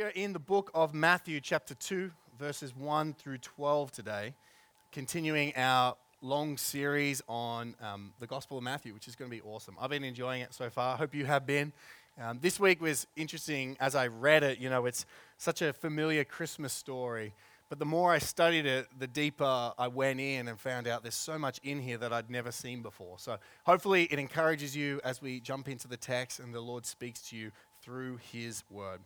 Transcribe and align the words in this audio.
We 0.00 0.06
are 0.06 0.08
in 0.08 0.32
the 0.32 0.38
book 0.38 0.70
of 0.72 0.94
Matthew, 0.94 1.42
chapter 1.42 1.74
2, 1.74 2.10
verses 2.38 2.74
1 2.74 3.12
through 3.12 3.36
12 3.36 3.92
today, 3.92 4.32
continuing 4.92 5.52
our 5.56 5.94
long 6.22 6.56
series 6.56 7.20
on 7.28 7.74
um, 7.82 8.14
the 8.18 8.26
Gospel 8.26 8.56
of 8.56 8.64
Matthew, 8.64 8.94
which 8.94 9.08
is 9.08 9.14
going 9.14 9.30
to 9.30 9.36
be 9.36 9.42
awesome. 9.42 9.76
I've 9.78 9.90
been 9.90 10.02
enjoying 10.02 10.40
it 10.40 10.54
so 10.54 10.70
far. 10.70 10.94
I 10.94 10.96
hope 10.96 11.14
you 11.14 11.26
have 11.26 11.44
been. 11.44 11.74
Um, 12.18 12.38
this 12.40 12.58
week 12.58 12.80
was 12.80 13.06
interesting 13.14 13.76
as 13.78 13.94
I 13.94 14.06
read 14.06 14.42
it. 14.42 14.58
You 14.58 14.70
know, 14.70 14.86
it's 14.86 15.04
such 15.36 15.60
a 15.60 15.74
familiar 15.74 16.24
Christmas 16.24 16.72
story. 16.72 17.34
But 17.68 17.78
the 17.78 17.84
more 17.84 18.10
I 18.10 18.20
studied 18.20 18.64
it, 18.64 18.86
the 18.98 19.06
deeper 19.06 19.74
I 19.78 19.88
went 19.88 20.18
in 20.18 20.48
and 20.48 20.58
found 20.58 20.88
out 20.88 21.02
there's 21.02 21.14
so 21.14 21.38
much 21.38 21.60
in 21.62 21.78
here 21.78 21.98
that 21.98 22.10
I'd 22.10 22.30
never 22.30 22.52
seen 22.52 22.80
before. 22.80 23.18
So 23.18 23.36
hopefully 23.66 24.04
it 24.04 24.18
encourages 24.18 24.74
you 24.74 25.02
as 25.04 25.20
we 25.20 25.40
jump 25.40 25.68
into 25.68 25.88
the 25.88 25.98
text 25.98 26.40
and 26.40 26.54
the 26.54 26.60
Lord 26.62 26.86
speaks 26.86 27.20
to 27.28 27.36
you 27.36 27.52
through 27.82 28.18
His 28.32 28.64
Word. 28.70 29.00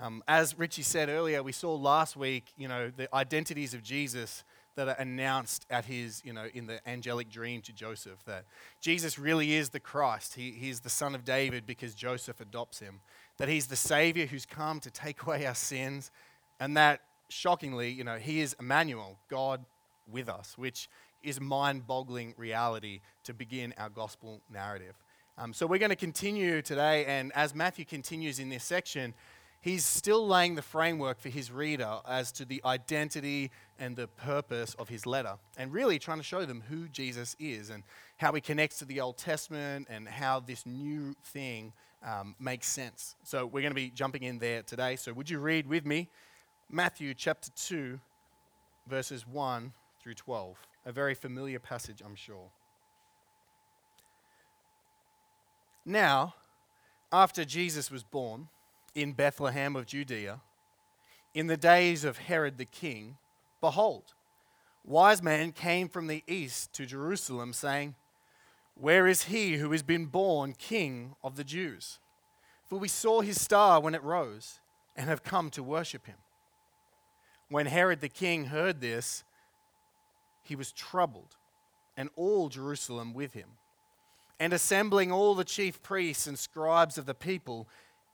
Um, 0.00 0.22
as 0.28 0.56
Richie 0.56 0.82
said 0.82 1.08
earlier, 1.08 1.42
we 1.42 1.52
saw 1.52 1.74
last 1.74 2.16
week, 2.16 2.52
you 2.56 2.68
know, 2.68 2.90
the 2.94 3.12
identities 3.14 3.74
of 3.74 3.82
Jesus 3.82 4.44
that 4.76 4.86
are 4.86 4.96
announced 5.00 5.66
at 5.70 5.86
his, 5.86 6.22
you 6.24 6.32
know, 6.32 6.46
in 6.54 6.68
the 6.68 6.86
angelic 6.88 7.28
dream 7.28 7.60
to 7.62 7.72
Joseph. 7.72 8.24
That 8.24 8.44
Jesus 8.80 9.18
really 9.18 9.54
is 9.54 9.70
the 9.70 9.80
Christ. 9.80 10.34
He, 10.34 10.52
he's 10.52 10.80
the 10.80 10.90
son 10.90 11.16
of 11.16 11.24
David 11.24 11.66
because 11.66 11.94
Joseph 11.94 12.40
adopts 12.40 12.78
him. 12.78 13.00
That 13.38 13.48
he's 13.48 13.66
the 13.66 13.76
Savior 13.76 14.26
who's 14.26 14.46
come 14.46 14.78
to 14.80 14.90
take 14.90 15.22
away 15.24 15.44
our 15.46 15.54
sins. 15.54 16.12
And 16.60 16.76
that 16.76 17.00
shockingly, 17.28 17.90
you 17.90 18.04
know, 18.04 18.18
he 18.18 18.40
is 18.40 18.54
Emmanuel, 18.60 19.18
God 19.28 19.64
with 20.08 20.28
us, 20.28 20.56
which 20.56 20.88
is 21.24 21.40
mind 21.40 21.88
boggling 21.88 22.34
reality 22.36 23.00
to 23.24 23.34
begin 23.34 23.74
our 23.78 23.88
gospel 23.88 24.40
narrative. 24.48 24.94
Um, 25.36 25.52
so 25.52 25.66
we're 25.66 25.78
going 25.78 25.90
to 25.90 25.96
continue 25.96 26.62
today, 26.62 27.04
and 27.04 27.30
as 27.32 27.54
Matthew 27.54 27.84
continues 27.84 28.40
in 28.40 28.48
this 28.48 28.64
section, 28.64 29.14
he's 29.60 29.84
still 29.84 30.26
laying 30.26 30.54
the 30.54 30.62
framework 30.62 31.20
for 31.20 31.28
his 31.28 31.50
reader 31.50 31.98
as 32.08 32.32
to 32.32 32.44
the 32.44 32.60
identity 32.64 33.50
and 33.78 33.96
the 33.96 34.08
purpose 34.08 34.74
of 34.74 34.88
his 34.88 35.06
letter, 35.06 35.34
and 35.56 35.72
really 35.72 35.98
trying 35.98 36.18
to 36.18 36.24
show 36.24 36.44
them 36.44 36.62
who 36.68 36.88
Jesus 36.88 37.36
is 37.38 37.70
and 37.70 37.82
how 38.16 38.32
he 38.32 38.40
connects 38.40 38.78
to 38.78 38.84
the 38.84 39.00
Old 39.00 39.18
Testament 39.18 39.86
and 39.90 40.08
how 40.08 40.40
this 40.40 40.66
new 40.66 41.14
thing 41.24 41.72
um, 42.04 42.34
makes 42.38 42.68
sense. 42.68 43.14
So 43.24 43.46
we're 43.46 43.62
going 43.62 43.70
to 43.70 43.74
be 43.74 43.90
jumping 43.90 44.22
in 44.22 44.38
there 44.38 44.62
today. 44.62 44.96
So 44.96 45.12
would 45.12 45.30
you 45.30 45.38
read 45.38 45.66
with 45.66 45.84
me 45.84 46.08
Matthew 46.70 47.14
chapter 47.14 47.50
2, 47.56 47.98
verses 48.86 49.26
1 49.26 49.72
through 50.02 50.14
12. 50.14 50.56
A 50.86 50.92
very 50.92 51.14
familiar 51.14 51.58
passage, 51.58 52.02
I'm 52.04 52.14
sure. 52.14 52.50
Now, 55.84 56.34
after 57.10 57.44
Jesus 57.44 57.90
was 57.90 58.02
born 58.02 58.48
in 59.02 59.12
Bethlehem 59.12 59.76
of 59.76 59.86
Judea, 59.86 60.40
in 61.32 61.46
the 61.46 61.56
days 61.56 62.04
of 62.04 62.18
Herod 62.18 62.58
the 62.58 62.64
king, 62.64 63.16
behold, 63.60 64.14
wise 64.84 65.22
men 65.22 65.52
came 65.52 65.88
from 65.88 66.08
the 66.08 66.24
east 66.26 66.72
to 66.74 66.86
Jerusalem, 66.86 67.52
saying, 67.52 67.94
Where 68.74 69.06
is 69.06 69.24
he 69.24 69.56
who 69.58 69.70
has 69.70 69.82
been 69.82 70.06
born 70.06 70.52
king 70.52 71.14
of 71.22 71.36
the 71.36 71.44
Jews? 71.44 72.00
For 72.68 72.78
we 72.78 72.88
saw 72.88 73.20
his 73.20 73.40
star 73.40 73.80
when 73.80 73.94
it 73.94 74.02
rose 74.02 74.58
and 74.96 75.08
have 75.08 75.22
come 75.22 75.50
to 75.50 75.62
worship 75.62 76.06
him. 76.06 76.16
When 77.48 77.66
Herod 77.66 78.00
the 78.00 78.08
king 78.08 78.46
heard 78.46 78.80
this, 78.80 79.22
he 80.42 80.56
was 80.56 80.72
troubled, 80.72 81.36
and 81.96 82.10
all 82.16 82.48
Jerusalem 82.48 83.14
with 83.14 83.32
him. 83.32 83.48
And 84.40 84.52
assembling 84.52 85.10
all 85.10 85.34
the 85.34 85.44
chief 85.44 85.82
priests 85.82 86.26
and 86.26 86.38
scribes 86.38 86.98
of 86.98 87.06
the 87.06 87.14
people, 87.14 87.68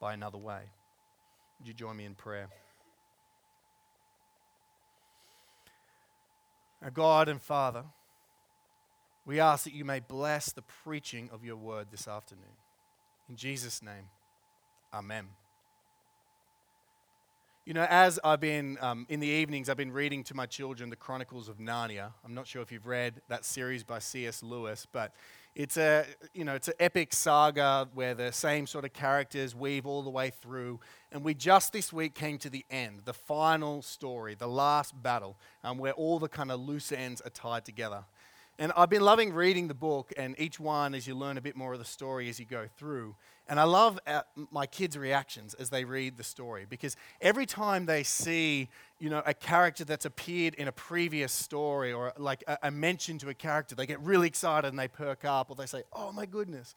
by 0.00 0.14
another 0.14 0.38
way. 0.38 0.60
Would 1.58 1.68
you 1.68 1.74
join 1.74 1.96
me 1.96 2.04
in 2.04 2.14
prayer? 2.14 2.48
Our 6.82 6.90
God 6.90 7.28
and 7.28 7.40
Father, 7.40 7.84
we 9.24 9.40
ask 9.40 9.64
that 9.64 9.72
you 9.72 9.84
may 9.84 10.00
bless 10.00 10.52
the 10.52 10.62
preaching 10.62 11.30
of 11.32 11.44
your 11.44 11.56
word 11.56 11.86
this 11.90 12.06
afternoon. 12.06 12.44
In 13.28 13.36
Jesus' 13.36 13.82
name, 13.82 14.10
amen. 14.92 15.28
You 17.64 17.72
know, 17.72 17.86
as 17.88 18.20
I've 18.22 18.40
been 18.40 18.76
um, 18.82 19.06
in 19.08 19.20
the 19.20 19.26
evenings, 19.26 19.70
I've 19.70 19.78
been 19.78 19.92
reading 19.92 20.22
to 20.24 20.34
my 20.34 20.44
children 20.44 20.90
the 20.90 20.96
Chronicles 20.96 21.48
of 21.48 21.56
Narnia. 21.56 22.12
I'm 22.22 22.34
not 22.34 22.46
sure 22.46 22.60
if 22.60 22.70
you've 22.70 22.86
read 22.86 23.22
that 23.28 23.46
series 23.46 23.82
by 23.82 24.00
C.S. 24.00 24.42
Lewis, 24.42 24.86
but 24.92 25.14
it's 25.54 25.76
a 25.76 26.04
you 26.32 26.44
know 26.44 26.54
it's 26.54 26.68
an 26.68 26.74
epic 26.80 27.12
saga 27.12 27.88
where 27.94 28.14
the 28.14 28.32
same 28.32 28.66
sort 28.66 28.84
of 28.84 28.92
characters 28.92 29.54
weave 29.54 29.86
all 29.86 30.02
the 30.02 30.10
way 30.10 30.30
through. 30.30 30.80
And 31.12 31.22
we 31.22 31.34
just 31.34 31.72
this 31.72 31.92
week 31.92 32.14
came 32.14 32.38
to 32.38 32.50
the 32.50 32.64
end, 32.70 33.02
the 33.04 33.14
final 33.14 33.82
story, 33.82 34.34
the 34.34 34.48
last 34.48 35.00
battle, 35.00 35.36
um, 35.62 35.78
where 35.78 35.92
all 35.92 36.18
the 36.18 36.28
kind 36.28 36.50
of 36.50 36.60
loose 36.60 36.90
ends 36.90 37.20
are 37.20 37.30
tied 37.30 37.64
together. 37.64 38.04
And 38.58 38.72
I've 38.76 38.90
been 38.90 39.02
loving 39.02 39.32
reading 39.32 39.68
the 39.68 39.74
book, 39.74 40.12
and 40.16 40.34
each 40.38 40.60
one 40.60 40.94
as 40.94 41.06
you 41.06 41.14
learn 41.14 41.38
a 41.38 41.40
bit 41.40 41.56
more 41.56 41.72
of 41.72 41.78
the 41.78 41.84
story 41.84 42.28
as 42.28 42.38
you 42.38 42.46
go 42.46 42.66
through. 42.76 43.16
And 43.46 43.60
I 43.60 43.64
love 43.64 43.98
uh, 44.06 44.22
my 44.50 44.66
kids' 44.66 44.96
reactions 44.96 45.52
as 45.54 45.68
they 45.68 45.84
read 45.84 46.16
the 46.16 46.24
story 46.24 46.66
because 46.68 46.96
every 47.20 47.44
time 47.44 47.84
they 47.84 48.02
see, 48.02 48.68
you 48.98 49.10
know, 49.10 49.22
a 49.26 49.34
character 49.34 49.84
that's 49.84 50.06
appeared 50.06 50.54
in 50.54 50.66
a 50.66 50.72
previous 50.72 51.30
story 51.30 51.92
or 51.92 52.14
like 52.16 52.42
a, 52.46 52.58
a 52.62 52.70
mention 52.70 53.18
to 53.18 53.28
a 53.28 53.34
character, 53.34 53.74
they 53.74 53.86
get 53.86 54.00
really 54.00 54.28
excited 54.28 54.68
and 54.68 54.78
they 54.78 54.88
perk 54.88 55.26
up 55.26 55.50
or 55.50 55.56
they 55.56 55.66
say, 55.66 55.82
"Oh 55.92 56.10
my 56.10 56.24
goodness." 56.24 56.74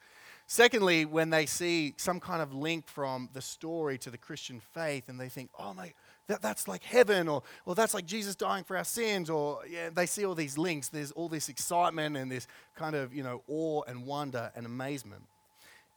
Secondly, 0.50 1.06
when 1.06 1.30
they 1.30 1.46
see 1.46 1.94
some 1.98 2.20
kind 2.20 2.42
of 2.42 2.54
link 2.54 2.88
from 2.88 3.30
the 3.34 3.42
story 3.42 3.98
to 4.00 4.10
the 4.10 4.18
Christian 4.18 4.60
faith 4.74 5.08
and 5.08 5.20
they 5.20 5.30
think, 5.30 5.50
"Oh 5.58 5.74
my 5.74 5.94
that, 6.28 6.42
that's 6.42 6.68
like 6.68 6.84
heaven, 6.84 7.28
or, 7.28 7.44
or 7.66 7.76
that's 7.76 7.94
like 7.94 8.06
Jesus 8.06 8.36
dying 8.36 8.64
for 8.66 8.78
our 8.78 8.84
sins, 8.84 9.30
or 9.30 9.62
yeah, 9.70 9.90
they 9.90 10.06
see 10.06 10.26
all 10.26 10.36
these 10.36 10.58
links. 10.58 10.90
There's 10.90 11.12
all 11.12 11.30
this 11.30 11.50
excitement 11.50 12.18
and 12.18 12.30
this 12.30 12.48
kind 12.76 12.96
of, 12.96 13.14
you 13.14 13.24
know, 13.24 13.44
awe 13.48 13.84
and 13.88 14.06
wonder 14.06 14.52
and 14.56 14.66
amazement. 14.66 15.24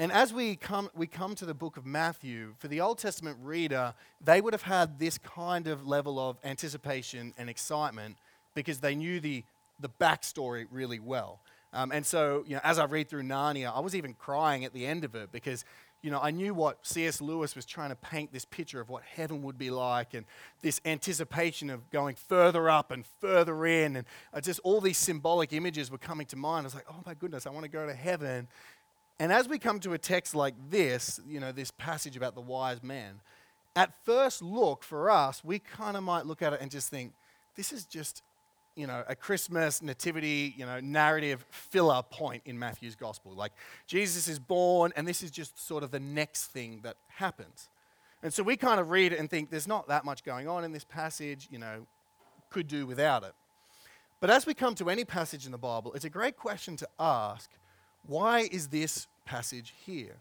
And 0.01 0.11
as 0.11 0.33
we 0.33 0.57
come, 0.57 0.89
we 0.97 1.07
come 1.07 1.35
to 1.35 1.45
the 1.45 1.53
book 1.53 1.77
of 1.77 1.85
Matthew, 1.85 2.55
for 2.57 2.69
the 2.69 2.81
Old 2.81 2.97
Testament 2.97 3.37
reader, 3.43 3.93
they 4.25 4.41
would 4.41 4.55
have 4.55 4.63
had 4.63 4.99
this 4.99 5.19
kind 5.19 5.67
of 5.67 5.87
level 5.87 6.19
of 6.19 6.39
anticipation 6.43 7.35
and 7.37 7.51
excitement 7.51 8.17
because 8.55 8.79
they 8.79 8.95
knew 8.95 9.21
the, 9.21 9.45
the 9.79 9.91
backstory 9.91 10.67
really 10.71 11.01
well. 11.01 11.39
Um, 11.75 11.93
and 11.93 12.07
so, 12.07 12.45
you 12.47 12.55
know, 12.55 12.63
as 12.65 12.79
I 12.79 12.87
read 12.87 13.11
through 13.11 13.25
Narnia, 13.25 13.77
I 13.77 13.81
was 13.81 13.95
even 13.95 14.15
crying 14.15 14.65
at 14.65 14.73
the 14.73 14.87
end 14.87 15.05
of 15.05 15.15
it 15.15 15.33
because 15.33 15.67
you 16.03 16.11
know, 16.11 16.19
I 16.19 16.31
knew 16.31 16.55
what 16.55 16.79
C.S. 16.87 17.21
Lewis 17.21 17.55
was 17.55 17.67
trying 17.67 17.91
to 17.91 17.97
paint 17.97 18.33
this 18.33 18.47
picture 18.47 18.81
of 18.81 18.89
what 18.89 19.03
heaven 19.03 19.43
would 19.43 19.59
be 19.59 19.71
like 19.71 20.15
and 20.15 20.25
this 20.63 20.81
anticipation 20.87 21.69
of 21.69 21.91
going 21.91 22.15
further 22.15 22.71
up 22.71 22.91
and 22.91 23.05
further 23.21 23.67
in. 23.67 23.97
And 23.97 24.07
uh, 24.33 24.41
just 24.41 24.61
all 24.61 24.81
these 24.81 24.97
symbolic 24.97 25.53
images 25.53 25.91
were 25.91 25.99
coming 25.99 26.27
to 26.29 26.37
mind. 26.37 26.65
I 26.65 26.69
was 26.69 26.75
like, 26.75 26.87
oh 26.89 27.03
my 27.05 27.13
goodness, 27.13 27.47
I 27.47 27.51
want 27.51 27.65
to 27.65 27.71
go 27.71 27.87
to 27.87 27.93
heaven. 27.93 28.49
And 29.21 29.31
as 29.31 29.49
we 29.49 29.59
come 29.59 29.79
to 29.81 29.93
a 29.93 29.99
text 29.99 30.35
like 30.35 30.55
this, 30.71 31.21
you 31.29 31.39
know, 31.39 31.53
this 31.53 31.71
passage 31.71 32.17
about 32.17 32.35
the 32.35 32.41
wise 32.41 32.83
man, 32.83 33.21
at 33.77 33.93
first 34.05 34.43
look 34.43 34.83
for 34.83 35.11
us, 35.11 35.45
we 35.45 35.59
kind 35.61 35.97
of 35.97 36.03
might 36.03 36.27
look 36.27 36.43
at 36.43 36.55
it 36.55 36.61
and 36.61 36.71
just 36.71 36.89
think, 36.89 37.13
this 37.55 37.71
is 37.71 37.85
just 37.85 38.23
you 38.77 38.87
know, 38.87 39.05
a 39.09 39.15
Christmas 39.15 39.83
nativity, 39.83 40.55
you 40.57 40.65
know, 40.65 40.81
narrative 40.81 41.45
filler 41.51 42.03
point 42.03 42.43
in 42.47 42.59
Matthew's 42.59 42.95
gospel. 42.95 43.33
Like 43.33 43.53
Jesus 43.87 44.27
is 44.27 44.39
born, 44.39 44.93
and 44.97 45.07
this 45.07 45.23
is 45.23 45.31
just 45.31 45.59
sort 45.67 45.83
of 45.83 45.91
the 45.91 46.01
next 46.01 46.47
thing 46.47 46.81
that 46.85 46.97
happens. 47.09 47.69
And 48.23 48.33
so 48.33 48.43
we 48.43 48.57
kind 48.57 48.81
of 48.81 48.91
read 48.91 49.13
it 49.13 49.19
and 49.19 49.29
think 49.29 49.51
there's 49.51 49.69
not 49.69 49.89
that 49.89 50.05
much 50.05 50.25
going 50.25 50.49
on 50.49 50.65
in 50.65 50.73
this 50.73 50.85
passage, 50.85 51.47
you 51.51 51.59
know, 51.59 51.87
could 52.49 52.69
do 52.69 52.87
without 52.87 53.23
it. 53.23 53.35
But 54.21 54.31
as 54.31 54.47
we 54.47 54.55
come 54.55 54.75
to 54.77 54.89
any 54.89 55.05
passage 55.05 55.45
in 55.45 55.53
the 55.53 55.59
Bible, 55.59 55.93
it's 55.93 56.07
a 56.07 56.11
great 56.11 56.37
question 56.37 56.77
to 56.77 56.89
ask 56.99 57.51
why 58.07 58.49
is 58.51 58.69
this 58.69 59.07
passage 59.25 59.75
here? 59.85 60.17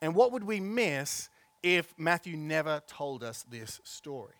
And 0.00 0.14
what 0.14 0.32
would 0.32 0.44
we 0.44 0.60
miss 0.60 1.28
if 1.62 1.94
Matthew 1.96 2.36
never 2.36 2.82
told 2.86 3.22
us 3.24 3.44
this 3.50 3.80
story? 3.84 4.34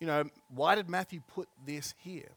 You 0.00 0.06
know, 0.06 0.24
why 0.54 0.74
did 0.74 0.88
Matthew 0.88 1.20
put 1.34 1.48
this 1.64 1.94
here? 1.98 2.30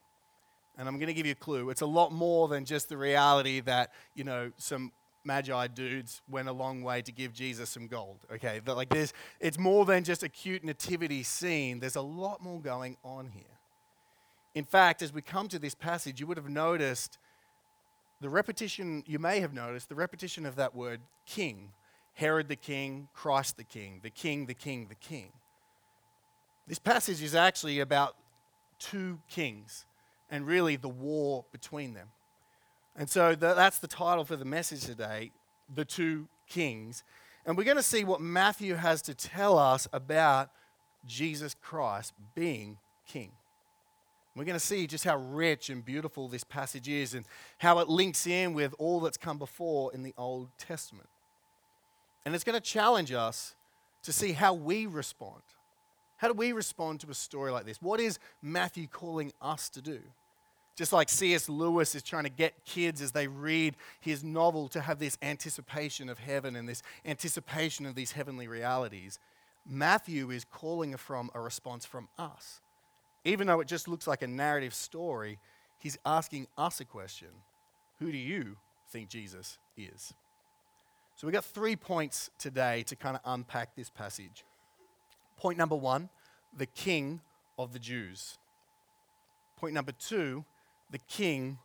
And 0.77 0.87
I'm 0.87 0.95
going 0.95 1.07
to 1.07 1.13
give 1.13 1.25
you 1.25 1.31
a 1.31 1.35
clue. 1.35 1.69
It's 1.69 1.81
a 1.81 1.85
lot 1.85 2.11
more 2.11 2.47
than 2.47 2.65
just 2.65 2.89
the 2.89 2.97
reality 2.97 3.61
that, 3.61 3.93
you 4.13 4.23
know, 4.23 4.51
some 4.57 4.91
magi 5.23 5.67
dudes 5.67 6.21
went 6.29 6.47
a 6.47 6.51
long 6.51 6.83
way 6.83 7.01
to 7.01 7.11
give 7.11 7.33
Jesus 7.33 7.69
some 7.69 7.87
gold. 7.87 8.19
Okay, 8.31 8.61
but 8.63 8.75
like 8.75 8.89
there's, 8.89 9.13
it's 9.39 9.57
more 9.57 9.85
than 9.85 10.03
just 10.03 10.21
a 10.23 10.29
cute 10.29 10.63
nativity 10.63 11.23
scene. 11.23 11.79
There's 11.79 11.95
a 11.95 12.01
lot 12.01 12.43
more 12.43 12.61
going 12.61 12.97
on 13.03 13.29
here. 13.29 13.43
In 14.53 14.63
fact, 14.63 15.01
as 15.01 15.13
we 15.13 15.21
come 15.21 15.47
to 15.49 15.59
this 15.59 15.75
passage, 15.75 16.19
you 16.19 16.27
would 16.27 16.37
have 16.37 16.49
noticed 16.49 17.17
the 18.21 18.29
repetition, 18.29 19.03
you 19.05 19.19
may 19.19 19.39
have 19.39 19.53
noticed 19.53 19.89
the 19.89 19.95
repetition 19.95 20.45
of 20.45 20.55
that 20.55 20.73
word 20.73 21.01
king. 21.25 21.71
Herod 22.13 22.47
the 22.47 22.55
king, 22.55 23.09
Christ 23.13 23.57
the 23.57 23.63
king, 23.63 23.99
the 24.01 24.09
king, 24.09 24.45
the 24.45 24.53
king, 24.53 24.87
the 24.87 24.95
king. 24.95 25.33
This 26.67 26.79
passage 26.79 27.21
is 27.21 27.35
actually 27.35 27.79
about 27.79 28.15
two 28.79 29.19
kings 29.29 29.85
and 30.31 30.47
really 30.47 30.77
the 30.77 30.89
war 30.89 31.45
between 31.51 31.93
them. 31.93 32.07
And 32.97 33.09
so 33.09 33.35
that's 33.35 33.79
the 33.79 33.87
title 33.87 34.23
for 34.23 34.37
the 34.37 34.45
message 34.45 34.85
today 34.85 35.31
The 35.73 35.83
Two 35.83 36.27
Kings. 36.47 37.03
And 37.45 37.57
we're 37.57 37.65
going 37.65 37.77
to 37.77 37.83
see 37.83 38.03
what 38.03 38.21
Matthew 38.21 38.75
has 38.75 39.01
to 39.03 39.13
tell 39.13 39.59
us 39.59 39.87
about 39.91 40.49
Jesus 41.05 41.55
Christ 41.61 42.13
being 42.33 42.77
king. 43.05 43.31
We're 44.35 44.43
going 44.43 44.59
to 44.59 44.65
see 44.65 44.85
just 44.85 45.05
how 45.05 45.17
rich 45.17 45.69
and 45.69 45.83
beautiful 45.83 46.27
this 46.27 46.43
passage 46.43 46.89
is 46.89 47.13
and 47.13 47.25
how 47.57 47.79
it 47.79 47.87
links 47.87 48.27
in 48.27 48.53
with 48.53 48.75
all 48.77 48.99
that's 48.99 49.17
come 49.17 49.37
before 49.37 49.93
in 49.93 50.03
the 50.03 50.13
Old 50.17 50.49
Testament. 50.57 51.07
And 52.25 52.35
it's 52.35 52.43
going 52.43 52.59
to 52.59 52.61
challenge 52.61 53.13
us 53.13 53.55
to 54.03 54.11
see 54.11 54.33
how 54.33 54.53
we 54.53 54.87
respond. 54.87 55.41
How 56.17 56.27
do 56.27 56.33
we 56.33 56.51
respond 56.51 56.99
to 57.01 57.09
a 57.09 57.13
story 57.13 57.51
like 57.51 57.65
this? 57.65 57.81
What 57.81 57.99
is 57.99 58.19
Matthew 58.41 58.87
calling 58.87 59.31
us 59.41 59.69
to 59.69 59.81
do? 59.81 59.99
Just 60.75 60.91
like 60.91 61.07
C.S. 61.07 61.47
Lewis 61.47 61.95
is 61.95 62.03
trying 62.03 62.25
to 62.25 62.29
get 62.29 62.65
kids 62.65 63.01
as 63.01 63.13
they 63.13 63.27
read 63.27 63.77
his 64.01 64.23
novel 64.23 64.67
to 64.69 64.81
have 64.81 64.99
this 64.99 65.17
anticipation 65.21 66.09
of 66.09 66.19
heaven 66.19 66.57
and 66.57 66.67
this 66.67 66.83
anticipation 67.05 67.85
of 67.85 67.95
these 67.95 68.11
heavenly 68.11 68.49
realities, 68.49 69.17
Matthew 69.65 70.31
is 70.31 70.43
calling 70.43 70.97
from 70.97 71.29
a 71.33 71.39
response 71.39 71.85
from 71.85 72.09
us. 72.19 72.59
Even 73.25 73.47
though 73.47 73.59
it 73.59 73.67
just 73.67 73.87
looks 73.87 74.07
like 74.07 74.21
a 74.21 74.27
narrative 74.27 74.73
story, 74.73 75.39
he's 75.79 75.97
asking 76.05 76.47
us 76.57 76.79
a 76.79 76.85
question 76.85 77.29
Who 77.99 78.11
do 78.11 78.17
you 78.17 78.55
think 78.89 79.09
Jesus 79.09 79.57
is? 79.75 80.13
So 81.15 81.25
we've 81.27 81.33
got 81.33 81.45
three 81.45 81.75
points 81.75 82.29
today 82.37 82.83
to 82.83 82.95
kind 82.95 83.15
of 83.15 83.21
unpack 83.25 83.75
this 83.75 83.89
passage. 83.89 84.43
Point 85.37 85.57
number 85.57 85.75
one, 85.75 86.09
the 86.55 86.65
king 86.65 87.21
of 87.57 87.73
the 87.73 87.79
Jews. 87.79 88.37
Point 89.57 89.73
number 89.73 89.93
two, 89.93 90.43
the 90.91 90.97
king 90.97 91.57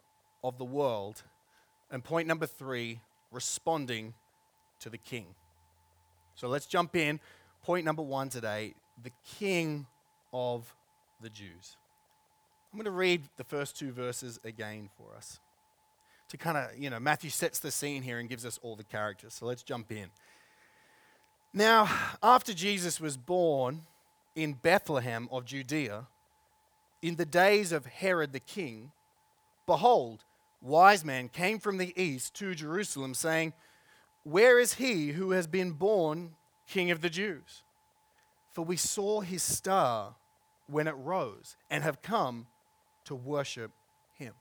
of 0.43 0.57
the 0.57 0.65
world. 0.65 1.23
And 1.91 2.03
point 2.03 2.29
number 2.29 2.47
three, 2.47 3.01
responding 3.33 4.15
to 4.81 4.89
the 4.89 4.99
king. 4.99 5.27
So 6.37 6.49
let's 6.49 6.67
jump 6.67 6.95
in. 6.97 7.21
Point 7.63 7.85
number 7.85 8.03
one 8.03 8.29
today 8.29 8.75
the 9.03 9.13
king 9.39 9.87
of 10.33 10.75
the 11.21 11.31
Jews. 11.31 11.77
I'm 12.73 12.79
going 12.79 12.85
to 12.85 12.91
read 12.91 13.23
the 13.37 13.45
first 13.45 13.77
two 13.77 13.93
verses 13.93 14.39
again 14.45 14.91
for 14.97 15.17
us. 15.17 15.41
To 16.29 16.37
kind 16.37 16.57
of, 16.57 16.79
you 16.79 16.89
know, 16.89 17.01
Matthew 17.01 17.31
sets 17.31 17.59
the 17.59 17.73
scene 17.73 18.03
here 18.03 18.21
and 18.21 18.29
gives 18.29 18.47
us 18.47 18.61
all 18.63 18.77
the 18.77 18.85
characters. 18.85 19.35
So 19.35 19.47
let's 19.47 19.65
jump 19.65 19.91
in. 19.91 20.07
Now, 21.53 21.91
after 22.23 22.55
Jesus 22.55 23.01
was 23.01 23.17
born 23.17 23.83
in 24.37 24.53
Bethlehem 24.53 25.29
of 25.33 25.45
Judea, 25.45 26.07
in 27.03 27.17
the 27.17 27.27
days 27.27 27.73
of 27.73 27.87
Herod 27.87 28.33
the 28.33 28.41
king, 28.41 28.93
behold, 29.67 30.25
wise 30.63 31.05
men 31.05 31.29
came 31.29 31.59
from 31.59 31.79
the 31.79 31.93
east 32.01 32.35
to 32.35 32.55
Jerusalem, 32.55 33.15
saying, 33.15 33.53
Where 34.23 34.61
is 34.61 34.75
he 34.75 35.09
who 35.09 35.33
has 35.33 35.49
been 35.49 35.73
born 35.73 36.37
king 36.69 36.93
of 36.93 37.01
the 37.01 37.11
Jews? 37.11 37.65
For 38.53 38.65
we 38.65 38.77
saw 38.77 39.21
his 39.21 39.43
star 39.43 40.15
when 40.71 40.87
it 40.87 40.95
rose 40.97 41.57
and 41.71 41.83
have 41.83 42.03
come 42.03 42.47
to 43.05 43.15
worship 43.15 43.71
him. 44.15 44.35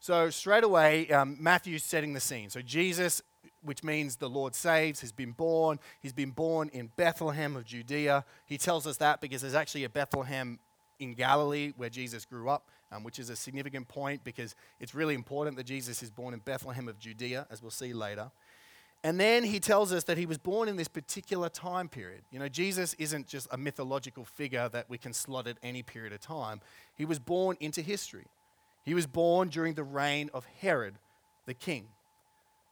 So, 0.00 0.30
straight 0.30 0.64
away, 0.64 1.08
um, 1.10 1.36
Matthew's 1.40 1.82
setting 1.82 2.12
the 2.12 2.20
scene. 2.20 2.50
So, 2.50 2.62
Jesus 2.62 3.22
which 3.62 3.82
means 3.82 4.16
the 4.16 4.28
Lord 4.28 4.54
saves, 4.54 5.00
has 5.00 5.12
been 5.12 5.32
born. 5.32 5.78
He's 6.00 6.12
been 6.12 6.30
born 6.30 6.70
in 6.72 6.90
Bethlehem 6.96 7.56
of 7.56 7.64
Judea. 7.64 8.24
He 8.46 8.58
tells 8.58 8.86
us 8.86 8.96
that 8.98 9.20
because 9.20 9.42
there's 9.42 9.54
actually 9.54 9.84
a 9.84 9.88
Bethlehem 9.88 10.58
in 10.98 11.14
Galilee 11.14 11.72
where 11.76 11.88
Jesus 11.88 12.24
grew 12.24 12.48
up, 12.48 12.68
um, 12.90 13.04
which 13.04 13.18
is 13.18 13.30
a 13.30 13.36
significant 13.36 13.88
point 13.88 14.24
because 14.24 14.54
it's 14.80 14.94
really 14.94 15.14
important 15.14 15.56
that 15.56 15.66
Jesus 15.66 16.02
is 16.02 16.10
born 16.10 16.34
in 16.34 16.40
Bethlehem 16.40 16.88
of 16.88 16.98
Judea, 16.98 17.46
as 17.50 17.62
we'll 17.62 17.70
see 17.70 17.92
later. 17.92 18.30
And 19.04 19.18
then 19.20 19.44
he 19.44 19.60
tells 19.60 19.92
us 19.92 20.04
that 20.04 20.18
he 20.18 20.26
was 20.26 20.38
born 20.38 20.68
in 20.68 20.76
this 20.76 20.88
particular 20.88 21.48
time 21.48 21.88
period. 21.88 22.22
You 22.32 22.40
know, 22.40 22.48
Jesus 22.48 22.94
isn't 22.98 23.28
just 23.28 23.46
a 23.52 23.56
mythological 23.56 24.24
figure 24.24 24.68
that 24.70 24.90
we 24.90 24.98
can 24.98 25.12
slot 25.12 25.46
at 25.46 25.56
any 25.62 25.82
period 25.82 26.12
of 26.12 26.20
time. 26.20 26.60
He 26.96 27.04
was 27.04 27.18
born 27.18 27.56
into 27.60 27.80
history. 27.80 28.26
He 28.84 28.94
was 28.94 29.06
born 29.06 29.48
during 29.48 29.74
the 29.74 29.84
reign 29.84 30.30
of 30.34 30.46
Herod, 30.60 30.94
the 31.46 31.54
king. 31.54 31.88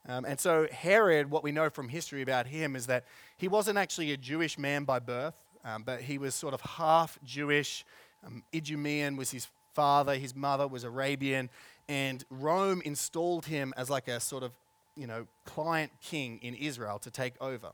Um, 0.08 0.24
and 0.24 0.38
so, 0.38 0.66
Herod, 0.70 1.30
what 1.30 1.42
we 1.42 1.52
know 1.52 1.68
from 1.68 1.88
history 1.88 2.22
about 2.22 2.46
him 2.46 2.76
is 2.76 2.86
that 2.86 3.04
he 3.36 3.48
wasn't 3.48 3.78
actually 3.78 4.12
a 4.12 4.16
Jewish 4.16 4.56
man 4.58 4.84
by 4.84 4.98
birth, 4.98 5.34
um, 5.64 5.82
but 5.82 6.00
he 6.02 6.16
was 6.16 6.34
sort 6.34 6.54
of 6.54 6.60
half 6.60 7.18
Jewish. 7.24 7.84
Um, 8.24 8.42
Idumean 8.54 9.16
was 9.16 9.30
his 9.30 9.48
father, 9.74 10.14
his 10.14 10.34
mother 10.34 10.66
was 10.66 10.84
Arabian, 10.84 11.50
and 11.88 12.24
Rome 12.30 12.82
installed 12.84 13.46
him 13.46 13.74
as 13.76 13.90
like 13.90 14.08
a 14.08 14.20
sort 14.20 14.42
of, 14.42 14.52
you 14.96 15.06
know, 15.06 15.26
client 15.44 15.92
king 16.00 16.38
in 16.42 16.54
Israel 16.54 16.98
to 17.00 17.10
take 17.10 17.34
over. 17.40 17.70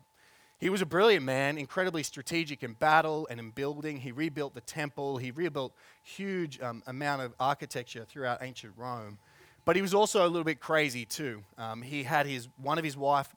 He 0.58 0.70
was 0.70 0.80
a 0.80 0.86
brilliant 0.86 1.24
man, 1.24 1.58
incredibly 1.58 2.04
strategic 2.04 2.62
in 2.62 2.74
battle 2.74 3.26
and 3.28 3.40
in 3.40 3.50
building. 3.50 3.96
He 3.96 4.12
rebuilt 4.12 4.54
the 4.54 4.60
temple. 4.60 5.16
He 5.16 5.32
rebuilt 5.32 5.72
huge 6.04 6.60
um, 6.60 6.84
amount 6.86 7.22
of 7.22 7.34
architecture 7.40 8.04
throughout 8.04 8.42
ancient 8.42 8.74
Rome. 8.76 9.18
But 9.64 9.74
he 9.74 9.82
was 9.82 9.92
also 9.92 10.24
a 10.24 10.28
little 10.28 10.44
bit 10.44 10.60
crazy 10.60 11.04
too. 11.04 11.42
Um, 11.58 11.82
he 11.82 12.04
had 12.04 12.26
his, 12.26 12.48
one 12.58 12.78
of 12.78 12.84
his 12.84 12.96
wife 12.96 13.34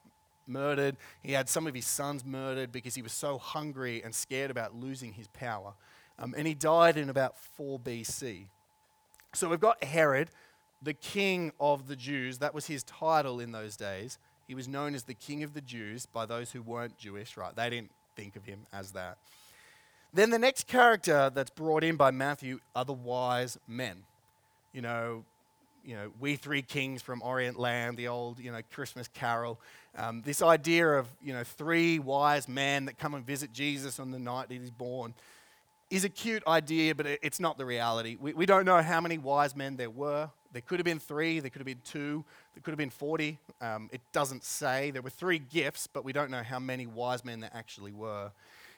murdered. 0.48 0.98
He 1.24 1.32
had 1.32 1.50
some 1.50 1.68
of 1.68 1.74
his 1.74 1.86
sons 1.86 2.24
murdered 2.24 2.72
because 2.72 2.96
he 2.96 3.02
was 3.02 3.14
so 3.14 3.38
hungry 3.38 4.04
and 4.04 4.14
scared 4.14 4.52
about 4.52 4.76
losing 4.76 5.14
his 5.14 5.28
power. 5.30 5.74
Um, 6.20 6.34
and 6.38 6.48
he 6.48 6.54
died 6.54 6.98
in 6.98 7.10
about 7.10 7.40
4 7.40 7.80
BC. 7.80 8.46
So 9.34 9.50
we've 9.50 9.60
got 9.60 9.84
Herod, 9.84 10.30
the 10.82 10.94
king 10.94 11.52
of 11.60 11.88
the 11.88 11.96
Jews. 11.96 12.40
That 12.40 12.54
was 12.54 12.68
his 12.68 12.84
title 12.84 13.40
in 13.40 13.52
those 13.52 13.76
days. 13.76 14.18
He 14.48 14.56
was 14.56 14.68
known 14.68 14.94
as 14.94 15.04
the 15.04 15.14
king 15.14 15.44
of 15.44 15.54
the 15.54 15.62
Jews 15.62 16.06
by 16.06 16.26
those 16.26 16.52
who 16.52 16.62
weren't 16.62 16.98
Jewish, 16.98 17.38
right? 17.38 17.56
They 17.56 17.70
didn't 17.70 17.92
think 18.16 18.36
of 18.36 18.46
him 18.46 18.60
as 18.72 18.92
that. 18.92 19.18
Then 20.14 20.30
the 20.30 20.40
next 20.40 20.68
character 20.68 21.32
that's 21.34 21.50
brought 21.50 21.84
in 21.84 21.96
by 21.96 22.12
Matthew 22.12 22.60
are 22.76 22.86
the 22.86 22.94
wise 22.94 23.58
men. 23.68 24.04
You 24.72 24.82
know, 24.82 25.26
you 25.84 25.96
know, 25.96 26.12
We 26.20 26.36
Three 26.36 26.62
Kings 26.62 27.02
from 27.02 27.22
Orient 27.22 27.60
Land, 27.60 27.98
the 27.98 28.08
old, 28.08 28.40
you 28.40 28.52
know, 28.52 28.62
Christmas 28.72 29.08
carol. 29.08 29.60
Um, 29.98 30.22
this 30.26 30.42
idea 30.42 30.88
of, 30.88 31.08
you 31.24 31.34
know, 31.34 31.44
three 31.44 32.00
wise 32.00 32.48
men 32.48 32.86
that 32.86 32.98
come 32.98 33.14
and 33.14 33.26
visit 33.26 33.54
Jesus 33.54 34.00
on 34.00 34.12
the 34.12 34.20
night 34.20 34.50
that 34.50 34.56
he's 34.56 34.72
born 34.72 35.14
is 35.90 36.04
a 36.04 36.10
cute 36.10 36.46
idea, 36.48 36.96
but 36.96 37.06
it's 37.22 37.40
not 37.40 37.58
the 37.58 37.66
reality. 37.66 38.18
We, 38.20 38.34
we 38.34 38.46
don't 38.46 38.66
know 38.66 38.82
how 38.82 39.02
many 39.02 39.18
wise 39.18 39.56
men 39.56 39.76
there 39.76 39.90
were. 39.90 40.30
There 40.56 40.62
could 40.62 40.80
have 40.80 40.86
been 40.86 41.00
three, 41.00 41.42
there 41.42 41.50
could 41.50 41.60
have 41.60 41.66
been 41.66 41.82
two, 41.84 42.24
there 42.54 42.62
could 42.62 42.72
have 42.72 42.78
been 42.78 42.90
40. 42.90 43.38
Um, 43.60 43.90
it 43.92 44.00
doesn't 44.14 44.46
say. 44.46 44.90
There 44.90 45.02
were 45.02 45.10
three 45.10 45.38
gifts, 45.38 45.86
but 45.86 46.06
we 46.06 46.14
don't 46.14 46.32
know 46.32 46.44
how 46.44 46.60
many 46.60 46.88
wise 46.88 47.26
men 47.26 47.42
there 47.42 47.50
actually 47.54 47.92
were. 47.92 48.32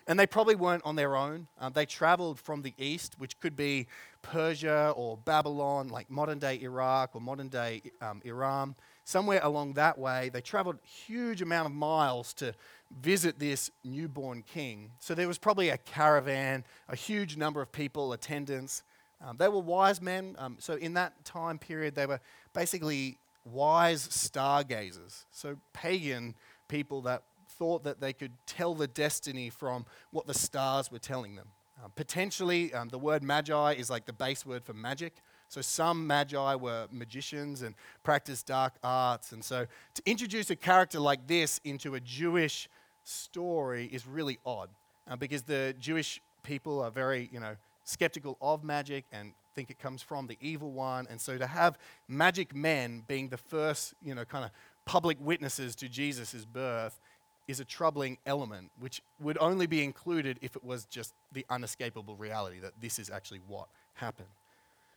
And 0.07 0.19
they 0.19 0.25
probably 0.25 0.55
weren't 0.55 0.81
on 0.85 0.95
their 0.95 1.15
own. 1.15 1.45
Um, 1.59 1.73
they 1.73 1.85
traveled 1.85 2.39
from 2.39 2.63
the 2.63 2.73
east, 2.79 3.17
which 3.19 3.39
could 3.39 3.55
be 3.55 3.85
Persia 4.23 4.91
or 4.95 5.17
Babylon, 5.17 5.89
like 5.89 6.09
modern 6.09 6.39
day 6.39 6.59
Iraq 6.63 7.11
or 7.13 7.21
modern 7.21 7.47
day 7.47 7.83
um, 8.01 8.23
Iran. 8.25 8.73
Somewhere 9.03 9.41
along 9.43 9.73
that 9.73 9.99
way, 9.99 10.31
they 10.33 10.41
traveled 10.41 10.79
huge 10.81 11.43
amount 11.43 11.67
of 11.67 11.73
miles 11.73 12.33
to 12.35 12.55
visit 13.01 13.37
this 13.37 13.69
newborn 13.83 14.41
king. 14.41 14.89
So 14.97 15.13
there 15.13 15.27
was 15.27 15.37
probably 15.37 15.69
a 15.69 15.77
caravan, 15.77 16.63
a 16.89 16.95
huge 16.95 17.37
number 17.37 17.61
of 17.61 17.71
people, 17.71 18.13
attendants. 18.13 18.81
Um, 19.25 19.37
they 19.37 19.47
were 19.47 19.59
wise 19.59 20.01
men. 20.01 20.35
Um, 20.37 20.57
so 20.59 20.75
in 20.75 20.93
that 20.93 21.25
time 21.25 21.57
period, 21.57 21.95
they 21.95 22.05
were 22.05 22.19
basically 22.53 23.17
wise 23.45 24.01
stargazers. 24.11 25.25
So 25.31 25.57
pagan 25.73 26.35
people 26.67 27.01
that 27.01 27.23
thought 27.49 27.83
that 27.83 27.99
they 27.99 28.13
could 28.13 28.31
tell 28.45 28.75
the 28.75 28.87
destiny 28.87 29.49
from 29.49 29.85
what 30.11 30.27
the 30.27 30.33
stars 30.33 30.91
were 30.91 30.99
telling 30.99 31.35
them. 31.35 31.47
Um, 31.83 31.91
potentially, 31.95 32.73
um, 32.73 32.89
the 32.89 32.97
word 32.97 33.23
magi 33.23 33.73
is 33.73 33.89
like 33.89 34.05
the 34.05 34.13
base 34.13 34.45
word 34.45 34.63
for 34.63 34.73
magic. 34.73 35.13
So 35.49 35.61
some 35.61 36.05
magi 36.05 36.55
were 36.55 36.87
magicians 36.91 37.61
and 37.61 37.73
practiced 38.03 38.47
dark 38.47 38.73
arts. 38.83 39.31
And 39.31 39.43
so 39.43 39.65
to 39.93 40.01
introduce 40.05 40.49
a 40.49 40.55
character 40.55 40.99
like 40.99 41.27
this 41.27 41.61
into 41.63 41.95
a 41.95 41.99
Jewish 41.99 42.69
story 43.03 43.85
is 43.91 44.05
really 44.05 44.39
odd 44.45 44.69
uh, 45.09 45.15
because 45.15 45.43
the 45.43 45.73
Jewish 45.79 46.21
people 46.43 46.81
are 46.81 46.91
very, 46.91 47.29
you 47.31 47.39
know, 47.39 47.55
skeptical 47.87 48.37
of 48.41 48.63
magic 48.63 49.05
and 49.13 49.31
think 49.55 49.71
it 49.71 49.79
comes 49.79 50.01
from 50.01 50.27
the 50.27 50.37
evil 50.41 50.71
one. 50.71 51.07
And 51.09 51.19
so 51.19 51.37
to 51.37 51.47
have 51.47 51.77
magic 52.07 52.53
men 52.53 53.03
being 53.07 53.29
the 53.29 53.37
first, 53.37 53.93
you 54.03 54.13
know, 54.13 54.25
kind 54.25 54.43
of 54.43 54.51
public 54.85 55.17
witnesses 55.21 55.73
to 55.77 55.87
Jesus' 55.87 56.45
birth 56.45 56.99
is 57.47 57.61
a 57.61 57.65
troubling 57.65 58.17
element, 58.25 58.71
which 58.77 59.01
would 59.21 59.37
only 59.39 59.67
be 59.67 59.83
included 59.83 60.37
if 60.41 60.57
it 60.57 60.65
was 60.65 60.83
just 60.85 61.13
the 61.31 61.45
unescapable 61.49 62.17
reality 62.17 62.59
that 62.59 62.73
this 62.81 62.99
is 62.99 63.09
actually 63.09 63.39
what 63.47 63.69
happened. 63.93 64.27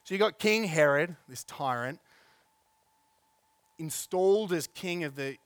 So 0.02 0.14
you 0.14 0.18
got 0.18 0.40
King 0.40 0.64
Herod, 0.64 1.14
this 1.28 1.44
tyrant, 1.44 2.00
installed 3.78 4.52
as 4.52 4.66
king 4.66 5.04
of 5.04 5.14
the 5.14 5.36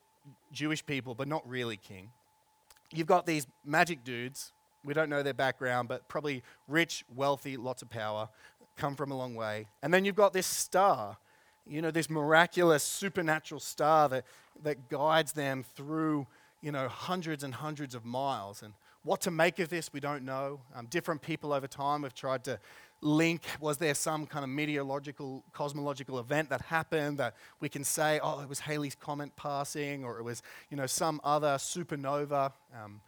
Jewish 0.51 0.85
people, 0.85 1.15
but 1.15 1.29
not 1.29 1.47
really 1.47 1.77
king. 1.77 2.11
You've 2.91 3.07
got 3.07 3.27
these 3.27 3.47
magic 3.67 4.03
dudes. 4.03 4.54
We 4.85 4.95
don't 4.95 5.09
know 5.09 5.23
their 5.23 5.35
background, 5.35 5.89
but 5.89 6.07
probably 6.09 6.43
rich, 6.69 7.05
wealthy, 7.15 7.57
lots 7.57 7.83
of 7.83 7.91
power, 7.91 8.29
come 8.77 8.95
from 8.97 9.11
a 9.11 9.17
long 9.17 9.35
way. 9.35 9.67
And 9.83 9.93
then 9.93 10.05
you've 10.05 10.17
got 10.17 10.33
this 10.33 10.47
star, 10.47 11.17
you 11.67 11.81
know, 11.81 11.91
this 11.91 12.11
miraculous, 12.11 12.83
supernatural 12.83 13.61
star 13.61 14.09
that, 14.09 14.25
that 14.63 14.89
guides 14.89 15.33
them 15.33 15.65
through 15.75 16.27
you 16.65 16.73
know, 16.73 16.89
hundreds 16.89 17.45
and 17.45 17.55
hundreds 17.55 17.95
of 17.95 18.07
miles. 18.07 18.63
And 18.63 18.73
what 19.03 19.21
to 19.23 19.31
make 19.31 19.59
of 19.59 19.69
this, 19.69 19.93
we 19.93 20.01
don't 20.01 20.25
know. 20.25 20.61
Um, 20.75 20.87
different 20.87 21.21
people 21.21 21.53
over 21.53 21.67
time 21.67 22.05
have 22.05 22.15
tried 22.15 22.43
to 22.45 22.59
link 23.03 23.43
was 23.61 23.77
there 23.77 23.93
some 23.93 24.25
kind 24.25 24.45
of 24.45 24.49
meteorological, 24.49 25.45
cosmological 25.53 26.19
event 26.19 26.49
that 26.49 26.63
happened 26.63 27.19
that 27.19 27.35
we 27.61 27.69
can 27.69 27.85
say, 27.85 28.19
oh, 28.23 28.41
it 28.41 28.49
was 28.49 28.61
Halley's 28.61 28.95
Comet 28.95 29.37
passing, 29.37 30.07
or 30.07 30.19
it 30.19 30.23
was, 30.23 30.43
you 30.71 30.77
know, 30.79 30.87
some 30.87 31.21
other 31.23 31.57
supernova. 31.57 32.51
Um, 32.75 33.03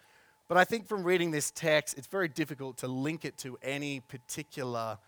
but 0.49 0.57
I 0.57 0.65
think 0.65 0.87
from 0.87 1.03
reading 1.03 1.31
this 1.31 1.51
text, 1.51 1.99
it's 1.99 2.07
very 2.07 2.29
difficult 2.29 2.79
to 2.79 2.89
link 2.89 3.25
it 3.25 3.37
to 3.39 3.59
any 3.63 4.01
particular 4.01 4.99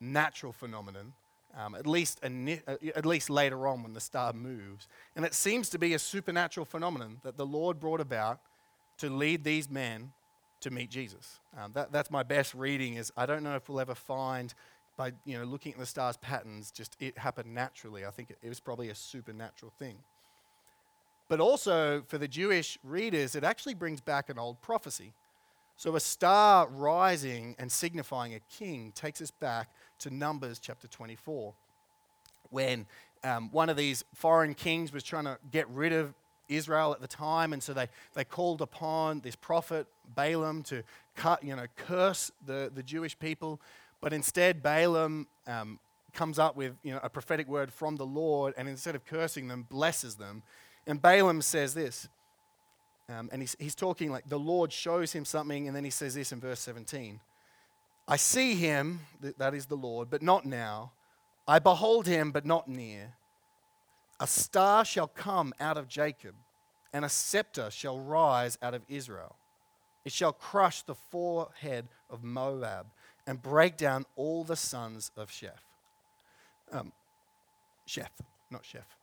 natural 0.00 0.52
phenomenon 0.52 1.12
um, 1.56 1.74
at, 1.74 1.86
least 1.86 2.20
uh, 2.24 2.74
at 2.94 3.06
least 3.06 3.30
later 3.30 3.66
on 3.66 3.82
when 3.82 3.92
the 3.92 4.00
star 4.00 4.32
moves. 4.32 4.88
And 5.16 5.24
it 5.24 5.34
seems 5.34 5.68
to 5.70 5.78
be 5.78 5.94
a 5.94 5.98
supernatural 5.98 6.64
phenomenon 6.64 7.20
that 7.22 7.36
the 7.36 7.46
Lord 7.46 7.80
brought 7.80 8.00
about 8.00 8.40
to 8.98 9.10
lead 9.10 9.44
these 9.44 9.70
men 9.70 10.12
to 10.60 10.70
meet 10.70 10.90
Jesus. 10.90 11.40
Um, 11.58 11.72
that, 11.72 11.90
that's 11.90 12.10
my 12.10 12.22
best 12.22 12.54
reading 12.54 12.94
is 12.94 13.12
I 13.16 13.26
don't 13.26 13.42
know 13.42 13.56
if 13.56 13.68
we'll 13.68 13.80
ever 13.80 13.94
find 13.94 14.52
by 14.96 15.12
you 15.24 15.38
know, 15.38 15.44
looking 15.44 15.72
at 15.72 15.78
the 15.78 15.86
star's 15.86 16.18
patterns, 16.18 16.70
just 16.70 16.96
it 17.00 17.16
happened 17.16 17.54
naturally. 17.54 18.04
I 18.04 18.10
think 18.10 18.30
it, 18.30 18.38
it 18.42 18.48
was 18.48 18.60
probably 18.60 18.90
a 18.90 18.94
supernatural 18.94 19.72
thing. 19.78 19.96
But 21.30 21.38
also 21.38 22.02
for 22.08 22.18
the 22.18 22.26
Jewish 22.26 22.76
readers, 22.82 23.36
it 23.36 23.44
actually 23.44 23.74
brings 23.74 24.00
back 24.00 24.30
an 24.30 24.38
old 24.38 24.60
prophecy. 24.60 25.12
So 25.76 25.94
a 25.94 26.00
star 26.00 26.66
rising 26.68 27.54
and 27.56 27.70
signifying 27.70 28.34
a 28.34 28.40
king 28.50 28.90
takes 28.96 29.22
us 29.22 29.30
back 29.30 29.68
to 30.00 30.10
Numbers 30.10 30.58
chapter 30.58 30.88
24, 30.88 31.54
when 32.50 32.84
um, 33.22 33.48
one 33.52 33.68
of 33.68 33.76
these 33.76 34.04
foreign 34.12 34.54
kings 34.54 34.92
was 34.92 35.04
trying 35.04 35.22
to 35.22 35.38
get 35.52 35.68
rid 35.68 35.92
of 35.92 36.14
Israel 36.48 36.92
at 36.92 37.00
the 37.00 37.06
time, 37.06 37.52
and 37.52 37.62
so 37.62 37.74
they, 37.74 37.86
they 38.14 38.24
called 38.24 38.60
upon 38.60 39.20
this 39.20 39.36
prophet 39.36 39.86
Balaam 40.16 40.64
to 40.64 40.82
cut, 41.14 41.44
you 41.44 41.54
know, 41.54 41.66
curse 41.76 42.32
the, 42.44 42.72
the 42.74 42.82
Jewish 42.82 43.16
people. 43.16 43.60
But 44.00 44.12
instead, 44.12 44.64
Balaam 44.64 45.28
um, 45.46 45.78
comes 46.12 46.40
up 46.40 46.56
with 46.56 46.74
you 46.82 46.92
know, 46.92 47.00
a 47.04 47.08
prophetic 47.08 47.46
word 47.46 47.72
from 47.72 47.94
the 47.94 48.06
Lord, 48.06 48.52
and 48.56 48.68
instead 48.68 48.96
of 48.96 49.04
cursing 49.06 49.46
them, 49.46 49.64
blesses 49.70 50.16
them. 50.16 50.42
And 50.86 51.00
Balaam 51.00 51.42
says 51.42 51.74
this 51.74 52.08
um, 53.10 53.28
and 53.32 53.42
he's, 53.42 53.56
he's 53.58 53.74
talking 53.74 54.10
like 54.10 54.28
the 54.28 54.38
Lord 54.38 54.72
shows 54.72 55.12
him 55.12 55.24
something, 55.24 55.66
and 55.66 55.74
then 55.74 55.84
he 55.84 55.90
says 55.90 56.14
this 56.14 56.32
in 56.32 56.40
verse 56.40 56.60
17 56.60 57.20
I 58.06 58.16
see 58.16 58.54
him, 58.54 59.00
that 59.38 59.54
is 59.54 59.66
the 59.66 59.76
Lord, 59.76 60.10
but 60.10 60.22
not 60.22 60.44
now. 60.44 60.92
I 61.46 61.58
behold 61.58 62.06
him, 62.06 62.32
but 62.32 62.44
not 62.44 62.68
near. 62.68 63.14
A 64.18 64.26
star 64.26 64.84
shall 64.84 65.06
come 65.06 65.54
out 65.60 65.76
of 65.76 65.88
Jacob, 65.88 66.34
and 66.92 67.04
a 67.04 67.08
scepter 67.08 67.70
shall 67.70 67.98
rise 67.98 68.58
out 68.62 68.74
of 68.74 68.82
Israel. 68.88 69.36
It 70.04 70.12
shall 70.12 70.32
crush 70.32 70.82
the 70.82 70.94
forehead 70.94 71.88
of 72.08 72.22
Moab 72.24 72.86
and 73.26 73.40
break 73.40 73.76
down 73.76 74.06
all 74.16 74.44
the 74.44 74.56
sons 74.56 75.10
of 75.16 75.30
Sheph. 75.30 75.62
Um, 76.72 76.92
Sheph, 77.86 78.12
not 78.50 78.64
Sheph. 78.64 78.99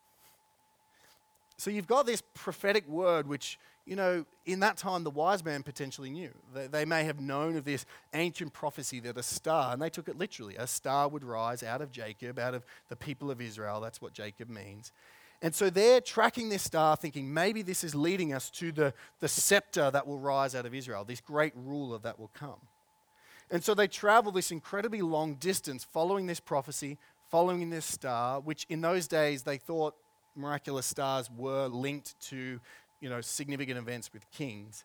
So 1.58 1.72
you've 1.72 1.88
got 1.88 2.06
this 2.06 2.22
prophetic 2.34 2.88
word 2.88 3.28
which 3.28 3.60
you 3.88 3.96
know, 3.96 4.26
in 4.46 4.60
that 4.60 4.76
time, 4.76 5.06
the 5.06 5.10
wise 5.10 5.44
man 5.44 5.64
potentially 5.64 6.10
knew. 6.10 6.32
They, 6.54 6.68
they, 6.68 6.86
may 6.86 7.06
have 7.06 7.22
known 7.22 7.56
of 7.56 7.64
this 7.64 7.86
ancient 8.14 8.52
prophecy 8.52 9.00
that 9.00 9.18
a 9.18 9.24
star, 9.24 9.72
and 9.72 9.82
they 9.82 9.90
took 9.90 10.10
it 10.10 10.18
literally, 10.18 10.58
a 10.58 10.68
star 10.68 11.08
would 11.08 11.24
rise 11.24 11.64
out 11.64 11.82
of 11.82 11.90
Jacob, 11.90 12.38
out 12.38 12.54
of 12.54 12.66
the 12.90 12.98
people 12.98 13.32
of 13.32 13.40
Israel. 13.40 13.80
That's 13.80 14.02
what 14.02 14.12
Jacob 14.12 14.50
means. 14.50 14.92
And 15.42 15.56
so 15.56 15.70
they're 15.70 16.02
tracking 16.02 16.50
this 16.50 16.64
star, 16.64 16.98
thinking 16.98 17.34
maybe 17.34 17.62
this 17.62 17.84
is 17.84 17.96
leading 17.96 18.34
us 18.34 18.50
to 18.52 18.74
the, 18.74 18.94
the 19.22 19.28
scepter 19.30 19.90
that 19.90 20.06
will 20.06 20.20
rise 20.20 20.54
out 20.54 20.66
of 20.66 20.76
Israel, 20.76 21.06
this 21.06 21.22
great 21.22 21.54
ruler 21.56 22.00
that 22.00 22.20
will 22.20 22.32
come. 22.34 22.60
And 23.50 23.64
so 23.64 23.74
they 23.74 23.88
travel 23.88 24.34
this 24.34 24.52
incredibly 24.52 25.02
long 25.02 25.36
distance 25.36 25.86
following 25.86 26.26
this 26.26 26.42
prophecy, 26.42 26.98
following 27.30 27.70
this 27.70 27.86
star, 27.86 28.42
which 28.42 28.66
in 28.68 28.82
those 28.82 29.08
days 29.08 29.44
they 29.44 29.58
thought 29.58 29.96
miraculous 30.38 30.86
stars 30.86 31.30
were 31.36 31.68
linked 31.68 32.20
to 32.30 32.60
you 33.00 33.10
know, 33.10 33.22
significant 33.22 33.78
events 33.78 34.12
with 34.14 34.30
kings. 34.32 34.84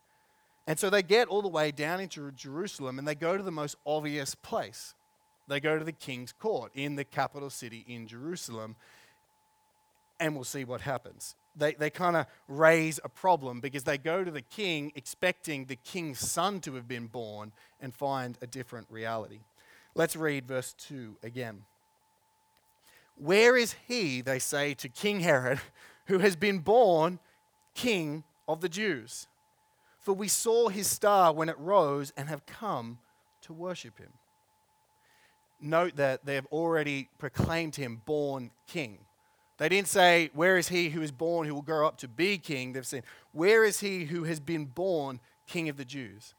And 0.67 0.79
so 0.79 0.89
they 0.89 1.03
get 1.03 1.27
all 1.27 1.41
the 1.41 1.49
way 1.49 1.71
down 1.71 1.99
into 1.99 2.31
Jerusalem 2.31 2.99
and 2.99 3.07
they 3.07 3.15
go 3.15 3.37
to 3.37 3.43
the 3.43 3.51
most 3.51 3.75
obvious 3.85 4.35
place. 4.35 4.93
They 5.47 5.59
go 5.59 5.77
to 5.77 5.83
the 5.83 5.91
king's 5.91 6.31
court 6.31 6.71
in 6.73 6.95
the 6.95 7.03
capital 7.03 7.49
city 7.49 7.83
in 7.87 8.07
Jerusalem, 8.07 8.77
and 10.19 10.35
we'll 10.35 10.45
see 10.45 10.63
what 10.63 10.81
happens. 10.81 11.35
They, 11.55 11.73
they 11.73 11.89
kind 11.89 12.15
of 12.15 12.27
raise 12.47 12.99
a 13.03 13.09
problem 13.09 13.59
because 13.59 13.83
they 13.83 13.97
go 13.97 14.23
to 14.23 14.31
the 14.31 14.41
king 14.41 14.93
expecting 14.95 15.65
the 15.65 15.75
king's 15.75 16.19
son 16.19 16.61
to 16.61 16.75
have 16.75 16.87
been 16.87 17.07
born 17.07 17.51
and 17.81 17.93
find 17.93 18.37
a 18.41 18.47
different 18.47 18.87
reality. 18.89 19.41
Let's 19.95 20.15
read 20.15 20.47
verse 20.47 20.73
2 20.79 21.17
again. 21.23 21.63
Where 23.15 23.55
is 23.55 23.75
he, 23.87 24.21
they 24.21 24.39
say 24.39 24.73
to 24.75 24.89
King 24.89 25.21
Herod, 25.21 25.59
who 26.07 26.19
has 26.19 26.35
been 26.35 26.59
born 26.59 27.19
King 27.73 28.23
of 28.47 28.61
the 28.61 28.69
Jews. 28.69 29.27
For 29.99 30.13
we 30.13 30.27
saw 30.27 30.69
his 30.69 30.87
star 30.87 31.33
when 31.33 31.49
it 31.49 31.57
rose 31.57 32.11
and 32.17 32.27
have 32.29 32.45
come 32.45 32.99
to 33.43 33.53
worship 33.53 33.97
him. 33.97 34.11
Note 35.61 35.95
that 35.95 36.25
they 36.25 36.35
have 36.35 36.45
already 36.47 37.09
proclaimed 37.17 37.75
him 37.77 38.01
born 38.05 38.51
king. 38.67 38.99
They 39.57 39.69
didn't 39.69 39.87
say, 39.87 40.29
Where 40.33 40.57
is 40.57 40.67
he 40.67 40.89
who 40.89 41.01
is 41.01 41.11
born 41.11 41.47
who 41.47 41.53
will 41.53 41.61
grow 41.61 41.87
up 41.87 41.97
to 41.99 42.07
be 42.07 42.37
king? 42.37 42.73
They've 42.73 42.85
said, 42.85 43.03
Where 43.31 43.63
is 43.63 43.79
he 43.79 44.05
who 44.05 44.25
has 44.25 44.41
been 44.41 44.65
born 44.65 45.21
king 45.47 45.69
of 45.69 45.77
the 45.77 45.85
Jews? 45.85 46.35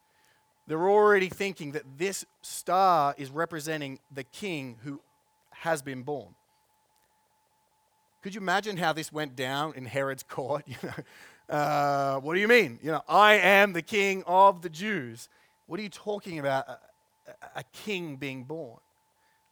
They're 0.67 0.91
already 0.91 1.29
thinking 1.31 1.73
that 1.73 1.99
this 1.99 2.27
star 2.43 3.15
is 3.17 3.31
representing 3.31 3.99
the 4.13 4.25
king 4.25 4.77
who 4.83 5.01
has 5.51 5.81
been 5.81 6.03
born. 6.03 6.35
Could 8.25 8.35
you 8.35 8.41
imagine 8.41 8.79
how 8.79 8.95
this 8.95 9.13
went 9.13 9.37
down 9.37 9.75
in 9.77 9.85
Herod's 9.85 10.23
court? 10.23 10.65
You 10.69 10.77
know, 10.83 11.55
uh, 11.55 12.21
what 12.21 12.33
do 12.33 12.41
you 12.41 12.49
mean? 12.49 12.79
You 12.83 12.93
know, 12.93 13.03
I 13.07 13.35
am 13.35 13.75
the 13.75 13.83
king 13.83 14.25
of 14.27 14.63
the 14.63 14.71
Jews. 14.71 15.29
What 15.67 15.79
are 15.79 15.83
you 15.83 15.91
talking 15.91 16.39
about? 16.39 16.67
A, 16.67 16.79
a, 17.57 17.65
king 17.75 18.17
being 18.17 18.45
born. 18.45 18.79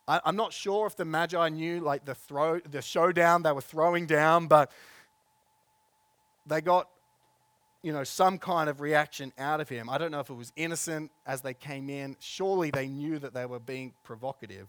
I, 0.08 0.22
am 0.24 0.36
not 0.36 0.54
sure 0.54 0.86
if 0.86 0.96
the 0.96 1.04
Magi 1.04 1.50
knew 1.50 1.80
like 1.80 2.06
the 2.06 2.14
throw, 2.14 2.60
the 2.60 2.80
showdown 2.80 3.42
they 3.42 3.52
were 3.52 3.60
throwing 3.60 4.06
down, 4.06 4.46
but 4.46 4.72
they 6.46 6.62
got, 6.62 6.88
you 7.82 7.92
know, 7.92 8.04
some 8.04 8.38
kind 8.38 8.70
of 8.70 8.80
reaction 8.80 9.34
out 9.36 9.60
of 9.60 9.68
him. 9.68 9.90
I 9.90 9.98
don't 9.98 10.12
know 10.12 10.20
if 10.20 10.30
it 10.30 10.34
was 10.34 10.50
innocent 10.56 11.10
as 11.26 11.42
they 11.42 11.52
came 11.52 11.90
in. 11.90 12.16
Surely 12.20 12.70
they 12.70 12.86
knew 12.86 13.18
that 13.18 13.34
they 13.34 13.44
were 13.44 13.60
being 13.60 13.92
provocative. 14.02 14.66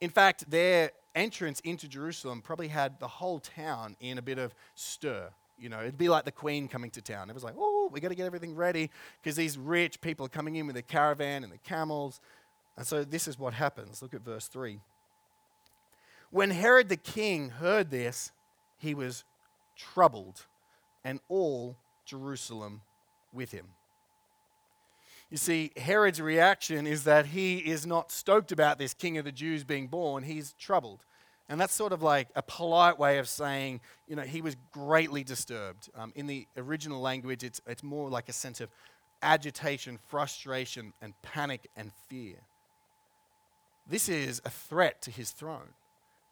In 0.00 0.08
fact, 0.08 0.50
their 0.50 0.92
entrance 1.14 1.60
into 1.60 1.88
Jerusalem 1.88 2.42
probably 2.42 2.68
had 2.68 2.98
the 3.00 3.08
whole 3.08 3.40
town 3.40 3.96
in 4.00 4.18
a 4.18 4.22
bit 4.22 4.38
of 4.38 4.54
stir. 4.74 5.30
You 5.58 5.68
know, 5.68 5.80
it'd 5.80 5.98
be 5.98 6.08
like 6.08 6.24
the 6.24 6.32
Queen 6.32 6.66
coming 6.66 6.90
to 6.90 7.02
town. 7.02 7.30
It 7.30 7.34
was 7.34 7.44
like, 7.44 7.54
oh, 7.56 7.88
we 7.92 8.00
got 8.00 8.08
to 8.08 8.14
get 8.14 8.26
everything 8.26 8.54
ready 8.56 8.90
because 9.22 9.36
these 9.36 9.56
rich 9.56 10.00
people 10.00 10.26
are 10.26 10.30
coming 10.30 10.56
in 10.56 10.66
with 10.66 10.76
the 10.76 10.82
caravan 10.82 11.44
and 11.44 11.52
the 11.52 11.58
camels. 11.58 12.20
And 12.76 12.86
so 12.86 13.04
this 13.04 13.28
is 13.28 13.38
what 13.38 13.54
happens. 13.54 14.02
Look 14.02 14.14
at 14.14 14.22
verse 14.22 14.48
3. 14.48 14.80
When 16.30 16.50
Herod 16.50 16.88
the 16.88 16.96
king 16.96 17.50
heard 17.50 17.90
this, 17.90 18.32
he 18.78 18.94
was 18.94 19.24
troubled, 19.76 20.46
and 21.04 21.20
all 21.28 21.76
Jerusalem 22.06 22.80
with 23.32 23.52
him. 23.52 23.66
You 25.32 25.38
see, 25.38 25.72
Herod's 25.78 26.20
reaction 26.20 26.86
is 26.86 27.04
that 27.04 27.24
he 27.24 27.56
is 27.56 27.86
not 27.86 28.12
stoked 28.12 28.52
about 28.52 28.78
this 28.78 28.92
king 28.92 29.16
of 29.16 29.24
the 29.24 29.32
Jews 29.32 29.64
being 29.64 29.86
born, 29.86 30.24
he's 30.24 30.52
troubled. 30.58 31.06
And 31.48 31.58
that's 31.58 31.72
sort 31.72 31.94
of 31.94 32.02
like 32.02 32.28
a 32.36 32.42
polite 32.42 32.98
way 32.98 33.16
of 33.16 33.26
saying, 33.26 33.80
you 34.06 34.14
know, 34.14 34.24
he 34.24 34.42
was 34.42 34.58
greatly 34.72 35.24
disturbed. 35.24 35.88
Um, 35.96 36.12
in 36.14 36.26
the 36.26 36.46
original 36.58 37.00
language, 37.00 37.44
it's, 37.44 37.62
it's 37.66 37.82
more 37.82 38.10
like 38.10 38.28
a 38.28 38.32
sense 38.34 38.60
of 38.60 38.68
agitation, 39.22 39.98
frustration, 40.06 40.92
and 41.00 41.14
panic 41.22 41.66
and 41.78 41.92
fear. 42.08 42.36
This 43.88 44.10
is 44.10 44.42
a 44.44 44.50
threat 44.50 45.00
to 45.00 45.10
his 45.10 45.30
throne. 45.30 45.70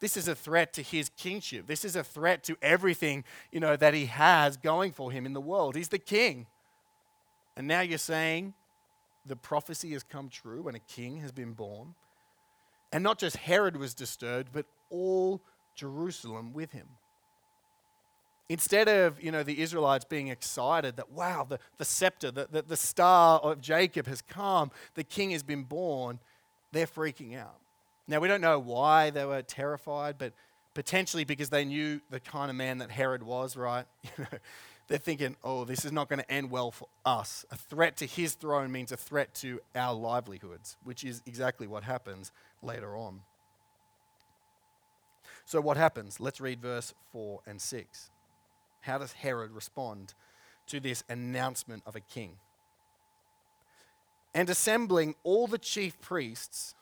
This 0.01 0.19
is 0.19 0.29
a 0.29 0.35
threat 0.35 0.75
to 0.75 0.83
his 0.83 1.09
kingship. 1.17 1.67
This 1.67 1.87
is 1.87 1.97
a 1.97 2.05
threat 2.05 2.45
to 2.45 2.57
everything, 2.61 3.25
you 3.51 3.61
know, 3.61 3.77
that 3.77 3.95
he 3.95 4.07
has 4.07 4.59
going 4.59 4.93
for 4.93 5.11
him 5.11 5.25
in 5.25 5.33
the 5.33 5.41
world. 5.41 5.75
He's 5.75 5.89
the 5.89 5.99
king. 5.99 6.49
And 7.57 7.67
now 7.67 7.81
you're 7.81 7.97
saying 7.97 8.53
the 9.31 9.37
prophecy 9.37 9.93
has 9.93 10.03
come 10.03 10.29
true 10.29 10.67
and 10.67 10.77
a 10.77 10.81
king 10.81 11.19
has 11.19 11.31
been 11.31 11.53
born. 11.53 11.95
And 12.93 13.05
not 13.05 13.17
just 13.17 13.37
Herod 13.37 13.77
was 13.77 13.95
disturbed, 13.95 14.51
but 14.53 14.67
all 14.91 15.41
Jerusalem 15.77 16.53
with 16.53 16.73
him. 16.73 16.89
Instead 18.49 18.89
of, 18.89 19.23
you 19.23 19.31
know, 19.31 19.45
the 19.45 19.61
Israelites 19.61 20.05
being 20.05 20.27
excited 20.27 20.97
that, 20.97 21.13
wow, 21.13 21.47
the, 21.49 21.61
the 21.79 21.85
scepter, 21.85 22.33
the, 22.33 22.49
the, 22.51 22.63
the 22.63 22.77
star 22.77 23.39
of 23.39 23.61
Jacob 23.61 24.09
has 24.09 24.21
come, 24.21 24.73
the 24.95 25.05
king 25.05 25.31
has 25.31 25.45
been 25.45 25.63
born, 25.63 26.19
they're 26.73 26.89
freaking 26.89 27.39
out. 27.39 27.61
Now, 28.09 28.19
we 28.19 28.27
don't 28.27 28.41
know 28.41 28.59
why 28.59 29.11
they 29.11 29.25
were 29.25 29.43
terrified, 29.43 30.19
but 30.19 30.33
potentially 30.75 31.23
because 31.23 31.51
they 31.51 31.65
knew 31.65 32.01
the 32.11 32.19
kind 32.19 32.51
of 32.51 32.57
man 32.57 32.79
that 32.79 32.91
Herod 32.91 33.23
was, 33.23 33.57
right? 33.57 33.87
You 34.19 34.25
know, 34.25 34.39
they're 34.91 34.99
thinking, 34.99 35.37
oh, 35.45 35.65
this 35.65 35.85
is 35.85 35.93
not 35.93 36.09
going 36.09 36.19
to 36.19 36.29
end 36.29 36.51
well 36.51 36.73
for 36.73 36.89
us. 37.07 37.47
A 37.53 37.57
threat 37.57 37.97
to 37.99 38.07
his 38.07 38.35
throne 38.35 38.73
means 38.73 38.91
a 38.91 38.97
threat 38.97 39.33
to 39.35 39.61
our 39.73 39.95
livelihoods, 39.95 40.77
which 40.83 41.05
is 41.05 41.23
exactly 41.27 41.69
what 41.69 41.85
happens 41.85 42.33
later 42.61 42.97
on. 42.97 43.21
So, 45.45 45.61
what 45.61 45.77
happens? 45.77 46.19
Let's 46.19 46.41
read 46.41 46.61
verse 46.61 46.93
4 47.13 47.41
and 47.47 47.63
6. 47.63 48.11
How 48.81 48.99
does 48.99 49.13
Herod 49.13 49.53
respond 49.53 50.15
to 50.67 50.81
this 50.81 51.05
announcement 51.09 51.85
of 51.87 51.95
a 51.95 52.01
king? 52.01 52.33
And 54.35 54.51
assembling 54.51 55.15
all 55.23 55.47
the 55.47 55.59
chief 55.59 56.01
priests 56.01 56.75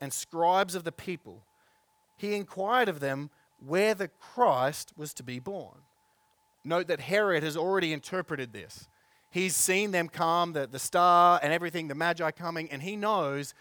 and 0.00 0.14
scribes 0.14 0.74
of 0.74 0.84
the 0.84 0.92
people, 0.92 1.42
he 2.16 2.36
inquired 2.36 2.88
of 2.88 3.00
them 3.00 3.28
where 3.62 3.94
the 3.94 4.08
Christ 4.08 4.94
was 4.96 5.12
to 5.12 5.22
be 5.22 5.38
born. 5.38 5.76
Note 6.64 6.88
that 6.88 7.00
Herod 7.00 7.42
has 7.42 7.56
already 7.56 7.92
interpreted 7.92 8.52
this. 8.52 8.88
He's 9.30 9.54
seen 9.54 9.92
them 9.92 10.08
come, 10.08 10.52
the, 10.52 10.66
the 10.66 10.78
star 10.78 11.40
and 11.42 11.52
everything, 11.52 11.88
the 11.88 11.94
Magi 11.94 12.30
coming, 12.32 12.68
and 12.70 12.82
he 12.82 12.96
knows, 12.96 13.54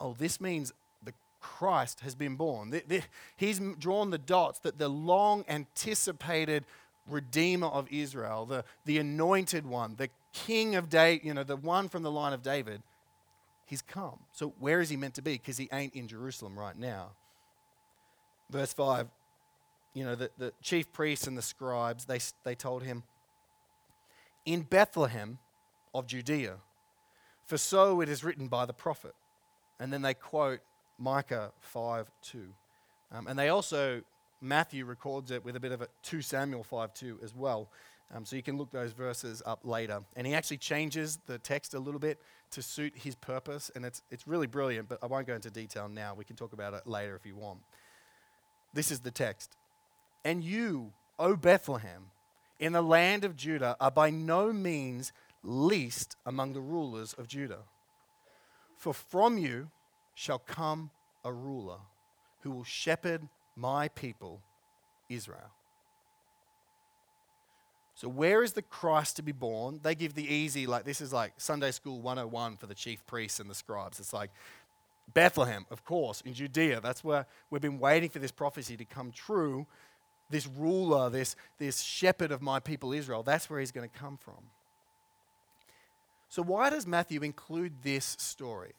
oh, 0.00 0.14
this 0.18 0.40
means 0.40 0.72
the 1.04 1.14
Christ 1.40 2.00
has 2.00 2.14
been 2.14 2.36
born. 2.36 2.70
The, 2.70 2.82
the, 2.86 3.02
he's 3.36 3.60
drawn 3.78 4.10
the 4.10 4.18
dots 4.18 4.58
that 4.60 4.78
the 4.78 4.88
long 4.88 5.44
anticipated 5.48 6.64
Redeemer 7.08 7.68
of 7.68 7.86
Israel, 7.90 8.46
the, 8.46 8.64
the 8.86 8.98
anointed 8.98 9.66
one, 9.66 9.94
the 9.96 10.08
King 10.32 10.74
of 10.74 10.88
David, 10.88 11.24
you 11.24 11.32
know, 11.32 11.44
the 11.44 11.56
one 11.56 11.88
from 11.88 12.02
the 12.02 12.10
line 12.10 12.32
of 12.32 12.42
David, 12.42 12.82
He's 13.66 13.82
come. 13.82 14.18
So 14.32 14.52
where 14.58 14.80
is 14.80 14.90
he 14.90 14.96
meant 14.96 15.14
to 15.14 15.22
be? 15.22 15.32
Because 15.32 15.56
he 15.56 15.68
ain't 15.72 15.94
in 15.94 16.06
Jerusalem 16.06 16.58
right 16.58 16.76
now. 16.76 17.10
Verse 18.50 18.72
5 18.72 19.08
you 19.94 20.04
know, 20.04 20.14
the, 20.14 20.30
the 20.36 20.52
chief 20.60 20.92
priests 20.92 21.26
and 21.26 21.38
the 21.38 21.42
scribes, 21.42 22.04
they, 22.04 22.18
they 22.42 22.54
told 22.54 22.82
him, 22.82 23.04
In 24.44 24.62
Bethlehem 24.62 25.38
of 25.94 26.06
Judea, 26.06 26.56
for 27.46 27.56
so 27.56 28.00
it 28.00 28.08
is 28.08 28.24
written 28.24 28.48
by 28.48 28.66
the 28.66 28.72
prophet. 28.72 29.14
And 29.78 29.92
then 29.92 30.02
they 30.02 30.14
quote 30.14 30.60
Micah 30.98 31.52
5 31.60 32.10
2. 32.22 32.38
Um, 33.12 33.26
and 33.26 33.38
they 33.38 33.48
also, 33.48 34.02
Matthew 34.40 34.84
records 34.84 35.30
it 35.30 35.44
with 35.44 35.56
a 35.56 35.60
bit 35.60 35.72
of 35.72 35.80
a 35.80 35.88
2 36.02 36.22
Samuel 36.22 36.64
5 36.64 36.92
2 36.94 37.20
as 37.22 37.34
well. 37.34 37.68
Um, 38.14 38.24
so 38.24 38.36
you 38.36 38.42
can 38.42 38.58
look 38.58 38.70
those 38.70 38.92
verses 38.92 39.42
up 39.46 39.60
later. 39.64 40.00
And 40.16 40.26
he 40.26 40.34
actually 40.34 40.58
changes 40.58 41.18
the 41.26 41.38
text 41.38 41.74
a 41.74 41.78
little 41.78 42.00
bit 42.00 42.20
to 42.52 42.62
suit 42.62 42.92
his 42.96 43.14
purpose. 43.14 43.70
And 43.74 43.84
it's, 43.84 44.02
it's 44.10 44.26
really 44.26 44.46
brilliant, 44.46 44.88
but 44.88 44.98
I 45.02 45.06
won't 45.06 45.26
go 45.26 45.34
into 45.34 45.50
detail 45.50 45.88
now. 45.88 46.14
We 46.14 46.24
can 46.24 46.36
talk 46.36 46.52
about 46.52 46.74
it 46.74 46.86
later 46.86 47.16
if 47.16 47.26
you 47.26 47.34
want. 47.34 47.60
This 48.72 48.90
is 48.90 49.00
the 49.00 49.10
text. 49.10 49.56
And 50.24 50.42
you, 50.42 50.92
O 51.18 51.36
Bethlehem, 51.36 52.10
in 52.58 52.72
the 52.72 52.82
land 52.82 53.24
of 53.24 53.36
Judah, 53.36 53.76
are 53.80 53.90
by 53.90 54.10
no 54.10 54.52
means 54.52 55.12
least 55.42 56.16
among 56.24 56.52
the 56.52 56.60
rulers 56.60 57.12
of 57.14 57.28
Judah. 57.28 57.64
For 58.78 58.94
from 58.94 59.38
you 59.38 59.70
shall 60.14 60.38
come 60.38 60.90
a 61.24 61.32
ruler 61.32 61.78
who 62.40 62.50
will 62.50 62.64
shepherd 62.64 63.28
my 63.56 63.88
people, 63.88 64.40
Israel. 65.08 65.50
So, 67.96 68.08
where 68.08 68.42
is 68.42 68.54
the 68.54 68.62
Christ 68.62 69.16
to 69.16 69.22
be 69.22 69.32
born? 69.32 69.80
They 69.82 69.94
give 69.94 70.14
the 70.14 70.26
easy, 70.26 70.66
like, 70.66 70.84
this 70.84 71.00
is 71.00 71.12
like 71.12 71.32
Sunday 71.36 71.70
School 71.70 72.00
101 72.00 72.56
for 72.56 72.66
the 72.66 72.74
chief 72.74 73.06
priests 73.06 73.38
and 73.38 73.48
the 73.48 73.54
scribes. 73.54 74.00
It's 74.00 74.12
like 74.12 74.30
Bethlehem, 75.12 75.64
of 75.70 75.84
course, 75.84 76.20
in 76.22 76.34
Judea. 76.34 76.80
That's 76.80 77.04
where 77.04 77.26
we've 77.50 77.62
been 77.62 77.78
waiting 77.78 78.10
for 78.10 78.18
this 78.18 78.32
prophecy 78.32 78.76
to 78.76 78.84
come 78.84 79.12
true. 79.12 79.66
This 80.30 80.46
ruler, 80.46 81.10
this, 81.10 81.36
this 81.58 81.80
shepherd 81.80 82.32
of 82.32 82.42
my 82.42 82.60
people 82.60 82.92
Israel, 82.92 83.22
that's 83.22 83.48
where 83.48 83.60
he's 83.60 83.72
going 83.72 83.88
to 83.88 83.98
come 83.98 84.16
from. 84.16 84.50
So, 86.28 86.42
why 86.42 86.70
does 86.70 86.86
Matthew 86.86 87.22
include 87.22 87.82
this 87.82 88.16
story? 88.18 88.72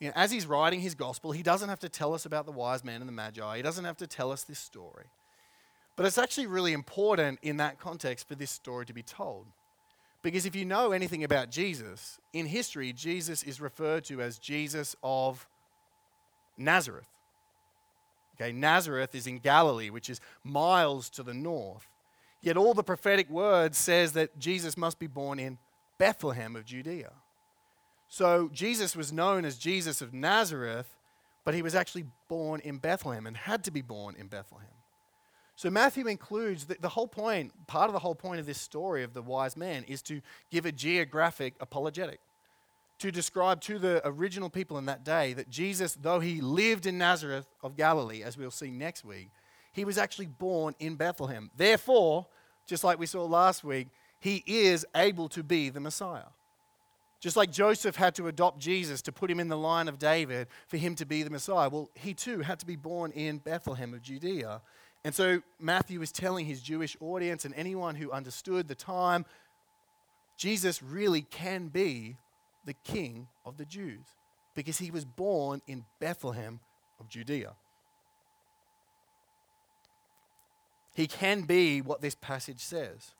You 0.00 0.08
know, 0.08 0.12
as 0.16 0.30
he's 0.30 0.46
writing 0.46 0.80
his 0.80 0.94
gospel, 0.94 1.32
he 1.32 1.42
doesn't 1.42 1.68
have 1.68 1.80
to 1.80 1.88
tell 1.88 2.12
us 2.12 2.26
about 2.26 2.46
the 2.46 2.52
wise 2.52 2.84
man 2.84 3.00
and 3.00 3.08
the 3.08 3.12
magi, 3.12 3.56
he 3.56 3.62
doesn't 3.62 3.84
have 3.84 3.96
to 3.98 4.06
tell 4.06 4.30
us 4.30 4.42
this 4.42 4.58
story. 4.58 5.06
But 5.96 6.06
it's 6.06 6.18
actually 6.18 6.48
really 6.48 6.72
important 6.72 7.38
in 7.42 7.58
that 7.58 7.78
context 7.78 8.26
for 8.28 8.34
this 8.34 8.50
story 8.50 8.84
to 8.86 8.92
be 8.92 9.02
told. 9.02 9.46
Because 10.22 10.46
if 10.46 10.56
you 10.56 10.64
know 10.64 10.92
anything 10.92 11.22
about 11.22 11.50
Jesus, 11.50 12.18
in 12.32 12.46
history, 12.46 12.92
Jesus 12.92 13.42
is 13.42 13.60
referred 13.60 14.04
to 14.04 14.20
as 14.20 14.38
Jesus 14.38 14.96
of 15.02 15.46
Nazareth. 16.56 17.08
Okay, 18.34 18.52
Nazareth 18.52 19.14
is 19.14 19.26
in 19.26 19.38
Galilee, 19.38 19.90
which 19.90 20.10
is 20.10 20.20
miles 20.42 21.08
to 21.10 21.22
the 21.22 21.34
north. 21.34 21.86
Yet 22.42 22.56
all 22.56 22.74
the 22.74 22.82
prophetic 22.82 23.30
word 23.30 23.74
says 23.74 24.12
that 24.12 24.38
Jesus 24.38 24.76
must 24.76 24.98
be 24.98 25.06
born 25.06 25.38
in 25.38 25.58
Bethlehem 25.98 26.56
of 26.56 26.64
Judea. 26.64 27.12
So 28.08 28.50
Jesus 28.52 28.94
was 28.94 29.12
known 29.12 29.44
as 29.44 29.56
Jesus 29.56 30.02
of 30.02 30.12
Nazareth, 30.12 30.96
but 31.44 31.54
he 31.54 31.62
was 31.62 31.74
actually 31.74 32.04
born 32.28 32.60
in 32.60 32.78
Bethlehem 32.78 33.26
and 33.26 33.36
had 33.36 33.64
to 33.64 33.70
be 33.70 33.82
born 33.82 34.14
in 34.16 34.26
Bethlehem. 34.26 34.68
So 35.56 35.70
Matthew 35.70 36.06
includes 36.06 36.66
the, 36.66 36.76
the, 36.80 36.88
whole 36.88 37.06
point, 37.06 37.52
part 37.66 37.88
of 37.88 37.92
the 37.92 38.00
whole 38.00 38.14
point 38.14 38.40
of 38.40 38.46
this 38.46 38.60
story 38.60 39.04
of 39.04 39.14
the 39.14 39.22
wise 39.22 39.56
man 39.56 39.84
is 39.84 40.02
to 40.02 40.20
give 40.50 40.66
a 40.66 40.72
geographic 40.72 41.54
apologetic, 41.60 42.20
to 43.04 43.12
describe 43.12 43.60
to 43.60 43.78
the 43.78 44.00
original 44.04 44.50
people 44.50 44.78
in 44.78 44.86
that 44.86 45.04
day 45.04 45.34
that 45.34 45.50
Jesus, 45.50 45.94
though 45.94 46.20
he 46.20 46.40
lived 46.40 46.86
in 46.86 46.98
Nazareth 46.98 47.46
of 47.62 47.76
Galilee, 47.76 48.22
as 48.22 48.36
we'll 48.36 48.50
see 48.50 48.70
next 48.70 49.04
week, 49.04 49.30
he 49.72 49.84
was 49.84 49.98
actually 49.98 50.26
born 50.26 50.74
in 50.78 50.96
Bethlehem. 50.96 51.50
Therefore, 51.56 52.26
just 52.66 52.82
like 52.82 52.98
we 52.98 53.06
saw 53.06 53.24
last 53.24 53.62
week, 53.62 53.88
he 54.20 54.42
is 54.46 54.86
able 54.96 55.28
to 55.28 55.42
be 55.42 55.68
the 55.68 55.80
Messiah. 55.80 56.32
Just 57.20 57.36
like 57.36 57.50
Joseph 57.50 57.96
had 57.96 58.14
to 58.14 58.28
adopt 58.28 58.58
Jesus 58.58 59.02
to 59.02 59.12
put 59.12 59.30
him 59.30 59.38
in 59.38 59.48
the 59.48 59.56
line 59.56 59.88
of 59.88 59.98
David 59.98 60.48
for 60.66 60.78
him 60.78 60.94
to 60.94 61.04
be 61.04 61.22
the 61.22 61.30
Messiah, 61.30 61.68
well, 61.68 61.90
he 61.94 62.14
too 62.14 62.40
had 62.40 62.58
to 62.60 62.66
be 62.66 62.76
born 62.76 63.12
in 63.12 63.38
Bethlehem 63.38 63.94
of 63.94 64.02
Judea 64.02 64.62
and 65.04 65.14
so 65.14 65.42
Matthew 65.60 66.00
is 66.00 66.10
telling 66.10 66.46
his 66.46 66.62
Jewish 66.62 66.96
audience 66.98 67.44
and 67.44 67.54
anyone 67.54 67.94
who 67.94 68.10
understood 68.10 68.68
the 68.68 68.74
time 68.74 69.26
Jesus 70.38 70.82
really 70.82 71.20
can 71.20 71.68
be 71.68 72.16
the 72.64 72.74
king 72.74 73.28
of 73.44 73.56
the 73.56 73.64
Jews 73.64 74.06
because 74.54 74.78
he 74.78 74.90
was 74.90 75.04
born 75.04 75.60
in 75.66 75.84
Bethlehem 76.00 76.60
of 77.00 77.08
Judea. 77.08 77.54
He 80.94 81.06
can 81.06 81.42
be 81.42 81.80
what 81.80 82.00
this 82.00 82.14
passage 82.14 82.60
says 82.60 83.14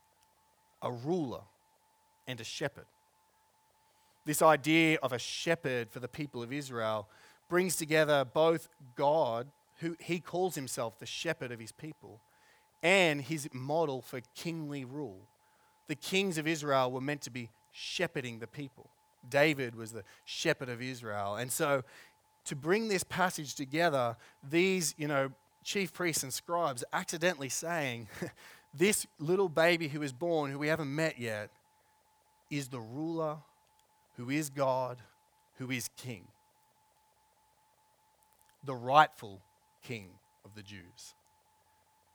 a 0.80 0.92
ruler 0.92 1.40
and 2.26 2.40
a 2.40 2.44
shepherd. 2.44 2.86
This 4.24 4.42
idea 4.42 4.98
of 5.02 5.12
a 5.12 5.18
shepherd 5.18 5.90
for 5.90 6.00
the 6.00 6.08
people 6.08 6.42
of 6.42 6.52
Israel 6.52 7.08
brings 7.48 7.76
together 7.76 8.24
both 8.24 8.68
God, 8.96 9.48
who 9.80 9.96
he 10.00 10.20
calls 10.20 10.54
himself 10.54 10.98
the 10.98 11.06
shepherd 11.06 11.52
of 11.52 11.60
his 11.60 11.72
people, 11.72 12.20
and 12.82 13.20
his 13.20 13.48
model 13.52 14.02
for 14.02 14.20
kingly 14.34 14.84
rule. 14.84 15.26
The 15.88 15.94
kings 15.94 16.38
of 16.38 16.46
Israel 16.46 16.90
were 16.90 17.00
meant 17.00 17.22
to 17.22 17.30
be 17.30 17.50
shepherding 17.72 18.38
the 18.38 18.46
people. 18.46 18.88
David 19.28 19.74
was 19.74 19.92
the 19.92 20.04
shepherd 20.24 20.68
of 20.68 20.82
Israel. 20.82 21.36
And 21.36 21.50
so 21.50 21.82
to 22.46 22.56
bring 22.56 22.88
this 22.88 23.04
passage 23.04 23.54
together, 23.54 24.16
these, 24.42 24.94
you 24.98 25.08
know, 25.08 25.30
chief 25.62 25.92
priests 25.92 26.22
and 26.22 26.32
scribes 26.32 26.84
accidentally 26.92 27.48
saying, 27.48 28.08
This 28.76 29.06
little 29.20 29.48
baby 29.48 29.86
who 29.86 30.02
is 30.02 30.12
born, 30.12 30.50
who 30.50 30.58
we 30.58 30.66
haven't 30.66 30.92
met 30.92 31.18
yet, 31.18 31.50
is 32.50 32.68
the 32.68 32.80
ruler, 32.80 33.36
who 34.16 34.30
is 34.30 34.50
God, 34.50 34.98
who 35.58 35.70
is 35.70 35.88
king. 35.96 36.26
The 38.64 38.74
rightful 38.74 39.40
king 39.84 40.08
of 40.44 40.56
the 40.56 40.62
Jews. 40.62 41.14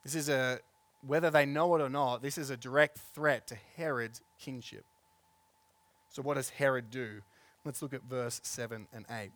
This 0.04 0.16
is 0.16 0.28
a, 0.28 0.60
whether 1.06 1.30
they 1.30 1.46
know 1.46 1.76
it 1.76 1.82
or 1.82 1.90
not, 1.90 2.22
this 2.22 2.38
is 2.38 2.50
a 2.50 2.58
direct 2.58 3.00
threat 3.14 3.48
to 3.48 3.58
Herod's 3.78 4.22
kingship. 4.38 4.84
So, 6.10 6.22
what 6.22 6.36
does 6.36 6.50
Herod 6.50 6.90
do? 6.90 7.22
Let's 7.66 7.82
look 7.82 7.94
at 7.94 8.04
verse 8.04 8.42
7 8.44 8.88
and 8.94 9.06
8. 9.10 9.32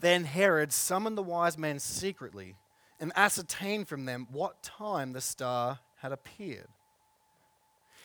Then 0.00 0.24
Herod 0.24 0.72
summoned 0.72 1.16
the 1.16 1.22
wise 1.22 1.58
men 1.58 1.78
secretly 1.78 2.56
and 2.98 3.12
ascertained 3.14 3.88
from 3.88 4.06
them 4.06 4.26
what 4.30 4.62
time 4.62 5.12
the 5.12 5.20
star 5.20 5.80
had 5.96 6.12
appeared. 6.12 6.68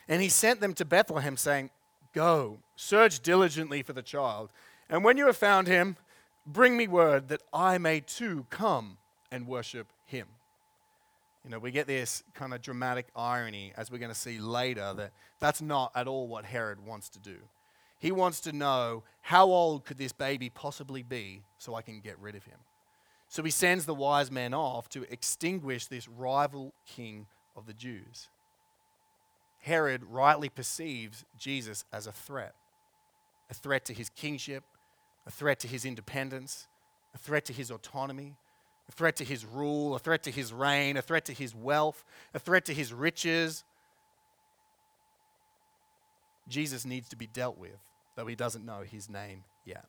And 0.07 0.21
he 0.21 0.29
sent 0.29 0.61
them 0.61 0.73
to 0.73 0.85
Bethlehem, 0.85 1.37
saying, 1.37 1.71
Go, 2.13 2.59
search 2.75 3.21
diligently 3.21 3.81
for 3.81 3.93
the 3.93 4.01
child, 4.01 4.51
and 4.89 5.03
when 5.03 5.17
you 5.17 5.25
have 5.25 5.37
found 5.37 5.67
him, 5.67 5.97
bring 6.45 6.77
me 6.77 6.87
word 6.87 7.27
that 7.29 7.41
I 7.53 7.77
may 7.77 8.01
too 8.01 8.45
come 8.49 8.97
and 9.31 9.47
worship. 9.47 9.87
You 11.45 11.51
know, 11.51 11.59
we 11.59 11.69
get 11.69 11.85
this 11.85 12.23
kind 12.33 12.55
of 12.55 12.63
dramatic 12.63 13.05
irony, 13.15 13.71
as 13.77 13.91
we're 13.91 13.99
going 13.99 14.11
to 14.11 14.17
see 14.17 14.39
later, 14.39 14.95
that 14.95 15.11
that's 15.39 15.61
not 15.61 15.91
at 15.93 16.07
all 16.07 16.27
what 16.27 16.43
Herod 16.43 16.83
wants 16.83 17.07
to 17.09 17.19
do. 17.19 17.37
He 17.99 18.11
wants 18.11 18.39
to 18.41 18.51
know 18.51 19.03
how 19.21 19.45
old 19.45 19.85
could 19.85 19.99
this 19.99 20.11
baby 20.11 20.49
possibly 20.49 21.03
be 21.03 21.43
so 21.59 21.75
I 21.75 21.83
can 21.83 21.99
get 21.99 22.17
rid 22.19 22.35
of 22.35 22.45
him. 22.45 22.57
So 23.27 23.43
he 23.43 23.51
sends 23.51 23.85
the 23.85 23.93
wise 23.93 24.31
men 24.31 24.55
off 24.55 24.89
to 24.89 25.03
extinguish 25.11 25.85
this 25.85 26.07
rival 26.07 26.73
king 26.87 27.27
of 27.55 27.67
the 27.67 27.73
Jews. 27.73 28.29
Herod 29.59 30.03
rightly 30.03 30.49
perceives 30.49 31.25
Jesus 31.37 31.85
as 31.93 32.07
a 32.07 32.11
threat 32.11 32.55
a 33.51 33.53
threat 33.53 33.85
to 33.85 33.93
his 33.93 34.09
kingship, 34.09 34.63
a 35.27 35.31
threat 35.31 35.59
to 35.59 35.67
his 35.67 35.85
independence, 35.85 36.67
a 37.13 37.19
threat 37.19 37.45
to 37.45 37.53
his 37.53 37.69
autonomy, 37.69 38.35
a 38.87 38.91
threat 38.91 39.15
to 39.17 39.23
his 39.23 39.45
rule, 39.45 39.95
a 39.95 39.99
threat 39.99 40.23
to 40.23 40.31
his 40.31 40.53
reign, 40.53 40.97
a 40.97 41.01
threat 41.01 41.25
to 41.25 41.33
his 41.33 41.55
wealth, 41.55 42.03
a 42.33 42.39
threat 42.39 42.65
to 42.65 42.73
his 42.73 42.93
riches. 42.93 43.63
Jesus 46.47 46.85
needs 46.85 47.09
to 47.09 47.15
be 47.15 47.27
dealt 47.27 47.57
with, 47.57 47.79
though 48.15 48.27
he 48.27 48.35
doesn't 48.35 48.65
know 48.65 48.81
his 48.81 49.09
name 49.09 49.43
yet. 49.65 49.85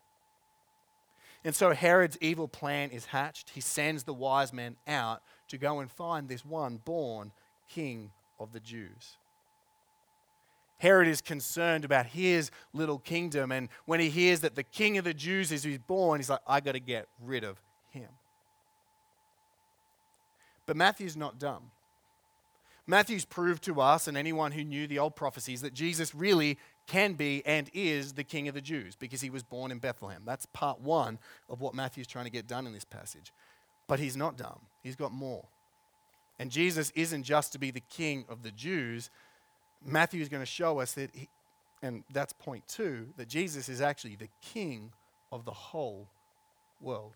And 1.45 1.55
so 1.55 1.73
Herod's 1.73 2.19
evil 2.21 2.49
plan 2.49 2.91
is 2.91 3.05
hatched. 3.07 3.51
He 3.51 3.61
sends 3.61 4.05
the 4.05 4.15
wise 4.15 4.53
men 4.53 4.77
out 4.89 5.23
to 5.49 5.59
go 5.59 5.81
and 5.81 5.91
find 5.91 6.29
this 6.29 6.45
one 6.45 6.79
born 6.79 7.31
king 7.69 8.11
of 8.41 8.53
the 8.53 8.61
Jews. 8.61 9.19
Herod 10.79 11.09
is 11.09 11.21
concerned 11.21 11.85
about 11.85 12.07
his 12.07 12.51
little 12.73 12.99
kingdom, 12.99 13.51
and 13.51 13.69
when 13.87 14.01
he 14.01 14.11
hears 14.11 14.41
that 14.41 14.57
the 14.57 14.63
king 14.63 14.99
of 14.99 15.05
the 15.05 15.15
Jews 15.15 15.51
is 15.51 15.67
born, 15.87 16.21
he's 16.21 16.29
like, 16.29 16.41
I 16.47 16.61
got 16.61 16.73
to 16.73 16.81
get 16.81 17.07
rid 17.23 17.45
of 17.45 17.63
him. 17.91 18.09
But 20.67 20.77
Matthew's 20.77 21.17
not 21.17 21.39
dumb. 21.39 21.71
Matthew's 22.87 23.25
proved 23.25 23.65
to 23.65 23.81
us 23.81 24.07
and 24.07 24.17
anyone 24.17 24.53
who 24.53 24.63
knew 24.63 24.87
the 24.87 24.99
old 24.99 25.17
prophecies 25.17 25.63
that 25.63 25.75
Jesus 25.75 26.15
really 26.15 26.57
can 26.87 27.15
be 27.15 27.45
and 27.45 27.69
is 27.75 28.13
the 28.13 28.23
king 28.23 28.47
of 28.47 28.55
the 28.55 28.61
Jews 28.61 28.95
because 28.95 29.21
he 29.21 29.31
was 29.31 29.43
born 29.43 29.73
in 29.73 29.79
Bethlehem. 29.79 30.23
That's 30.25 30.47
part 30.47 30.81
one 30.81 31.19
of 31.49 31.61
what 31.61 31.75
Matthew's 31.75 32.07
trying 32.07 32.27
to 32.27 32.31
get 32.31 32.47
done 32.47 32.67
in 32.67 32.73
this 32.73 32.85
passage. 32.85 33.33
But 33.89 33.99
he's 33.99 34.17
not 34.17 34.37
dumb, 34.37 34.61
he's 34.83 34.97
got 34.97 35.13
more. 35.13 35.45
And 36.39 36.51
Jesus 36.51 36.93
isn't 36.95 37.23
just 37.23 37.53
to 37.53 37.59
be 37.59 37.71
the 37.71 37.81
king 37.81 38.25
of 38.29 38.43
the 38.43 38.51
Jews. 38.51 39.11
Matthew 39.85 40.21
is 40.21 40.29
going 40.29 40.43
to 40.43 40.47
show 40.47 40.81
us 40.81 40.93
that, 40.93 41.11
he, 41.15 41.29
and 41.83 42.05
that's 42.13 42.33
point 42.35 42.69
two, 42.69 43.09
that 43.17 43.27
Jesus 43.27 43.69
is 43.69 43.81
actually 43.81 44.17
the 44.17 44.29
king 44.43 44.93
of 45.33 45.45
the 45.45 45.53
whole 45.53 46.09
world. 46.81 47.15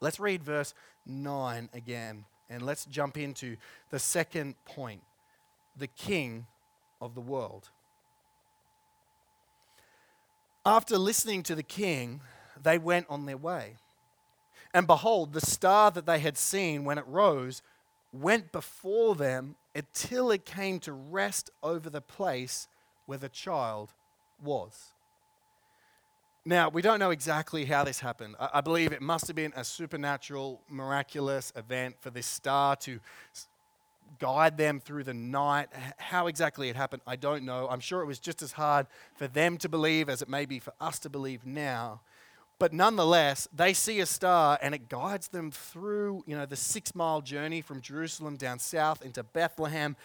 Let's 0.00 0.20
read 0.20 0.42
verse 0.42 0.74
9 1.06 1.68
again. 1.72 2.24
And 2.50 2.62
let's 2.62 2.86
jump 2.86 3.18
into 3.18 3.56
the 3.90 3.98
second 3.98 4.54
point 4.64 5.02
the 5.76 5.86
king 5.86 6.46
of 7.00 7.14
the 7.14 7.20
world. 7.20 7.68
After 10.66 10.98
listening 10.98 11.42
to 11.44 11.54
the 11.54 11.62
king, 11.62 12.20
they 12.60 12.78
went 12.78 13.06
on 13.08 13.26
their 13.26 13.36
way. 13.36 13.76
And 14.74 14.86
behold, 14.86 15.32
the 15.32 15.40
star 15.40 15.90
that 15.90 16.06
they 16.06 16.18
had 16.18 16.36
seen 16.36 16.84
when 16.84 16.98
it 16.98 17.06
rose 17.06 17.62
went 18.12 18.52
before 18.52 19.14
them 19.14 19.56
until 19.74 20.30
it 20.30 20.44
came 20.44 20.80
to 20.80 20.92
rest 20.92 21.50
over 21.62 21.88
the 21.88 22.00
place 22.00 22.68
where 23.06 23.18
the 23.18 23.28
child 23.28 23.92
was. 24.42 24.92
Now, 26.48 26.70
we 26.70 26.80
don't 26.80 26.98
know 26.98 27.10
exactly 27.10 27.66
how 27.66 27.84
this 27.84 28.00
happened. 28.00 28.34
I, 28.40 28.48
I 28.54 28.60
believe 28.62 28.92
it 28.92 29.02
must 29.02 29.26
have 29.26 29.36
been 29.36 29.52
a 29.54 29.62
supernatural, 29.62 30.62
miraculous 30.70 31.52
event 31.54 31.96
for 32.00 32.08
this 32.08 32.24
star 32.26 32.74
to 32.76 33.00
guide 34.18 34.56
them 34.56 34.80
through 34.80 35.04
the 35.04 35.12
night. 35.12 35.68
How 35.98 36.26
exactly 36.26 36.70
it 36.70 36.74
happened, 36.74 37.02
I 37.06 37.16
don't 37.16 37.44
know. 37.44 37.68
I'm 37.68 37.80
sure 37.80 38.00
it 38.00 38.06
was 38.06 38.18
just 38.18 38.40
as 38.40 38.52
hard 38.52 38.86
for 39.14 39.28
them 39.28 39.58
to 39.58 39.68
believe 39.68 40.08
as 40.08 40.22
it 40.22 40.30
may 40.30 40.46
be 40.46 40.58
for 40.58 40.72
us 40.80 40.98
to 41.00 41.10
believe 41.10 41.44
now. 41.44 42.00
But 42.58 42.72
nonetheless, 42.72 43.46
they 43.54 43.74
see 43.74 44.00
a 44.00 44.06
star 44.06 44.58
and 44.62 44.74
it 44.74 44.88
guides 44.88 45.28
them 45.28 45.50
through, 45.50 46.24
you 46.26 46.34
know, 46.34 46.46
the 46.46 46.56
six 46.56 46.94
mile 46.94 47.20
journey 47.20 47.60
from 47.60 47.82
Jerusalem 47.82 48.38
down 48.38 48.58
south 48.58 49.02
into 49.02 49.22
Bethlehem 49.22 49.96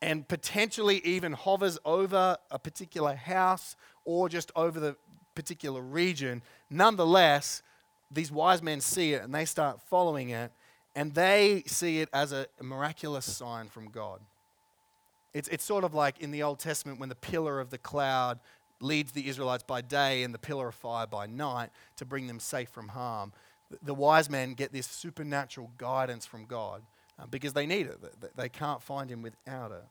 and 0.00 0.28
potentially 0.28 0.98
even 1.04 1.32
hovers 1.32 1.76
over 1.84 2.36
a 2.52 2.58
particular 2.60 3.16
house 3.16 3.74
or 4.04 4.28
just 4.28 4.52
over 4.54 4.78
the 4.78 4.96
particular 5.38 5.80
region. 5.80 6.42
Nonetheless, 6.68 7.62
these 8.10 8.32
wise 8.32 8.60
men 8.60 8.80
see 8.80 9.12
it 9.12 9.22
and 9.22 9.32
they 9.32 9.44
start 9.44 9.80
following 9.80 10.30
it, 10.30 10.50
and 10.96 11.14
they 11.14 11.62
see 11.64 12.00
it 12.00 12.08
as 12.12 12.32
a 12.32 12.48
miraculous 12.60 13.24
sign 13.24 13.68
from 13.68 13.88
God. 13.88 14.20
It's, 15.32 15.46
it's 15.46 15.62
sort 15.62 15.84
of 15.84 15.94
like 15.94 16.18
in 16.18 16.32
the 16.32 16.42
Old 16.42 16.58
Testament 16.58 16.98
when 16.98 17.08
the 17.08 17.14
pillar 17.14 17.60
of 17.60 17.70
the 17.70 17.78
cloud 17.78 18.40
leads 18.80 19.12
the 19.12 19.28
Israelites 19.28 19.62
by 19.62 19.80
day 19.80 20.24
and 20.24 20.34
the 20.34 20.38
pillar 20.40 20.68
of 20.68 20.74
fire 20.74 21.06
by 21.06 21.26
night 21.26 21.70
to 21.98 22.04
bring 22.04 22.26
them 22.26 22.40
safe 22.40 22.70
from 22.70 22.88
harm. 22.88 23.32
The, 23.82 23.94
wise 23.94 24.28
men 24.28 24.54
get 24.54 24.72
this 24.72 24.88
supernatural 24.88 25.70
guidance 25.78 26.26
from 26.26 26.46
God 26.46 26.82
uh, 27.16 27.26
because 27.26 27.52
they 27.52 27.66
need 27.66 27.86
it. 27.86 27.98
They 28.34 28.48
can't 28.48 28.82
find 28.82 29.08
Him 29.08 29.22
without 29.22 29.70
it. 29.70 29.84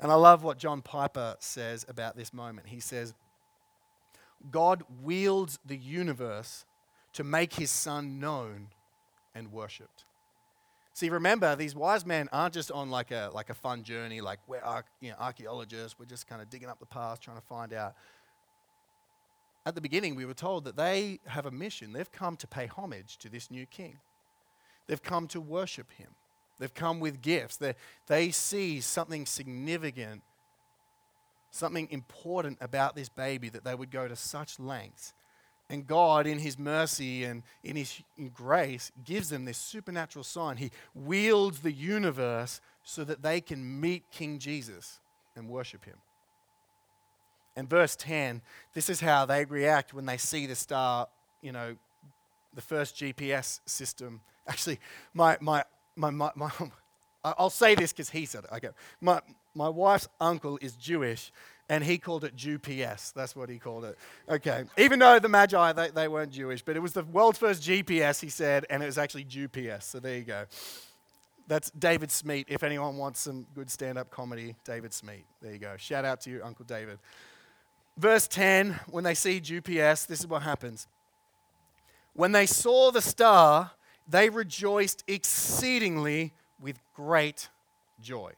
And 0.00 0.10
I 0.10 0.14
love 0.14 0.42
what 0.42 0.56
John 0.56 0.80
Piper 0.80 1.36
says 1.38 1.84
about 1.86 2.16
this 2.16 2.32
moment. 2.32 2.68
He 2.68 2.80
says, 2.80 3.12
God 4.50 4.82
wields 5.02 5.58
the 5.64 5.76
universe 5.76 6.64
to 7.14 7.24
make 7.24 7.54
his 7.54 7.70
son 7.70 8.18
known 8.18 8.68
and 9.34 9.52
worshipped. 9.52 10.04
See, 10.92 11.10
remember, 11.10 11.56
these 11.56 11.74
wise 11.74 12.06
men 12.06 12.28
aren't 12.32 12.54
just 12.54 12.70
on 12.70 12.88
like 12.88 13.10
a, 13.10 13.30
like 13.34 13.50
a 13.50 13.54
fun 13.54 13.82
journey, 13.82 14.20
like 14.20 14.38
we're 14.46 14.62
you 15.00 15.10
know, 15.10 15.16
archaeologists, 15.18 15.98
we're 15.98 16.06
just 16.06 16.28
kind 16.28 16.40
of 16.40 16.48
digging 16.48 16.68
up 16.68 16.78
the 16.78 16.86
past, 16.86 17.20
trying 17.22 17.36
to 17.36 17.42
find 17.42 17.72
out. 17.72 17.94
At 19.66 19.74
the 19.74 19.80
beginning, 19.80 20.14
we 20.14 20.24
were 20.24 20.34
told 20.34 20.64
that 20.64 20.76
they 20.76 21.18
have 21.26 21.46
a 21.46 21.50
mission. 21.50 21.92
They've 21.92 22.10
come 22.12 22.36
to 22.36 22.46
pay 22.46 22.66
homage 22.66 23.16
to 23.18 23.28
this 23.28 23.50
new 23.50 23.66
king, 23.66 23.98
they've 24.86 25.02
come 25.02 25.26
to 25.28 25.40
worship 25.40 25.90
him, 25.92 26.10
they've 26.60 26.74
come 26.74 27.00
with 27.00 27.22
gifts. 27.22 27.56
They, 27.56 27.74
they 28.06 28.30
see 28.30 28.80
something 28.80 29.26
significant 29.26 30.22
something 31.54 31.88
important 31.90 32.58
about 32.60 32.96
this 32.96 33.08
baby 33.08 33.48
that 33.48 33.64
they 33.64 33.74
would 33.74 33.90
go 33.90 34.08
to 34.08 34.16
such 34.16 34.58
lengths. 34.58 35.14
And 35.70 35.86
God, 35.86 36.26
in 36.26 36.38
His 36.38 36.58
mercy 36.58 37.24
and 37.24 37.42
in 37.62 37.76
His 37.76 38.00
grace, 38.34 38.92
gives 39.04 39.30
them 39.30 39.44
this 39.44 39.58
supernatural 39.58 40.24
sign. 40.24 40.58
He 40.58 40.70
wields 40.94 41.60
the 41.60 41.72
universe 41.72 42.60
so 42.82 43.04
that 43.04 43.22
they 43.22 43.40
can 43.40 43.80
meet 43.80 44.10
King 44.10 44.38
Jesus 44.38 45.00
and 45.36 45.48
worship 45.48 45.84
Him. 45.84 45.96
And 47.56 47.70
verse 47.70 47.96
10, 47.96 48.42
this 48.74 48.90
is 48.90 49.00
how 49.00 49.24
they 49.24 49.44
react 49.44 49.94
when 49.94 50.06
they 50.06 50.16
see 50.16 50.46
the 50.46 50.56
star 50.56 51.08
you 51.44 51.52
know, 51.52 51.76
the 52.54 52.62
first 52.62 52.96
GPS 52.96 53.60
system. 53.66 54.22
Actually, 54.48 54.80
my, 55.12 55.36
my, 55.40 55.62
my, 55.94 56.10
my, 56.10 56.50
I'll 57.24 57.50
say 57.50 57.74
this 57.74 57.92
because 57.92 58.10
he 58.10 58.24
said 58.24 58.44
it. 58.44 58.50
Okay. 58.56 58.70
My, 59.00 59.20
my 59.54 59.68
wife's 59.68 60.08
uncle 60.20 60.58
is 60.60 60.74
Jewish, 60.76 61.30
and 61.68 61.82
he 61.82 61.98
called 61.98 62.24
it 62.24 62.36
GPS. 62.36 63.12
That's 63.12 63.34
what 63.34 63.48
he 63.48 63.58
called 63.58 63.84
it. 63.84 63.96
Okay. 64.28 64.64
Even 64.76 64.98
though 64.98 65.18
the 65.18 65.28
Magi, 65.28 65.72
they, 65.72 65.90
they 65.90 66.08
weren't 66.08 66.32
Jewish, 66.32 66.62
but 66.62 66.76
it 66.76 66.80
was 66.80 66.92
the 66.92 67.04
world's 67.04 67.38
first 67.38 67.62
GPS, 67.62 68.20
he 68.20 68.28
said, 68.28 68.66
and 68.68 68.82
it 68.82 68.86
was 68.86 68.98
actually 68.98 69.24
GPS. 69.24 69.84
So 69.84 70.00
there 70.00 70.16
you 70.16 70.24
go. 70.24 70.44
That's 71.46 71.70
David 71.70 72.10
Smeat. 72.10 72.46
If 72.48 72.62
anyone 72.62 72.96
wants 72.96 73.20
some 73.20 73.46
good 73.54 73.70
stand 73.70 73.98
up 73.98 74.10
comedy, 74.10 74.56
David 74.64 74.92
Smeat. 74.92 75.24
There 75.40 75.52
you 75.52 75.58
go. 75.58 75.74
Shout 75.76 76.04
out 76.04 76.20
to 76.22 76.30
you, 76.30 76.42
Uncle 76.42 76.64
David. 76.64 76.98
Verse 77.96 78.26
10 78.26 78.80
when 78.90 79.04
they 79.04 79.14
see 79.14 79.40
GPS, 79.40 80.06
this 80.06 80.20
is 80.20 80.26
what 80.26 80.42
happens. 80.42 80.88
When 82.14 82.32
they 82.32 82.46
saw 82.46 82.90
the 82.90 83.02
star, 83.02 83.72
they 84.08 84.30
rejoiced 84.30 85.04
exceedingly 85.06 86.32
with 86.60 86.78
great 86.94 87.48
joy 88.00 88.32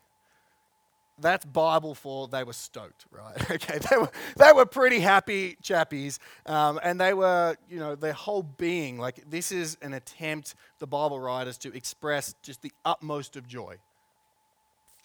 that's 1.18 1.44
Bible 1.46 1.94
for 1.94 2.29
they 2.29 2.44
were 2.44 2.52
stoked, 2.52 3.07
right? 3.11 3.50
okay, 3.50 3.79
they 3.79 3.96
were, 3.96 4.11
they 4.37 4.52
were 4.52 4.66
pretty 4.66 5.00
happy 5.00 5.57
chappies, 5.62 6.18
um, 6.46 6.79
and 6.83 7.00
they 7.00 7.14
were, 7.14 7.57
you 7.68 7.79
know, 7.79 7.94
their 7.94 8.12
whole 8.12 8.42
being, 8.42 8.98
like, 8.98 9.29
this 9.29 9.50
is 9.50 9.79
an 9.83 9.94
attempt, 9.94 10.55
the 10.79 10.87
Bible 10.87 11.18
writers, 11.18 11.57
to 11.59 11.74
express 11.74 12.35
just 12.42 12.62
the 12.62 12.72
utmost 12.85 13.37
of 13.37 13.46
joy. 13.46 13.76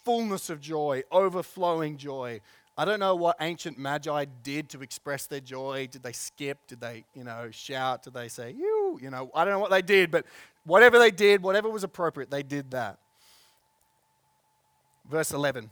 Fullness 0.04 0.50
of 0.50 0.60
joy, 0.60 1.04
overflowing 1.12 1.98
joy. 1.98 2.42
I 2.78 2.86
don't 2.86 3.00
know 3.00 3.16
what 3.16 3.38
ancient 3.40 3.78
magi 3.78 4.26
did 4.44 4.70
to 4.70 4.82
express 4.82 5.28
their 5.28 5.40
joy. 5.40 5.88
Did 5.92 6.04
they 6.04 6.14
skip? 6.14 6.58
Did 6.68 6.82
they, 6.82 7.06
you 7.14 7.24
know, 7.24 7.50
shout? 7.52 8.04
Did 8.04 8.14
they 8.14 8.28
say, 8.28 8.52
you? 8.52 9.00
You 9.02 9.12
know, 9.12 9.30
I 9.36 9.46
don't 9.46 9.54
know 9.54 9.60
what 9.60 9.72
they 9.72 9.82
did, 9.82 10.10
but 10.10 10.26
whatever 10.66 10.98
they 10.98 11.12
did, 11.12 11.44
whatever 11.44 11.70
was 11.70 11.84
appropriate, 11.84 12.32
they 12.32 12.44
did 12.44 12.72
that. 12.72 12.98
Verse 15.08 15.32
11 15.32 15.70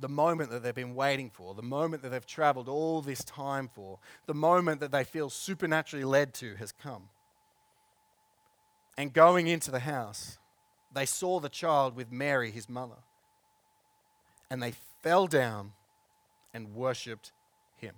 the 0.00 0.08
moment 0.08 0.50
that 0.50 0.62
they've 0.62 0.74
been 0.74 0.94
waiting 0.94 1.30
for, 1.30 1.54
the 1.54 1.62
moment 1.62 2.02
that 2.02 2.10
they've 2.10 2.26
traveled 2.26 2.68
all 2.68 3.00
this 3.00 3.22
time 3.24 3.68
for, 3.72 3.98
the 4.26 4.34
moment 4.34 4.80
that 4.80 4.90
they 4.90 5.04
feel 5.04 5.30
supernaturally 5.30 6.04
led 6.04 6.34
to 6.34 6.56
has 6.56 6.72
come. 6.72 7.08
And 8.96 9.12
going 9.12 9.46
into 9.46 9.70
the 9.70 9.80
house, 9.80 10.38
they 10.92 11.06
saw 11.06 11.40
the 11.40 11.48
child 11.48 11.96
with 11.96 12.12
Mary, 12.12 12.50
his 12.50 12.68
mother, 12.68 13.02
and 14.50 14.62
they 14.62 14.74
fell 15.02 15.26
down 15.26 15.72
and 16.52 16.74
worshipped 16.74 17.32
him. 17.76 17.94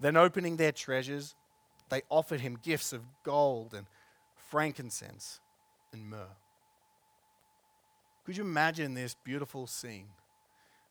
Then, 0.00 0.16
opening 0.16 0.56
their 0.56 0.72
treasures, 0.72 1.34
they 1.88 2.02
offered 2.10 2.40
him 2.40 2.58
gifts 2.62 2.92
of 2.92 3.02
gold 3.22 3.72
and 3.74 3.86
frankincense 4.36 5.40
and 5.92 6.08
myrrh. 6.08 6.36
Could 8.24 8.38
you 8.38 8.44
imagine 8.44 8.94
this 8.94 9.14
beautiful 9.22 9.66
scene? 9.66 10.06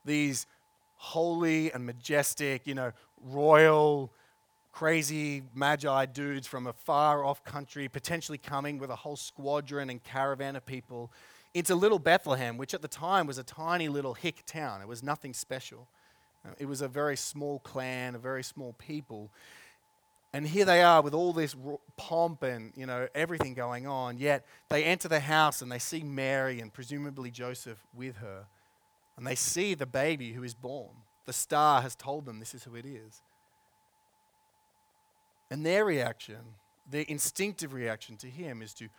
These 0.05 0.45
holy 0.97 1.71
and 1.71 1.85
majestic, 1.85 2.67
you 2.67 2.75
know, 2.75 2.91
royal, 3.25 4.11
crazy 4.71 5.43
magi 5.55 6.05
dudes 6.05 6.45
from 6.45 6.67
a 6.67 6.73
far 6.73 7.25
off 7.25 7.43
country, 7.43 7.87
potentially 7.87 8.37
coming 8.37 8.77
with 8.77 8.91
a 8.91 8.95
whole 8.95 9.15
squadron 9.15 9.89
and 9.89 10.03
caravan 10.03 10.55
of 10.55 10.65
people 10.65 11.11
into 11.53 11.73
little 11.75 11.99
Bethlehem, 11.99 12.57
which 12.57 12.73
at 12.73 12.81
the 12.81 12.87
time 12.87 13.25
was 13.25 13.37
a 13.37 13.43
tiny 13.43 13.87
little 13.87 14.13
hick 14.13 14.43
town. 14.45 14.81
It 14.81 14.87
was 14.87 15.01
nothing 15.01 15.33
special. 15.33 15.87
Uh, 16.45 16.51
it 16.59 16.65
was 16.65 16.81
a 16.81 16.87
very 16.87 17.17
small 17.17 17.59
clan, 17.59 18.15
a 18.15 18.19
very 18.19 18.43
small 18.43 18.73
people. 18.77 19.29
And 20.33 20.47
here 20.47 20.65
they 20.65 20.81
are 20.81 21.03
with 21.03 21.13
all 21.13 21.31
this 21.31 21.55
pomp 21.95 22.41
and, 22.41 22.73
you 22.75 22.87
know, 22.87 23.07
everything 23.13 23.53
going 23.53 23.85
on. 23.85 24.17
Yet 24.17 24.45
they 24.69 24.83
enter 24.83 25.07
the 25.07 25.19
house 25.19 25.61
and 25.61 25.71
they 25.71 25.77
see 25.77 26.03
Mary 26.03 26.59
and 26.59 26.73
presumably 26.73 27.29
Joseph 27.29 27.77
with 27.95 28.17
her. 28.17 28.45
And 29.15 29.27
they 29.27 29.35
see 29.35 29.75
the 29.75 29.85
baby 29.85 30.33
who 30.33 30.43
is 30.43 30.55
born. 30.55 30.89
The 31.27 31.33
star 31.33 31.83
has 31.83 31.95
told 31.95 32.25
them 32.25 32.39
this 32.39 32.55
is 32.55 32.63
who 32.63 32.75
it 32.75 32.85
is. 32.85 33.21
And 35.51 35.63
their 35.63 35.85
reaction, 35.85 36.39
their 36.89 37.05
instinctive 37.07 37.71
reaction 37.71 38.17
to 38.17 38.27
him, 38.27 38.63
is 38.63 38.73
to 38.75 38.89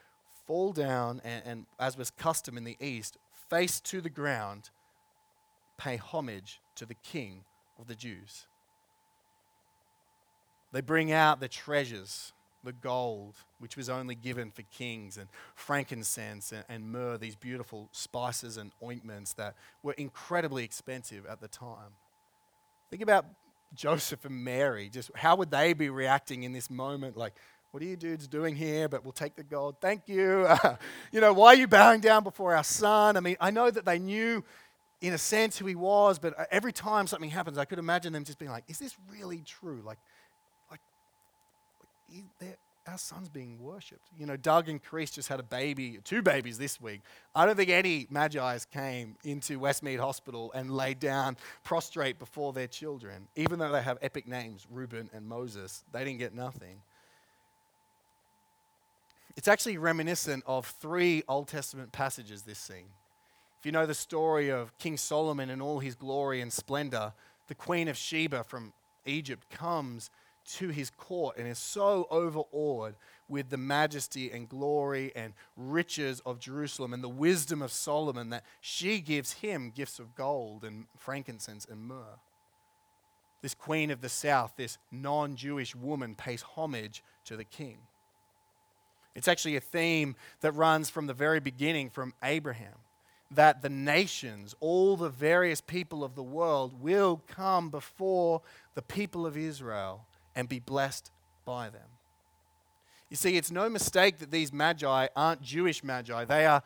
fall 0.47 0.73
down 0.73 1.21
and, 1.25 1.43
and, 1.45 1.67
as 1.81 1.99
was 1.99 2.11
custom 2.11 2.57
in 2.57 2.63
the 2.63 2.77
East, 2.81 3.19
face 3.51 3.81
to 3.81 4.01
the 4.01 4.09
ground, 4.09 4.71
pay 5.79 5.97
homage 5.97 6.61
to 6.77 6.87
the 6.87 6.95
King 6.95 7.43
of 7.79 7.89
the 7.89 7.97
Jews. 7.97 8.47
They 10.75 10.81
bring 10.81 11.13
out 11.13 11.39
the 11.39 11.47
treasures, 11.47 12.33
the 12.65 12.73
gold, 12.73 13.37
which 13.61 13.77
was 13.77 13.89
only 13.89 14.17
given 14.17 14.51
for 14.51 14.63
kings, 14.63 15.17
and 15.17 15.29
frankincense 15.55 16.51
and, 16.51 16.65
and 16.69 16.91
myrrh, 16.91 17.17
these 17.17 17.37
beautiful 17.37 17.89
spices 17.93 18.57
and 18.57 18.73
ointments 18.83 19.35
that 19.35 19.55
were 19.85 19.93
incredibly 19.93 20.65
expensive 20.65 21.27
at 21.27 21.41
the 21.41 21.47
time. 21.47 21.95
Think 22.91 23.03
about 23.03 23.25
Joseph 23.73 24.25
and 24.25 24.45
Mary. 24.45 24.89
Just 24.89 25.13
how 25.15 25.37
would 25.37 25.53
they 25.53 25.75
be 25.75 25.91
reacting 25.91 26.43
in 26.43 26.53
this 26.53 26.69
moment? 26.69 27.17
Like, 27.17 27.35
what 27.71 27.81
are 27.81 27.87
you 27.87 27.95
dudes 27.95 28.27
doing 28.27 28.57
here? 28.57 28.89
But 28.89 29.05
we'll 29.05 29.13
take 29.13 29.37
the 29.37 29.45
gold. 29.45 29.77
Thank 29.81 30.09
you. 30.09 30.49
you 31.13 31.21
know, 31.21 31.33
why 31.33 31.51
are 31.51 31.57
you 31.57 31.69
bowing 31.69 32.01
down 32.01 32.25
before 32.25 32.57
our 32.57 32.65
son? 32.65 33.17
I 33.17 33.21
mean, 33.21 33.37
I 33.41 33.53
know 33.53 33.71
that 33.71 33.85
they 33.85 34.01
knew 34.01 34.43
in 35.01 35.13
a 35.13 35.19
sense 35.19 35.57
who 35.57 35.67
he 35.67 35.77
was, 35.77 36.19
but 36.19 36.37
uh, 36.37 36.47
every 36.51 36.73
time 36.73 37.07
something 37.07 37.31
happens, 37.31 37.59
I 37.59 37.65
could 37.65 37.79
imagine 37.79 38.13
them 38.13 38.25
just 38.25 38.41
being 38.41 38.51
like, 38.51 38.65
is 38.67 38.81
this 38.81 38.97
really 39.09 39.41
true? 39.47 39.81
Like, 39.85 39.99
our 42.87 42.99
son's 42.99 43.29
being 43.29 43.59
worshipped. 43.63 44.07
You 44.19 44.27
know, 44.27 44.37
Doug 44.37 44.69
and 44.69 44.83
Chris 44.83 45.11
just 45.11 45.29
had 45.29 45.41
a 45.41 45.45
baby, 45.45 45.99
two 46.05 46.21
babies 46.21 46.59
this 46.59 46.81
week. 46.81 47.01
I 47.35 47.47
don't 47.47 47.57
think 47.57 47.71
any 47.71 48.07
Magi's 48.11 48.67
came 48.67 49.17
into 49.25 49.59
Westmead 49.59 49.99
Hospital 49.99 50.53
and 50.55 50.71
laid 50.71 50.99
down 50.99 51.37
prostrate 51.63 52.19
before 52.19 52.53
their 52.53 52.67
children, 52.67 53.27
even 53.37 53.59
though 53.59 53.73
they 53.73 53.83
have 53.83 53.99
epic 54.03 54.29
names, 54.29 54.67
Reuben 54.71 55.09
and 55.15 55.27
Moses. 55.27 55.83
They 55.93 56.05
didn't 56.05 56.19
get 56.19 56.35
nothing. 56.35 56.83
It's 59.37 59.49
actually 59.49 59.79
reminiscent 59.79 60.45
of 60.47 60.67
three 60.67 61.23
Old 61.27 61.49
Testament 61.49 61.91
passages, 61.91 62.43
this 62.43 62.59
scene. 62.59 62.87
If 63.59 63.67
you 63.67 63.73
know 63.73 63.87
the 63.87 63.95
story 63.95 64.51
of 64.51 64.77
King 64.79 64.99
Solomon 64.99 65.49
in 65.49 65.63
all 65.63 65.81
his 65.81 65.95
glory 65.95 66.43
and 66.43 66.53
splendor, 66.53 67.15
the 67.49 67.55
Queen 67.55 67.89
of 67.89 67.97
Sheba 67.97 68.45
from 68.45 68.75
Egypt 69.07 69.49
comes 69.51 70.11
to 70.45 70.69
his 70.69 70.91
court 70.91 71.37
and 71.37 71.49
is 71.49 71.59
so 71.59 72.07
overawed 72.11 72.95
with 73.29 73.51
the 73.51 73.57
majesty 73.57 74.31
and 74.31 74.49
glory 74.49 75.13
and 75.17 75.33
riches 75.57 76.21
of 76.27 76.39
Jerusalem 76.39 76.93
and 76.93 77.03
the 77.03 77.09
wisdom 77.09 77.63
of 77.63 77.73
Solomon 77.73 78.31
that 78.31 78.45
she 78.61 79.01
gives 79.01 79.33
him 79.35 79.73
gifts 79.75 79.99
of 79.99 80.15
gold 80.15 80.65
and 80.65 80.87
frankincense 80.99 81.67
and 81.71 81.81
myrrh. 81.81 82.19
This 83.43 83.55
queen 83.55 83.91
of 83.91 84.01
the 84.01 84.09
south, 84.09 84.55
this 84.57 84.79
non 84.91 85.37
Jewish 85.37 85.75
woman, 85.75 86.15
pays 86.15 86.43
homage 86.43 87.03
to 87.27 87.37
the 87.37 87.45
king. 87.45 87.79
It's 89.15 89.29
actually 89.29 89.57
a 89.57 89.61
theme 89.61 90.17
that 90.41 90.53
runs 90.53 90.91
from 90.91 91.07
the 91.07 91.15
very 91.15 91.41
beginning, 91.41 91.91
from 91.91 92.15
Abraham, 92.23 92.79
that 93.31 93.63
the 93.63 93.69
nations, 93.69 94.55
all 94.61 94.97
the 94.97 95.09
various 95.09 95.61
people 95.61 96.03
of 96.03 96.15
the 96.15 96.23
world, 96.23 96.81
will 96.81 97.23
come 97.29 97.71
before 97.71 98.43
the 98.75 98.83
people 98.83 99.27
of 99.27 99.37
Israel 99.37 100.07
and 100.35 100.49
be 100.49 100.59
blessed 100.59 101.11
by 101.45 101.69
them. 101.71 101.89
You 103.11 103.17
see, 103.17 103.37
it's 103.37 103.51
no 103.51 103.69
mistake 103.69 104.19
that 104.19 104.31
these 104.31 104.53
magi 104.53 105.09
aren't 105.15 105.43
Jewish 105.43 105.85
magi, 105.85 106.25
they 106.25 106.47
are 106.47 106.63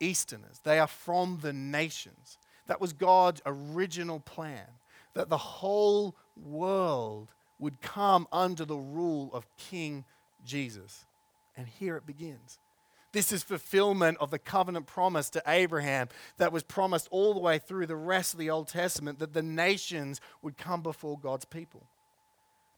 Easterners, 0.00 0.60
they 0.62 0.78
are 0.78 0.86
from 0.86 1.40
the 1.42 1.52
nations. 1.52 2.38
That 2.66 2.80
was 2.80 2.92
God's 2.92 3.42
original 3.44 4.20
plan, 4.20 4.66
that 5.14 5.28
the 5.28 5.38
whole 5.38 6.14
world 6.36 7.32
would 7.58 7.80
come 7.80 8.28
under 8.30 8.64
the 8.64 8.76
rule 8.76 9.30
of 9.32 9.46
King 9.56 10.04
Jesus. 10.44 11.06
And 11.56 11.66
here 11.66 11.96
it 11.96 12.06
begins. 12.06 12.58
This 13.12 13.32
is 13.32 13.42
fulfillment 13.42 14.18
of 14.20 14.30
the 14.30 14.38
covenant 14.38 14.86
promise 14.86 15.30
to 15.30 15.42
Abraham 15.46 16.08
that 16.36 16.52
was 16.52 16.62
promised 16.62 17.08
all 17.10 17.32
the 17.32 17.40
way 17.40 17.58
through 17.58 17.86
the 17.86 17.96
rest 17.96 18.34
of 18.34 18.38
the 18.38 18.50
Old 18.50 18.68
Testament 18.68 19.18
that 19.18 19.32
the 19.32 19.42
nations 19.42 20.20
would 20.42 20.58
come 20.58 20.82
before 20.82 21.18
God's 21.18 21.46
people. 21.46 21.88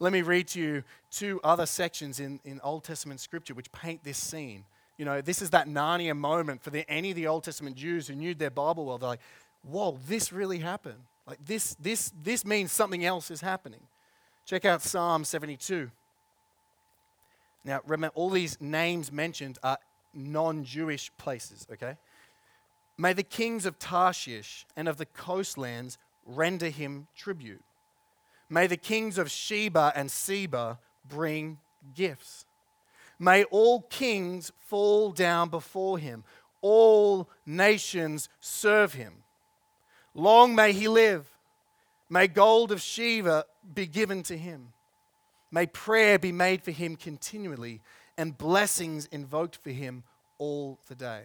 Let 0.00 0.14
me 0.14 0.22
read 0.22 0.48
to 0.48 0.60
you 0.60 0.82
two 1.10 1.40
other 1.44 1.66
sections 1.66 2.20
in, 2.20 2.40
in 2.44 2.58
Old 2.64 2.84
Testament 2.84 3.20
scripture 3.20 3.52
which 3.52 3.70
paint 3.70 4.02
this 4.02 4.16
scene. 4.16 4.64
You 4.96 5.04
know, 5.04 5.20
this 5.20 5.42
is 5.42 5.50
that 5.50 5.68
Narnia 5.68 6.16
moment 6.16 6.62
for 6.62 6.70
the, 6.70 6.90
any 6.90 7.10
of 7.10 7.16
the 7.16 7.26
Old 7.26 7.44
Testament 7.44 7.76
Jews 7.76 8.08
who 8.08 8.14
knew 8.14 8.34
their 8.34 8.50
Bible 8.50 8.86
well. 8.86 8.96
They're 8.96 9.10
like, 9.10 9.20
whoa, 9.62 9.98
this 10.08 10.32
really 10.32 10.58
happened. 10.58 10.98
Like, 11.26 11.44
this, 11.44 11.76
this, 11.80 12.12
this 12.22 12.46
means 12.46 12.72
something 12.72 13.04
else 13.04 13.30
is 13.30 13.42
happening. 13.42 13.80
Check 14.46 14.64
out 14.64 14.82
Psalm 14.82 15.22
72. 15.22 15.90
Now, 17.64 17.80
remember, 17.86 18.12
all 18.14 18.30
these 18.30 18.58
names 18.58 19.12
mentioned 19.12 19.58
are 19.62 19.78
non 20.14 20.64
Jewish 20.64 21.10
places, 21.18 21.66
okay? 21.70 21.96
May 22.96 23.12
the 23.12 23.22
kings 23.22 23.66
of 23.66 23.78
Tarshish 23.78 24.66
and 24.76 24.88
of 24.88 24.96
the 24.96 25.06
coastlands 25.06 25.98
render 26.26 26.68
him 26.68 27.06
tribute. 27.14 27.62
May 28.50 28.66
the 28.66 28.76
kings 28.76 29.16
of 29.16 29.30
Sheba 29.30 29.92
and 29.94 30.10
Seba 30.10 30.78
bring 31.08 31.58
gifts. 31.94 32.44
May 33.18 33.44
all 33.44 33.82
kings 33.82 34.50
fall 34.58 35.12
down 35.12 35.48
before 35.48 35.98
him, 35.98 36.24
all 36.60 37.28
nations 37.46 38.28
serve 38.40 38.94
him. 38.94 39.22
Long 40.14 40.54
may 40.54 40.72
he 40.72 40.88
live. 40.88 41.30
May 42.08 42.26
gold 42.26 42.72
of 42.72 42.82
Sheba 42.82 43.44
be 43.72 43.86
given 43.86 44.24
to 44.24 44.36
him. 44.36 44.72
May 45.52 45.66
prayer 45.66 46.18
be 46.18 46.32
made 46.32 46.62
for 46.62 46.72
him 46.72 46.96
continually, 46.96 47.80
and 48.18 48.36
blessings 48.36 49.06
invoked 49.06 49.56
for 49.56 49.70
him 49.70 50.02
all 50.38 50.78
the 50.88 50.94
day. 50.94 51.22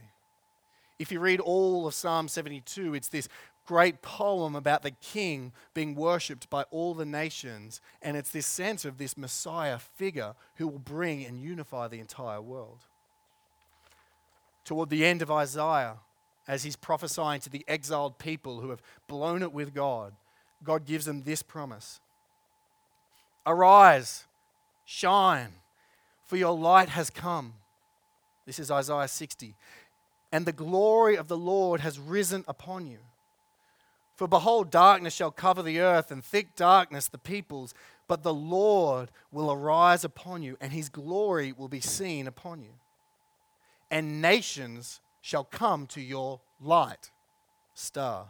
If 0.99 1.11
you 1.11 1.19
read 1.19 1.39
all 1.39 1.87
of 1.87 1.93
Psalm 1.93 2.27
72, 2.27 2.93
it's 2.93 3.09
this 3.09 3.27
great 3.65 4.01
poem 4.01 4.55
about 4.55 4.83
the 4.83 4.91
king 4.91 5.51
being 5.73 5.95
worshipped 5.95 6.49
by 6.49 6.63
all 6.71 6.93
the 6.93 7.05
nations. 7.05 7.81
And 8.01 8.15
it's 8.15 8.29
this 8.29 8.45
sense 8.45 8.85
of 8.85 8.97
this 8.97 9.17
Messiah 9.17 9.79
figure 9.79 10.35
who 10.55 10.67
will 10.67 10.79
bring 10.79 11.25
and 11.25 11.41
unify 11.41 11.87
the 11.87 11.99
entire 11.99 12.41
world. 12.41 12.79
Toward 14.63 14.89
the 14.89 15.05
end 15.05 15.21
of 15.21 15.31
Isaiah, 15.31 15.97
as 16.47 16.63
he's 16.63 16.75
prophesying 16.75 17.41
to 17.41 17.49
the 17.49 17.65
exiled 17.67 18.19
people 18.19 18.59
who 18.59 18.69
have 18.69 18.81
blown 19.07 19.41
it 19.41 19.51
with 19.51 19.73
God, 19.73 20.13
God 20.63 20.85
gives 20.85 21.05
them 21.05 21.23
this 21.23 21.41
promise 21.41 21.99
Arise, 23.45 24.25
shine, 24.85 25.53
for 26.25 26.37
your 26.37 26.55
light 26.57 26.89
has 26.89 27.09
come. 27.09 27.53
This 28.45 28.59
is 28.59 28.71
Isaiah 28.71 29.07
60. 29.07 29.55
And 30.31 30.45
the 30.45 30.51
glory 30.51 31.15
of 31.15 31.27
the 31.27 31.37
Lord 31.37 31.81
has 31.81 31.99
risen 31.99 32.43
upon 32.47 32.87
you. 32.87 32.97
For 34.15 34.27
behold, 34.27 34.71
darkness 34.71 35.13
shall 35.13 35.31
cover 35.31 35.61
the 35.61 35.81
earth, 35.81 36.09
and 36.09 36.23
thick 36.23 36.55
darkness 36.55 37.07
the 37.07 37.17
peoples. 37.17 37.73
But 38.07 38.23
the 38.23 38.33
Lord 38.33 39.11
will 39.31 39.51
arise 39.51 40.03
upon 40.03 40.41
you, 40.41 40.57
and 40.61 40.71
his 40.71 40.89
glory 40.89 41.51
will 41.51 41.67
be 41.67 41.81
seen 41.81 42.27
upon 42.27 42.61
you. 42.61 42.71
And 43.91 44.21
nations 44.21 45.01
shall 45.21 45.43
come 45.43 45.85
to 45.87 46.01
your 46.01 46.39
light, 46.61 47.11
star, 47.73 48.27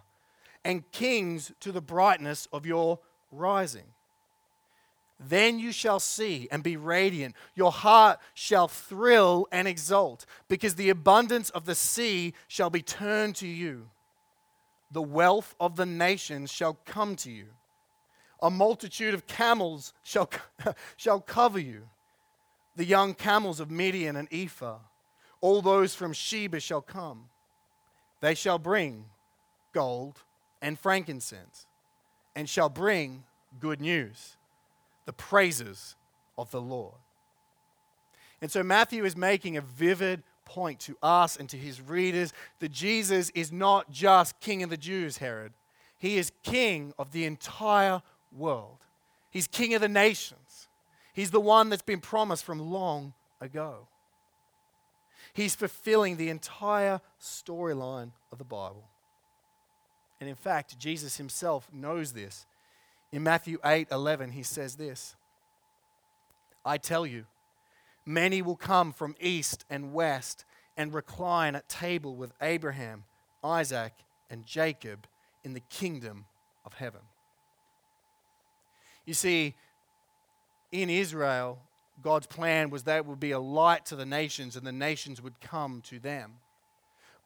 and 0.63 0.89
kings 0.91 1.51
to 1.59 1.71
the 1.71 1.81
brightness 1.81 2.47
of 2.51 2.65
your 2.65 2.99
rising. 3.31 3.93
Then 5.19 5.59
you 5.59 5.71
shall 5.71 5.99
see 5.99 6.47
and 6.51 6.63
be 6.63 6.77
radiant. 6.77 7.35
Your 7.53 7.71
heart 7.71 8.19
shall 8.33 8.67
thrill 8.67 9.47
and 9.51 9.67
exult, 9.67 10.25
because 10.47 10.75
the 10.75 10.89
abundance 10.89 11.49
of 11.51 11.65
the 11.65 11.75
sea 11.75 12.33
shall 12.47 12.69
be 12.69 12.81
turned 12.81 13.35
to 13.35 13.47
you 13.47 13.89
the 14.91 15.01
wealth 15.01 15.55
of 15.59 15.75
the 15.75 15.85
nations 15.85 16.51
shall 16.51 16.77
come 16.85 17.15
to 17.17 17.31
you. 17.31 17.47
A 18.41 18.49
multitude 18.49 19.13
of 19.13 19.27
camels 19.27 19.93
shall, 20.03 20.29
shall 20.97 21.19
cover 21.19 21.59
you. 21.59 21.87
The 22.75 22.85
young 22.85 23.13
camels 23.13 23.59
of 23.59 23.71
Midian 23.71 24.15
and 24.15 24.27
Ephah, 24.31 24.79
all 25.41 25.61
those 25.61 25.95
from 25.95 26.13
Sheba 26.13 26.59
shall 26.59 26.81
come. 26.81 27.29
They 28.21 28.35
shall 28.35 28.59
bring 28.59 29.05
gold 29.73 30.21
and 30.61 30.79
frankincense, 30.79 31.67
and 32.35 32.49
shall 32.49 32.69
bring 32.69 33.23
good 33.59 33.79
news, 33.79 34.37
the 35.05 35.13
praises 35.13 35.95
of 36.37 36.51
the 36.51 36.61
Lord. 36.61 36.95
And 38.41 38.51
so 38.51 38.63
Matthew 38.63 39.05
is 39.05 39.15
making 39.15 39.57
a 39.57 39.61
vivid 39.61 40.23
point 40.45 40.79
to 40.81 40.97
us 41.03 41.37
and 41.37 41.49
to 41.49 41.57
his 41.57 41.81
readers 41.81 42.33
that 42.59 42.71
Jesus 42.71 43.29
is 43.31 43.51
not 43.51 43.91
just 43.91 44.39
King 44.39 44.63
of 44.63 44.69
the 44.69 44.77
Jews, 44.77 45.17
Herod. 45.17 45.53
He 45.97 46.17
is 46.17 46.31
King 46.43 46.93
of 46.97 47.11
the 47.11 47.25
entire 47.25 48.01
world. 48.31 48.77
He's 49.31 49.47
King 49.47 49.73
of 49.73 49.81
the 49.81 49.89
nations. 49.89 50.67
He's 51.13 51.31
the 51.31 51.39
one 51.39 51.69
that's 51.69 51.81
been 51.81 52.01
promised 52.01 52.43
from 52.43 52.59
long 52.59 53.13
ago. 53.41 53.87
He's 55.33 55.55
fulfilling 55.55 56.17
the 56.17 56.29
entire 56.29 57.01
storyline 57.21 58.11
of 58.31 58.37
the 58.37 58.45
Bible. 58.45 58.85
And 60.19 60.29
in 60.29 60.35
fact, 60.35 60.79
Jesus 60.79 61.17
himself 61.17 61.67
knows 61.73 62.13
this. 62.13 62.45
In 63.11 63.23
Matthew 63.23 63.57
8 63.63 63.87
11, 63.91 64.31
he 64.31 64.43
says 64.43 64.75
this 64.75 65.15
I 66.65 66.77
tell 66.77 67.05
you, 67.05 67.25
Many 68.05 68.41
will 68.41 68.55
come 68.55 68.91
from 68.91 69.15
east 69.19 69.65
and 69.69 69.93
west 69.93 70.45
and 70.77 70.93
recline 70.93 71.55
at 71.55 71.67
table 71.67 72.15
with 72.15 72.33
Abraham, 72.41 73.03
Isaac, 73.43 73.93
and 74.29 74.45
Jacob 74.45 75.07
in 75.43 75.53
the 75.53 75.61
kingdom 75.61 76.25
of 76.65 76.73
heaven. 76.73 77.01
You 79.05 79.13
see, 79.13 79.55
in 80.71 80.89
Israel, 80.89 81.59
God's 82.01 82.27
plan 82.27 82.69
was 82.69 82.83
that 82.83 82.97
it 82.97 83.05
would 83.05 83.19
be 83.19 83.31
a 83.31 83.39
light 83.39 83.85
to 83.87 83.95
the 83.95 84.05
nations 84.05 84.55
and 84.55 84.65
the 84.65 84.71
nations 84.71 85.21
would 85.21 85.39
come 85.39 85.81
to 85.85 85.99
them. 85.99 86.33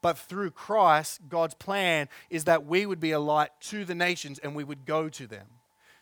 But 0.01 0.17
through 0.17 0.51
Christ, 0.51 1.21
God's 1.27 1.55
plan 1.55 2.07
is 2.29 2.45
that 2.45 2.65
we 2.65 2.85
would 2.85 2.99
be 2.99 3.11
a 3.11 3.19
light 3.19 3.49
to 3.61 3.83
the 3.83 3.95
nations 3.95 4.39
and 4.39 4.55
we 4.55 4.63
would 4.63 4.85
go 4.85 5.09
to 5.09 5.27
them. 5.27 5.47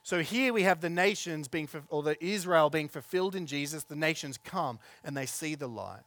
So 0.07 0.21
here 0.21 0.53
we 0.53 0.63
have 0.63 0.79
the 0.79 0.89
nations 0.89 1.49
being, 1.49 1.67
or 1.89 2.01
the 2.01 2.15
Israel 2.23 2.69
being 2.69 2.87
fulfilled 2.87 3.35
in 3.35 3.45
Jesus. 3.45 3.83
The 3.83 3.97
nations 3.97 4.39
come 4.41 4.79
and 5.03 5.17
they 5.17 5.25
see 5.25 5.53
the 5.53 5.67
light. 5.67 6.03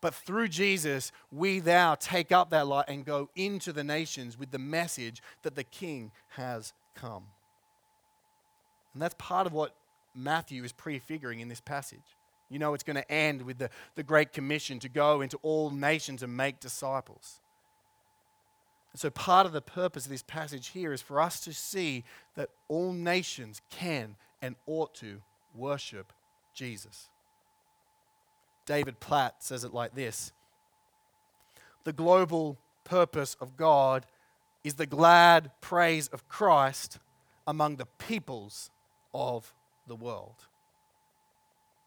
But 0.00 0.16
through 0.16 0.48
Jesus, 0.48 1.12
we 1.30 1.60
now 1.60 1.94
take 1.94 2.32
up 2.32 2.50
that 2.50 2.66
light 2.66 2.86
and 2.88 3.04
go 3.04 3.28
into 3.36 3.72
the 3.72 3.84
nations 3.84 4.36
with 4.36 4.50
the 4.50 4.58
message 4.58 5.22
that 5.42 5.54
the 5.54 5.62
King 5.62 6.10
has 6.30 6.72
come. 6.96 7.22
And 8.94 9.00
that's 9.00 9.14
part 9.16 9.46
of 9.46 9.52
what 9.52 9.76
Matthew 10.12 10.64
is 10.64 10.72
prefiguring 10.72 11.38
in 11.38 11.46
this 11.46 11.60
passage. 11.60 12.16
You 12.48 12.58
know, 12.58 12.74
it's 12.74 12.82
going 12.82 12.96
to 12.96 13.08
end 13.08 13.42
with 13.42 13.58
the, 13.58 13.70
the 13.94 14.02
Great 14.02 14.32
Commission 14.32 14.80
to 14.80 14.88
go 14.88 15.20
into 15.20 15.38
all 15.42 15.70
nations 15.70 16.24
and 16.24 16.36
make 16.36 16.58
disciples. 16.58 17.40
And 18.92 19.00
so, 19.00 19.10
part 19.10 19.46
of 19.46 19.52
the 19.52 19.60
purpose 19.60 20.04
of 20.04 20.10
this 20.10 20.22
passage 20.22 20.68
here 20.68 20.92
is 20.92 21.00
for 21.00 21.20
us 21.20 21.40
to 21.40 21.52
see 21.52 22.04
that 22.34 22.50
all 22.68 22.92
nations 22.92 23.60
can 23.70 24.16
and 24.42 24.56
ought 24.66 24.94
to 24.96 25.20
worship 25.54 26.12
Jesus. 26.54 27.08
David 28.66 29.00
Platt 29.00 29.36
says 29.38 29.64
it 29.64 29.72
like 29.72 29.94
this 29.94 30.32
The 31.84 31.92
global 31.92 32.58
purpose 32.84 33.36
of 33.40 33.56
God 33.56 34.06
is 34.64 34.74
the 34.74 34.86
glad 34.86 35.50
praise 35.60 36.08
of 36.08 36.28
Christ 36.28 36.98
among 37.46 37.76
the 37.76 37.86
peoples 37.86 38.70
of 39.14 39.54
the 39.86 39.96
world. 39.96 40.46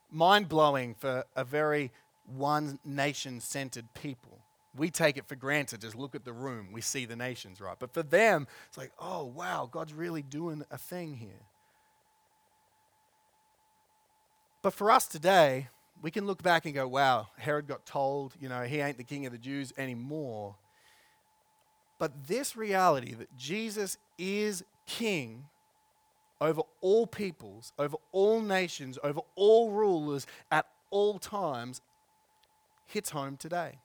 Mind 0.09 0.47
blowing 0.47 0.93
for 0.93 1.25
a 1.35 1.43
very 1.43 1.91
one 2.25 2.79
nation 2.85 3.41
centered 3.41 3.93
people 3.93 4.42
we 4.75 4.89
take 4.89 5.17
it 5.17 5.27
for 5.27 5.35
granted. 5.35 5.81
Just 5.81 5.95
look 5.95 6.15
at 6.15 6.25
the 6.25 6.33
room, 6.33 6.69
we 6.71 6.81
see 6.81 7.05
the 7.05 7.15
nations, 7.15 7.61
right? 7.61 7.77
But 7.77 7.93
for 7.93 8.03
them, 8.03 8.47
it's 8.67 8.77
like, 8.77 8.91
oh, 8.99 9.25
wow, 9.25 9.69
God's 9.71 9.93
really 9.93 10.21
doing 10.21 10.63
a 10.71 10.77
thing 10.77 11.15
here. 11.15 11.41
But 14.61 14.73
for 14.73 14.89
us 14.91 15.07
today, 15.07 15.67
we 16.01 16.09
can 16.09 16.25
look 16.25 16.41
back 16.41 16.65
and 16.65 16.73
go, 16.73 16.87
wow, 16.87 17.27
Herod 17.37 17.67
got 17.67 17.85
told, 17.85 18.33
you 18.39 18.49
know, 18.49 18.63
he 18.63 18.79
ain't 18.79 18.97
the 18.97 19.03
king 19.03 19.25
of 19.25 19.31
the 19.31 19.37
Jews 19.37 19.73
anymore. 19.77 20.55
But 21.99 22.27
this 22.27 22.55
reality 22.55 23.13
that 23.13 23.35
Jesus 23.37 23.97
is 24.17 24.63
king 24.87 25.45
over 26.41 26.61
all 26.81 27.07
peoples, 27.07 27.71
over 27.77 27.97
all 28.11 28.41
nations, 28.41 28.97
over 29.03 29.21
all 29.35 29.71
rulers 29.71 30.25
at 30.51 30.65
all 30.89 31.19
times 31.19 31.81
hits 32.85 33.11
home 33.11 33.37
today 33.37 33.79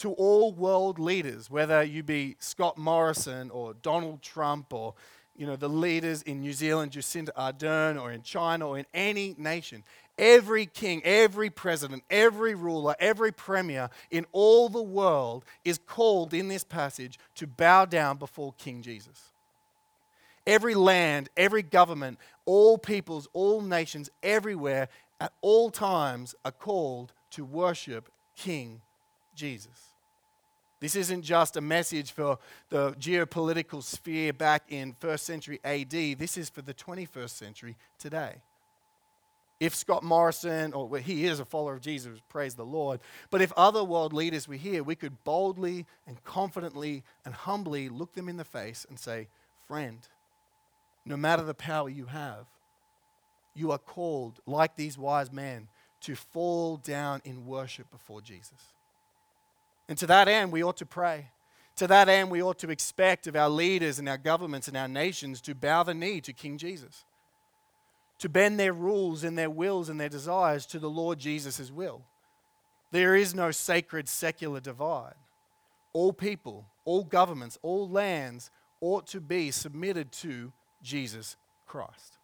to 0.00 0.12
all 0.12 0.52
world 0.52 0.98
leaders, 0.98 1.50
whether 1.50 1.82
you 1.82 2.02
be 2.02 2.36
Scott 2.38 2.76
Morrison 2.76 3.50
or 3.50 3.74
Donald 3.74 4.22
Trump 4.22 4.72
or 4.72 4.94
you 5.36 5.46
know, 5.46 5.56
the 5.56 5.68
leaders 5.68 6.20
in 6.22 6.40
New 6.40 6.52
Zealand, 6.52 6.92
Jacinda 6.92 7.30
Ardern, 7.34 7.98
or 7.98 8.12
in 8.12 8.20
China, 8.22 8.68
or 8.68 8.78
in 8.78 8.84
any 8.92 9.34
nation. 9.38 9.82
Every 10.18 10.66
king, 10.66 11.00
every 11.02 11.48
president, 11.48 12.02
every 12.10 12.54
ruler, 12.54 12.94
every 12.98 13.32
premier 13.32 13.88
in 14.10 14.26
all 14.32 14.68
the 14.68 14.82
world 14.82 15.46
is 15.64 15.78
called 15.78 16.34
in 16.34 16.48
this 16.48 16.62
passage 16.62 17.18
to 17.36 17.46
bow 17.46 17.86
down 17.86 18.18
before 18.18 18.52
King 18.58 18.82
Jesus. 18.82 19.32
Every 20.46 20.74
land, 20.74 21.30
every 21.38 21.62
government, 21.62 22.18
all 22.44 22.76
peoples, 22.76 23.26
all 23.32 23.62
nations, 23.62 24.10
everywhere, 24.22 24.88
at 25.20 25.32
all 25.40 25.70
times 25.70 26.34
are 26.44 26.52
called 26.52 27.14
to 27.30 27.46
worship 27.46 28.10
King 28.36 28.82
Jesus. 29.34 29.89
This 30.80 30.96
isn't 30.96 31.22
just 31.22 31.56
a 31.56 31.60
message 31.60 32.12
for 32.12 32.38
the 32.70 32.92
geopolitical 32.92 33.82
sphere 33.82 34.32
back 34.32 34.64
in 34.70 34.94
first 34.98 35.26
century 35.26 35.60
AD. 35.62 35.90
This 35.90 36.38
is 36.38 36.48
for 36.48 36.62
the 36.62 36.72
21st 36.72 37.30
century 37.30 37.76
today. 37.98 38.36
If 39.60 39.74
Scott 39.74 40.02
Morrison, 40.02 40.72
or 40.72 40.88
well, 40.88 41.02
he 41.02 41.26
is 41.26 41.38
a 41.38 41.44
follower 41.44 41.74
of 41.74 41.82
Jesus, 41.82 42.18
praise 42.30 42.54
the 42.54 42.64
Lord, 42.64 43.00
but 43.30 43.42
if 43.42 43.52
other 43.58 43.84
world 43.84 44.14
leaders 44.14 44.48
were 44.48 44.54
here, 44.54 44.82
we 44.82 44.94
could 44.94 45.22
boldly 45.22 45.84
and 46.06 46.24
confidently 46.24 47.04
and 47.26 47.34
humbly 47.34 47.90
look 47.90 48.14
them 48.14 48.30
in 48.30 48.38
the 48.38 48.44
face 48.44 48.86
and 48.88 48.98
say, 48.98 49.28
Friend, 49.68 49.98
no 51.04 51.18
matter 51.18 51.42
the 51.42 51.52
power 51.52 51.90
you 51.90 52.06
have, 52.06 52.46
you 53.54 53.70
are 53.70 53.78
called, 53.78 54.40
like 54.46 54.76
these 54.76 54.96
wise 54.96 55.30
men, 55.30 55.68
to 56.00 56.14
fall 56.14 56.78
down 56.78 57.20
in 57.24 57.44
worship 57.44 57.90
before 57.90 58.22
Jesus. 58.22 58.72
And 59.90 59.98
to 59.98 60.06
that 60.06 60.28
end, 60.28 60.52
we 60.52 60.62
ought 60.62 60.76
to 60.76 60.86
pray. 60.86 61.30
To 61.76 61.88
that 61.88 62.08
end, 62.08 62.30
we 62.30 62.42
ought 62.42 62.60
to 62.60 62.70
expect 62.70 63.26
of 63.26 63.34
our 63.34 63.48
leaders 63.48 63.98
and 63.98 64.08
our 64.08 64.18
governments 64.18 64.68
and 64.68 64.76
our 64.76 64.86
nations 64.86 65.40
to 65.42 65.54
bow 65.54 65.82
the 65.82 65.94
knee 65.94 66.20
to 66.20 66.32
King 66.32 66.58
Jesus, 66.58 67.04
to 68.20 68.28
bend 68.28 68.60
their 68.60 68.72
rules 68.72 69.24
and 69.24 69.36
their 69.36 69.50
wills 69.50 69.88
and 69.88 70.00
their 70.00 70.08
desires 70.08 70.64
to 70.66 70.78
the 70.78 70.88
Lord 70.88 71.18
Jesus' 71.18 71.72
will. 71.72 72.02
There 72.92 73.16
is 73.16 73.34
no 73.34 73.50
sacred 73.50 74.08
secular 74.08 74.60
divide. 74.60 75.14
All 75.92 76.12
people, 76.12 76.66
all 76.84 77.02
governments, 77.02 77.58
all 77.60 77.88
lands 77.88 78.52
ought 78.80 79.08
to 79.08 79.20
be 79.20 79.50
submitted 79.50 80.12
to 80.12 80.52
Jesus 80.84 81.36
Christ. 81.66 82.18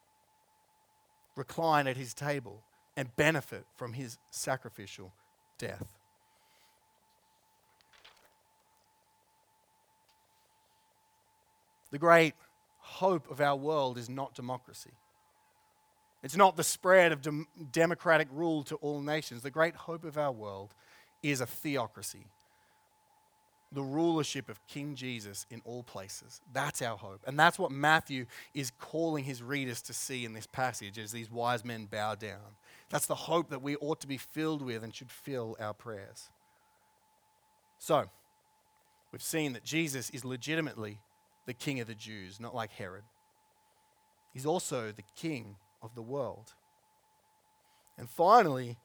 Recline 1.35 1.85
at 1.87 1.97
his 1.97 2.13
table 2.13 2.63
and 2.95 3.13
benefit 3.17 3.65
from 3.75 3.91
his 3.91 4.17
sacrificial 4.31 5.11
death. 5.57 5.96
The 11.91 11.99
great 11.99 12.33
hope 12.79 13.29
of 13.29 13.41
our 13.41 13.55
world 13.55 13.97
is 13.97 14.09
not 14.09 14.33
democracy. 14.33 14.91
It's 16.23 16.35
not 16.35 16.57
the 16.57 16.63
spread 16.63 17.11
of 17.11 17.21
dem- 17.21 17.47
democratic 17.71 18.27
rule 18.31 18.63
to 18.63 18.75
all 18.77 19.01
nations. 19.01 19.43
The 19.43 19.51
great 19.51 19.75
hope 19.75 20.03
of 20.03 20.17
our 20.17 20.31
world 20.31 20.73
is 21.21 21.41
a 21.41 21.45
theocracy, 21.45 22.25
the 23.71 23.83
rulership 23.83 24.49
of 24.49 24.65
King 24.67 24.95
Jesus 24.95 25.45
in 25.49 25.61
all 25.63 25.83
places. 25.83 26.41
That's 26.53 26.81
our 26.81 26.97
hope. 26.97 27.21
And 27.27 27.39
that's 27.39 27.59
what 27.59 27.71
Matthew 27.71 28.25
is 28.53 28.71
calling 28.79 29.25
his 29.25 29.43
readers 29.43 29.81
to 29.83 29.93
see 29.93 30.25
in 30.25 30.33
this 30.33 30.47
passage 30.47 30.97
as 30.97 31.11
these 31.11 31.31
wise 31.31 31.63
men 31.63 31.85
bow 31.85 32.15
down. 32.15 32.55
That's 32.89 33.05
the 33.05 33.15
hope 33.15 33.49
that 33.49 33.61
we 33.61 33.75
ought 33.77 33.99
to 34.01 34.07
be 34.07 34.17
filled 34.17 34.61
with 34.61 34.83
and 34.83 34.95
should 34.95 35.11
fill 35.11 35.55
our 35.59 35.73
prayers. 35.73 36.29
So, 37.79 38.09
we've 39.11 39.21
seen 39.21 39.53
that 39.53 39.63
Jesus 39.63 40.09
is 40.09 40.25
legitimately 40.25 40.99
the 41.47 41.53
king 41.53 41.79
of 41.79 41.87
the 41.87 41.95
Jews, 41.95 42.39
not 42.39 42.53
like 42.53 42.71
Herod. 42.73 43.03
He's 44.33 44.45
also 44.45 44.91
the 44.91 45.03
king 45.15 45.55
of 45.81 45.95
the 45.95 46.01
world. 46.03 46.53
And 47.97 48.07
finally, 48.07 48.77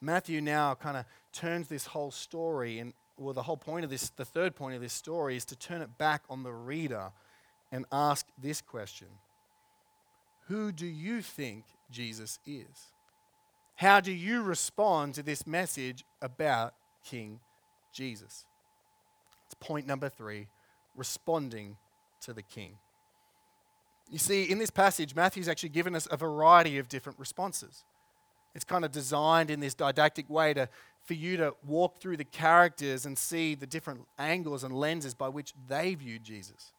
Matthew 0.00 0.40
now 0.40 0.74
kind 0.74 0.96
of 0.96 1.04
turns 1.32 1.68
this 1.68 1.86
whole 1.86 2.10
story 2.10 2.80
and 2.80 2.92
well, 3.20 3.34
the 3.34 3.42
whole 3.42 3.56
point 3.56 3.84
of 3.84 3.90
this, 3.90 4.10
the 4.10 4.24
third 4.24 4.54
point 4.54 4.76
of 4.76 4.80
this 4.80 4.92
story 4.92 5.36
is 5.36 5.44
to 5.46 5.56
turn 5.56 5.82
it 5.82 5.98
back 5.98 6.22
on 6.30 6.44
the 6.44 6.52
reader 6.52 7.10
and 7.72 7.84
ask 7.90 8.26
this 8.40 8.60
question 8.60 9.08
Who 10.46 10.72
do 10.72 10.86
you 10.86 11.20
think 11.20 11.64
Jesus 11.90 12.38
is? 12.46 12.92
How 13.74 14.00
do 14.00 14.12
you 14.12 14.42
respond 14.42 15.14
to 15.14 15.22
this 15.22 15.46
message 15.46 16.04
about 16.22 16.74
King 17.04 17.40
Jesus? 17.92 18.44
It's 19.46 19.54
point 19.54 19.86
number 19.86 20.08
three 20.08 20.46
responding 20.96 21.76
to 22.22 22.32
the 22.32 22.42
king. 22.42 22.78
You 24.10 24.18
see, 24.18 24.44
in 24.44 24.58
this 24.58 24.70
passage, 24.70 25.14
Matthew's 25.14 25.48
actually 25.48 25.68
given 25.70 25.94
us 25.94 26.08
a 26.10 26.16
variety 26.16 26.78
of 26.78 26.88
different 26.88 27.18
responses. 27.18 27.84
It's 28.54 28.64
kind 28.64 28.84
of 28.84 28.90
designed 28.90 29.50
in 29.50 29.60
this 29.60 29.74
didactic 29.74 30.28
way 30.30 30.54
to, 30.54 30.68
for 31.04 31.14
you 31.14 31.36
to 31.36 31.54
walk 31.66 32.00
through 32.00 32.16
the 32.16 32.24
characters 32.24 33.04
and 33.04 33.18
see 33.18 33.54
the 33.54 33.66
different 33.66 34.06
angles 34.18 34.64
and 34.64 34.74
lenses 34.74 35.14
by 35.14 35.28
which 35.28 35.52
they 35.68 35.94
viewed 35.94 36.24
Jesus. 36.24 36.72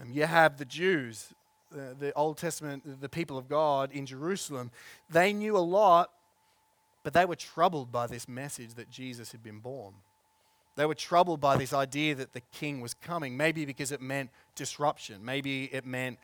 Um, 0.00 0.10
you 0.12 0.26
have 0.26 0.56
the 0.56 0.64
Jews, 0.64 1.32
uh, 1.72 1.94
the 1.98 2.12
Old 2.14 2.38
Testament, 2.38 3.00
the 3.00 3.08
people 3.08 3.38
of 3.38 3.48
God 3.48 3.92
in 3.92 4.06
Jerusalem. 4.06 4.72
They 5.08 5.32
knew 5.32 5.56
a 5.56 5.58
lot, 5.60 6.10
but 7.04 7.12
they 7.12 7.24
were 7.24 7.36
troubled 7.36 7.92
by 7.92 8.08
this 8.08 8.28
message 8.28 8.74
that 8.74 8.90
Jesus 8.90 9.30
had 9.30 9.42
been 9.42 9.60
born. 9.60 9.94
They 10.76 10.86
were 10.86 10.94
troubled 10.94 11.40
by 11.40 11.56
this 11.56 11.72
idea 11.72 12.14
that 12.16 12.32
the 12.32 12.40
king 12.40 12.80
was 12.80 12.94
coming, 12.94 13.36
maybe 13.36 13.64
because 13.64 13.92
it 13.92 14.00
meant 14.00 14.30
disruption. 14.56 15.24
Maybe 15.24 15.64
it 15.72 15.86
meant 15.86 16.18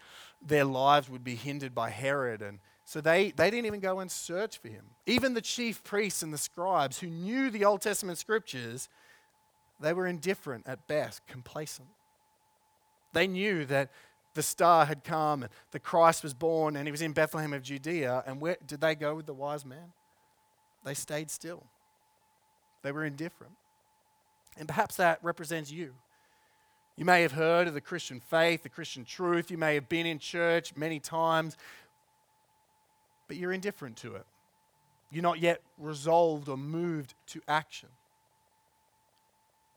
their 0.45 0.65
lives 0.65 1.09
would 1.09 1.23
be 1.23 1.37
hindered 1.37 1.75
by 1.75 1.91
Herod. 1.91 2.43
And 2.43 2.59
so 2.85 3.01
they, 3.01 3.31
they 3.31 3.51
didn't 3.51 3.67
even 3.67 3.81
go 3.81 4.01
and 4.01 4.11
search 4.11 4.59
for 4.59 4.69
him. 4.69 4.87
Even 5.07 5.35
the 5.35 5.41
chief 5.41 5.85
priests 5.85 6.23
and 6.23 6.33
the 6.33 6.39
scribes 6.39 6.99
who 6.99 7.07
knew 7.07 7.51
the 7.51 7.65
Old 7.65 7.81
Testament 7.81 8.19
scriptures, 8.19 8.89
they 9.81 9.93
were 9.93 10.07
indifferent 10.07 10.67
at 10.67 10.89
best, 10.89 11.25
complacent. 11.29 11.89
They 13.13 13.29
knew 13.29 13.65
that 13.67 13.91
the 14.35 14.43
star 14.43 14.87
had 14.87 15.05
come 15.05 15.43
and 15.43 15.53
the 15.71 15.79
Christ 15.79 16.23
was 16.23 16.35
born 16.35 16.77
and 16.77 16.87
he 16.87 16.93
was 16.93 17.03
in 17.03 17.13
Bethlehem 17.13 17.53
of 17.53 17.63
Judea. 17.63 18.25
And 18.27 18.41
where 18.41 18.57
did 18.67 18.81
they 18.81 18.97
go 18.97 19.15
with 19.15 19.27
the 19.27 19.35
wise 19.35 19.65
man? 19.65 19.93
They 20.85 20.95
stayed 20.95 21.31
still. 21.31 21.65
They 22.83 22.91
were 22.91 23.05
indifferent. 23.05 23.53
And 24.57 24.69
perhaps 24.69 24.97
that 24.97 25.19
represents 25.23 25.71
you. 25.71 25.95
You 26.97 27.05
may 27.05 27.23
have 27.23 27.33
heard 27.33 27.67
of 27.67 27.75
the 27.75 27.81
Christian 27.81 28.21
faith, 28.21 28.63
the 28.63 28.69
Christian 28.69 29.05
truth. 29.05 29.51
You 29.51 29.57
may 29.57 29.75
have 29.75 29.89
been 29.89 30.07
in 30.07 30.19
church 30.19 30.77
many 30.77 31.01
times, 31.01 31.57
but 33.27 33.37
you're 33.37 33.53
indifferent 33.53 33.97
to 33.99 34.17
it. 34.17 34.27
You're 35.11 35.23
not 35.23 35.41
yet 35.41 35.63
resolved 35.79 36.49
or 36.49 36.57
moved 36.57 37.15
to 37.29 37.41
action. 37.49 37.89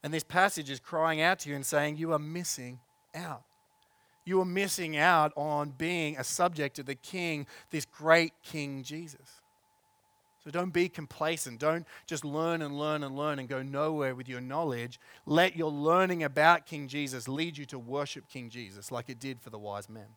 And 0.04 0.14
this 0.14 0.24
passage 0.24 0.70
is 0.70 0.80
crying 0.80 1.22
out 1.22 1.40
to 1.40 1.50
you 1.50 1.56
and 1.56 1.66
saying, 1.66 1.98
You 1.98 2.12
are 2.12 2.20
missing 2.20 2.80
out. 3.16 3.44
You 4.26 4.42
are 4.42 4.46
missing 4.46 4.98
out 4.98 5.34
on 5.36 5.70
being 5.70 6.18
a 6.18 6.24
subject 6.24 6.80
of 6.80 6.86
the 6.86 6.96
King, 6.96 7.48
this 7.72 7.86
great 7.86 8.34
King 8.44 8.84
Jesus. 8.84 9.42
So 10.44 10.52
don't 10.52 10.74
be 10.74 10.90
complacent. 10.90 11.60
Don't 11.60 11.86
just 12.06 12.26
learn 12.26 12.62
and 12.62 12.78
learn 12.78 13.04
and 13.04 13.16
learn 13.16 13.40
and 13.40 13.48
go 13.48 13.62
nowhere 13.62 14.14
with 14.14 14.28
your 14.28 14.42
knowledge. 14.42 15.00
Let 15.26 15.56
your 15.56 15.72
learning 15.72 16.24
about 16.24 16.66
King 16.66 16.90
Jesus 16.90 17.30
lead 17.30 17.58
you 17.58 17.66
to 17.68 17.80
worship 17.80 18.28
King 18.28 18.50
Jesus 18.50 18.92
like 18.92 19.10
it 19.10 19.20
did 19.20 19.40
for 19.42 19.50
the 19.50 19.58
wise 19.58 19.90
men. 19.90 20.08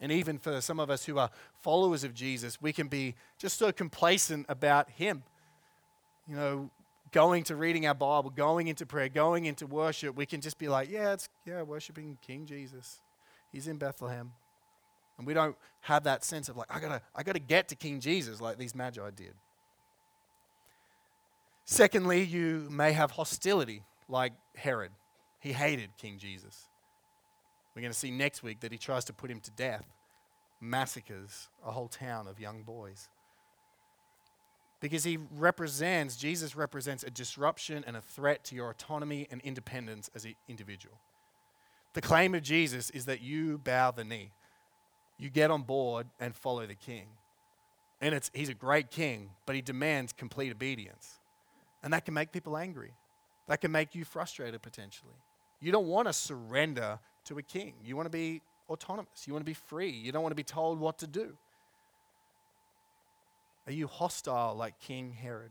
And 0.00 0.10
even 0.10 0.38
for 0.38 0.60
some 0.60 0.80
of 0.80 0.90
us 0.90 1.04
who 1.04 1.18
are 1.18 1.30
followers 1.60 2.04
of 2.04 2.14
Jesus, 2.14 2.60
we 2.60 2.72
can 2.72 2.88
be 2.88 3.14
just 3.38 3.58
so 3.58 3.70
complacent 3.70 4.46
about 4.48 4.90
Him. 4.90 5.22
You 6.26 6.36
know, 6.36 6.70
going 7.12 7.44
to 7.44 7.56
reading 7.56 7.86
our 7.86 7.94
Bible, 7.94 8.30
going 8.30 8.68
into 8.68 8.86
prayer, 8.86 9.08
going 9.08 9.44
into 9.44 9.66
worship, 9.66 10.16
we 10.16 10.26
can 10.26 10.40
just 10.40 10.58
be 10.58 10.68
like, 10.68 10.90
yeah, 10.90 11.12
it's 11.12 11.28
yeah, 11.46 11.62
worshiping 11.62 12.18
King 12.26 12.46
Jesus. 12.46 13.00
He's 13.52 13.68
in 13.68 13.76
Bethlehem. 13.76 14.32
And 15.18 15.26
we 15.26 15.34
don't 15.34 15.56
have 15.80 16.04
that 16.04 16.24
sense 16.24 16.48
of 16.48 16.56
like, 16.56 16.74
I 16.74 16.80
gotta, 16.80 17.02
I 17.14 17.22
gotta 17.22 17.38
get 17.38 17.68
to 17.68 17.76
King 17.76 18.00
Jesus 18.00 18.40
like 18.40 18.58
these 18.58 18.74
magi 18.74 19.10
did. 19.14 19.34
Secondly, 21.64 22.22
you 22.22 22.68
may 22.70 22.92
have 22.92 23.12
hostility 23.12 23.82
like 24.08 24.32
Herod. 24.54 24.90
He 25.40 25.52
hated 25.52 25.90
King 25.96 26.18
Jesus. 26.18 26.68
We're 27.74 27.82
going 27.82 27.92
to 27.92 27.98
see 27.98 28.10
next 28.10 28.42
week 28.42 28.60
that 28.60 28.70
he 28.70 28.78
tries 28.78 29.04
to 29.06 29.12
put 29.12 29.30
him 29.30 29.40
to 29.40 29.50
death, 29.50 29.84
massacres 30.60 31.48
a 31.64 31.70
whole 31.70 31.88
town 31.88 32.28
of 32.28 32.38
young 32.38 32.62
boys. 32.62 33.08
Because 34.80 35.04
he 35.04 35.18
represents, 35.36 36.16
Jesus 36.16 36.54
represents 36.54 37.02
a 37.02 37.10
disruption 37.10 37.82
and 37.86 37.96
a 37.96 38.00
threat 38.00 38.44
to 38.44 38.54
your 38.54 38.70
autonomy 38.70 39.26
and 39.30 39.40
independence 39.40 40.10
as 40.14 40.24
an 40.24 40.34
individual. 40.48 40.98
The 41.94 42.02
claim 42.02 42.34
of 42.34 42.42
Jesus 42.42 42.90
is 42.90 43.06
that 43.06 43.22
you 43.22 43.58
bow 43.58 43.90
the 43.90 44.04
knee 44.04 44.32
you 45.18 45.30
get 45.30 45.50
on 45.50 45.62
board 45.62 46.06
and 46.20 46.34
follow 46.34 46.66
the 46.66 46.74
king. 46.74 47.06
And 48.00 48.14
it's, 48.14 48.30
he's 48.34 48.48
a 48.48 48.54
great 48.54 48.90
king, 48.90 49.30
but 49.46 49.54
he 49.54 49.62
demands 49.62 50.12
complete 50.12 50.50
obedience. 50.50 51.18
And 51.82 51.92
that 51.92 52.04
can 52.04 52.14
make 52.14 52.32
people 52.32 52.56
angry. 52.56 52.92
That 53.48 53.60
can 53.60 53.72
make 53.72 53.94
you 53.94 54.04
frustrated 54.04 54.62
potentially. 54.62 55.14
You 55.60 55.72
don't 55.72 55.86
want 55.86 56.08
to 56.08 56.12
surrender 56.12 56.98
to 57.26 57.38
a 57.38 57.42
king. 57.42 57.74
You 57.84 57.96
want 57.96 58.06
to 58.06 58.10
be 58.10 58.42
autonomous. 58.68 59.26
You 59.26 59.32
want 59.32 59.44
to 59.44 59.50
be 59.50 59.54
free. 59.54 59.90
You 59.90 60.12
don't 60.12 60.22
want 60.22 60.32
to 60.32 60.36
be 60.36 60.42
told 60.42 60.78
what 60.78 60.98
to 60.98 61.06
do. 61.06 61.36
Are 63.66 63.72
you 63.72 63.86
hostile 63.86 64.54
like 64.54 64.78
King 64.78 65.12
Herod? 65.12 65.50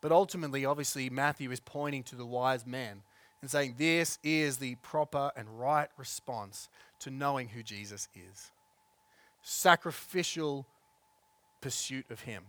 But 0.00 0.12
ultimately, 0.12 0.64
obviously, 0.64 1.10
Matthew 1.10 1.50
is 1.50 1.60
pointing 1.60 2.02
to 2.04 2.16
the 2.16 2.24
wise 2.24 2.66
men 2.66 3.02
and 3.42 3.50
saying 3.50 3.74
this 3.76 4.18
is 4.22 4.58
the 4.58 4.76
proper 4.76 5.30
and 5.36 5.60
right 5.60 5.88
response 5.96 6.68
to 7.00 7.10
knowing 7.10 7.48
who 7.48 7.62
Jesus 7.62 8.08
is. 8.14 8.50
Sacrificial 9.42 10.66
pursuit 11.60 12.06
of 12.10 12.20
Him 12.22 12.44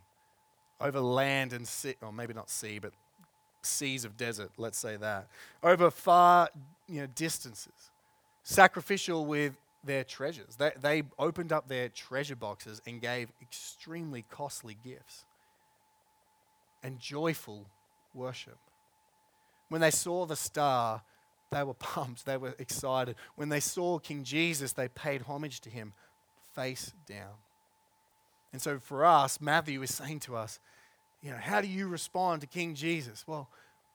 over 0.80 1.00
land 1.00 1.54
and 1.54 1.68
sea, 1.68 1.95
or 2.02 2.12
maybe 2.12 2.34
not 2.34 2.50
sea, 2.50 2.80
but 2.80 2.93
seas 3.62 4.06
of 4.06 4.18
desert, 4.18 4.52
let's 4.58 4.78
say 4.78 4.95
that, 4.98 5.28
over 5.64 5.89
far 5.89 6.50
you 6.88 7.02
know, 7.02 7.08
distances. 7.16 7.91
Sacrificial 8.43 9.26
with 9.26 9.58
their 9.84 10.04
treasures. 10.04 10.56
They, 10.56 10.72
they 10.80 11.04
opened 11.18 11.52
up 11.52 11.68
their 11.68 11.89
treasure 11.89 12.36
boxes 12.36 12.82
and 12.86 13.02
gave 13.02 13.30
extremely 13.41 14.24
costly 14.30 14.78
gifts 14.84 15.26
and 16.84 17.00
joyful 17.00 17.66
worship. 18.14 18.58
When 19.70 19.82
they 19.82 19.91
saw 19.91 20.26
the 20.26 20.36
star, 20.36 21.02
They 21.52 21.64
were 21.64 21.74
pumped, 21.80 22.26
they 22.26 22.38
were 22.38 22.56
excited. 22.60 23.16
When 23.36 23.50
they 23.50 23.60
saw 23.60 24.00
King 24.00 24.24
Jesus, 24.24 24.74
they 24.74 24.88
paid 24.88 25.24
homage 25.24 25.62
to 25.62 25.70
him 25.70 25.93
face 26.54 26.93
down. 27.06 27.36
And 28.52 28.62
so 28.62 28.80
for 28.80 29.06
us, 29.06 29.39
Matthew 29.39 29.82
is 29.82 29.93
saying 29.93 30.22
to 30.22 30.36
us, 30.36 30.60
you 31.22 31.32
know, 31.32 31.38
how 31.38 31.62
do 31.62 31.68
you 31.68 31.88
respond 31.88 32.41
to 32.41 32.48
King 32.48 32.76
Jesus? 32.76 33.26
Well, 33.28 33.50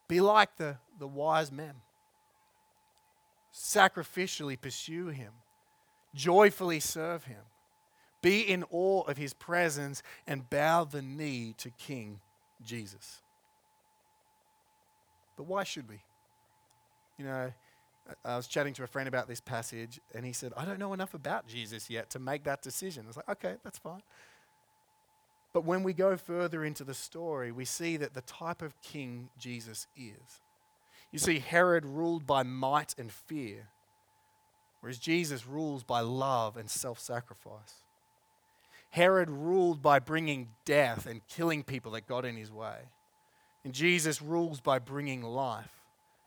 be 0.08 0.20
like 0.20 0.56
the, 0.56 0.76
the 0.98 1.06
wise 1.06 1.50
men. 1.50 1.74
Sacrificially 3.54 4.60
pursue 4.60 5.08
him, 5.08 5.32
joyfully 6.14 6.80
serve 6.80 7.24
him, 7.24 7.42
be 8.22 8.40
in 8.40 8.64
awe 8.70 9.02
of 9.02 9.16
his 9.16 9.34
presence, 9.34 10.02
and 10.26 10.48
bow 10.48 10.84
the 10.84 11.02
knee 11.02 11.54
to 11.58 11.70
King 11.70 12.20
Jesus. 12.62 13.20
But 15.36 15.44
why 15.44 15.64
should 15.64 15.88
we? 15.88 16.02
You 17.18 17.24
know, 17.24 17.52
I 18.24 18.36
was 18.36 18.46
chatting 18.46 18.74
to 18.74 18.84
a 18.84 18.86
friend 18.86 19.08
about 19.08 19.28
this 19.28 19.40
passage, 19.40 20.00
and 20.14 20.24
he 20.24 20.32
said, 20.32 20.52
I 20.56 20.64
don't 20.64 20.78
know 20.78 20.92
enough 20.92 21.14
about 21.14 21.46
Jesus 21.46 21.88
yet 21.88 22.10
to 22.10 22.18
make 22.18 22.44
that 22.44 22.62
decision. 22.62 23.04
I 23.04 23.08
was 23.08 23.16
like, 23.16 23.28
okay, 23.28 23.54
that's 23.62 23.78
fine. 23.78 24.02
But 25.52 25.64
when 25.64 25.82
we 25.82 25.92
go 25.92 26.16
further 26.16 26.64
into 26.64 26.84
the 26.84 26.94
story, 26.94 27.52
we 27.52 27.64
see 27.64 27.96
that 27.98 28.14
the 28.14 28.22
type 28.22 28.62
of 28.62 28.80
king 28.80 29.28
Jesus 29.38 29.86
is. 29.96 30.40
You 31.12 31.18
see, 31.18 31.40
Herod 31.40 31.84
ruled 31.84 32.26
by 32.26 32.42
might 32.42 32.94
and 32.98 33.12
fear, 33.12 33.68
whereas 34.80 34.98
Jesus 34.98 35.46
rules 35.46 35.84
by 35.84 36.00
love 36.00 36.56
and 36.56 36.70
self 36.70 36.98
sacrifice. 36.98 37.84
Herod 38.90 39.30
ruled 39.30 39.82
by 39.82 39.98
bringing 39.98 40.48
death 40.64 41.06
and 41.06 41.26
killing 41.28 41.62
people 41.62 41.92
that 41.92 42.06
got 42.06 42.24
in 42.24 42.36
his 42.36 42.50
way. 42.50 42.76
And 43.64 43.72
Jesus 43.72 44.20
rules 44.20 44.60
by 44.60 44.78
bringing 44.78 45.22
life 45.22 45.81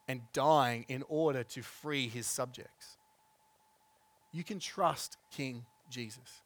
and 0.08 0.22
dying 0.34 0.86
in 0.88 1.03
order 1.08 1.43
to 1.43 1.62
free 1.62 2.08
his 2.08 2.28
subjects. 2.28 2.97
You 4.32 4.43
can 4.43 4.60
trust 4.60 5.18
King 5.32 5.66
Jesus. 5.89 6.41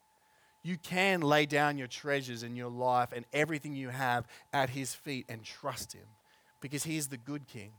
You 0.62 0.76
can 0.76 1.22
lay 1.22 1.46
down 1.46 1.78
your 1.78 1.86
treasures 1.86 2.42
and 2.42 2.56
your 2.56 2.70
life 2.70 3.12
and 3.12 3.24
everything 3.32 3.74
you 3.74 3.88
have 3.88 4.26
at 4.52 4.70
his 4.70 4.94
feet 4.94 5.26
and 5.28 5.42
trust 5.42 5.92
him 5.92 6.06
because 6.60 6.84
he 6.84 6.96
is 6.96 7.08
the 7.08 7.16
good 7.16 7.46
king. 7.46 7.72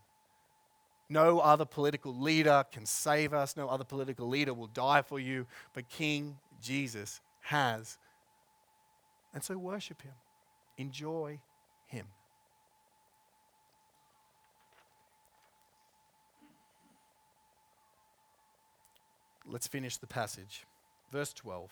No 1.07 1.39
other 1.39 1.65
political 1.65 2.15
leader 2.15 2.63
can 2.71 2.85
save 2.85 3.33
us. 3.33 3.57
No 3.57 3.67
other 3.67 3.83
political 3.83 4.27
leader 4.27 4.53
will 4.53 4.67
die 4.67 5.01
for 5.01 5.19
you. 5.19 5.45
But 5.73 5.89
King 5.89 6.37
Jesus 6.61 7.19
has. 7.41 7.97
And 9.33 9.43
so 9.43 9.57
worship 9.57 10.01
him. 10.01 10.13
Enjoy 10.77 11.39
him. 11.87 12.07
Let's 19.51 19.67
finish 19.67 19.97
the 19.97 20.07
passage. 20.07 20.65
Verse 21.11 21.33
12. 21.33 21.69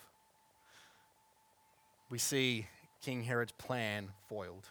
We 2.10 2.18
see 2.18 2.68
King 3.02 3.24
Herod's 3.24 3.54
plan 3.54 4.10
foiled. 4.28 4.68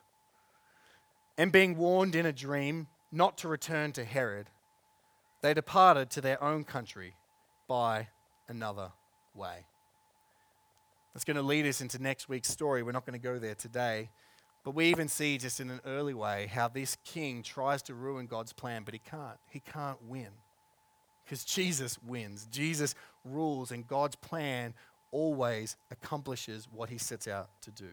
And 1.38 1.50
being 1.50 1.78
warned 1.78 2.14
in 2.14 2.26
a 2.26 2.32
dream 2.32 2.88
not 3.10 3.38
to 3.38 3.48
return 3.48 3.92
to 3.92 4.04
Herod, 4.04 4.50
they 5.40 5.54
departed 5.54 6.10
to 6.10 6.20
their 6.20 6.42
own 6.42 6.64
country 6.64 7.14
by 7.66 8.08
another 8.46 8.92
way. 9.34 9.64
That's 11.14 11.24
going 11.24 11.36
to 11.36 11.42
lead 11.42 11.64
us 11.64 11.80
into 11.80 12.02
next 12.02 12.28
week's 12.28 12.48
story. 12.48 12.82
We're 12.82 12.92
not 12.92 13.06
going 13.06 13.18
to 13.18 13.24
go 13.24 13.38
there 13.38 13.54
today. 13.54 14.10
But 14.64 14.74
we 14.74 14.86
even 14.90 15.08
see 15.08 15.38
just 15.38 15.60
in 15.60 15.70
an 15.70 15.80
early 15.86 16.12
way 16.12 16.50
how 16.52 16.68
this 16.68 16.98
king 17.04 17.42
tries 17.42 17.80
to 17.84 17.94
ruin 17.94 18.26
God's 18.26 18.52
plan, 18.52 18.82
but 18.84 18.92
he 18.92 19.00
can't. 19.00 19.38
He 19.48 19.60
can't 19.60 20.02
win. 20.02 20.28
Because 21.28 21.44
Jesus 21.44 21.98
wins. 22.06 22.48
Jesus 22.50 22.94
rules, 23.22 23.70
and 23.70 23.86
God's 23.86 24.16
plan 24.16 24.72
always 25.10 25.76
accomplishes 25.90 26.66
what 26.72 26.88
he 26.88 26.96
sets 26.96 27.28
out 27.28 27.50
to 27.60 27.70
do. 27.70 27.90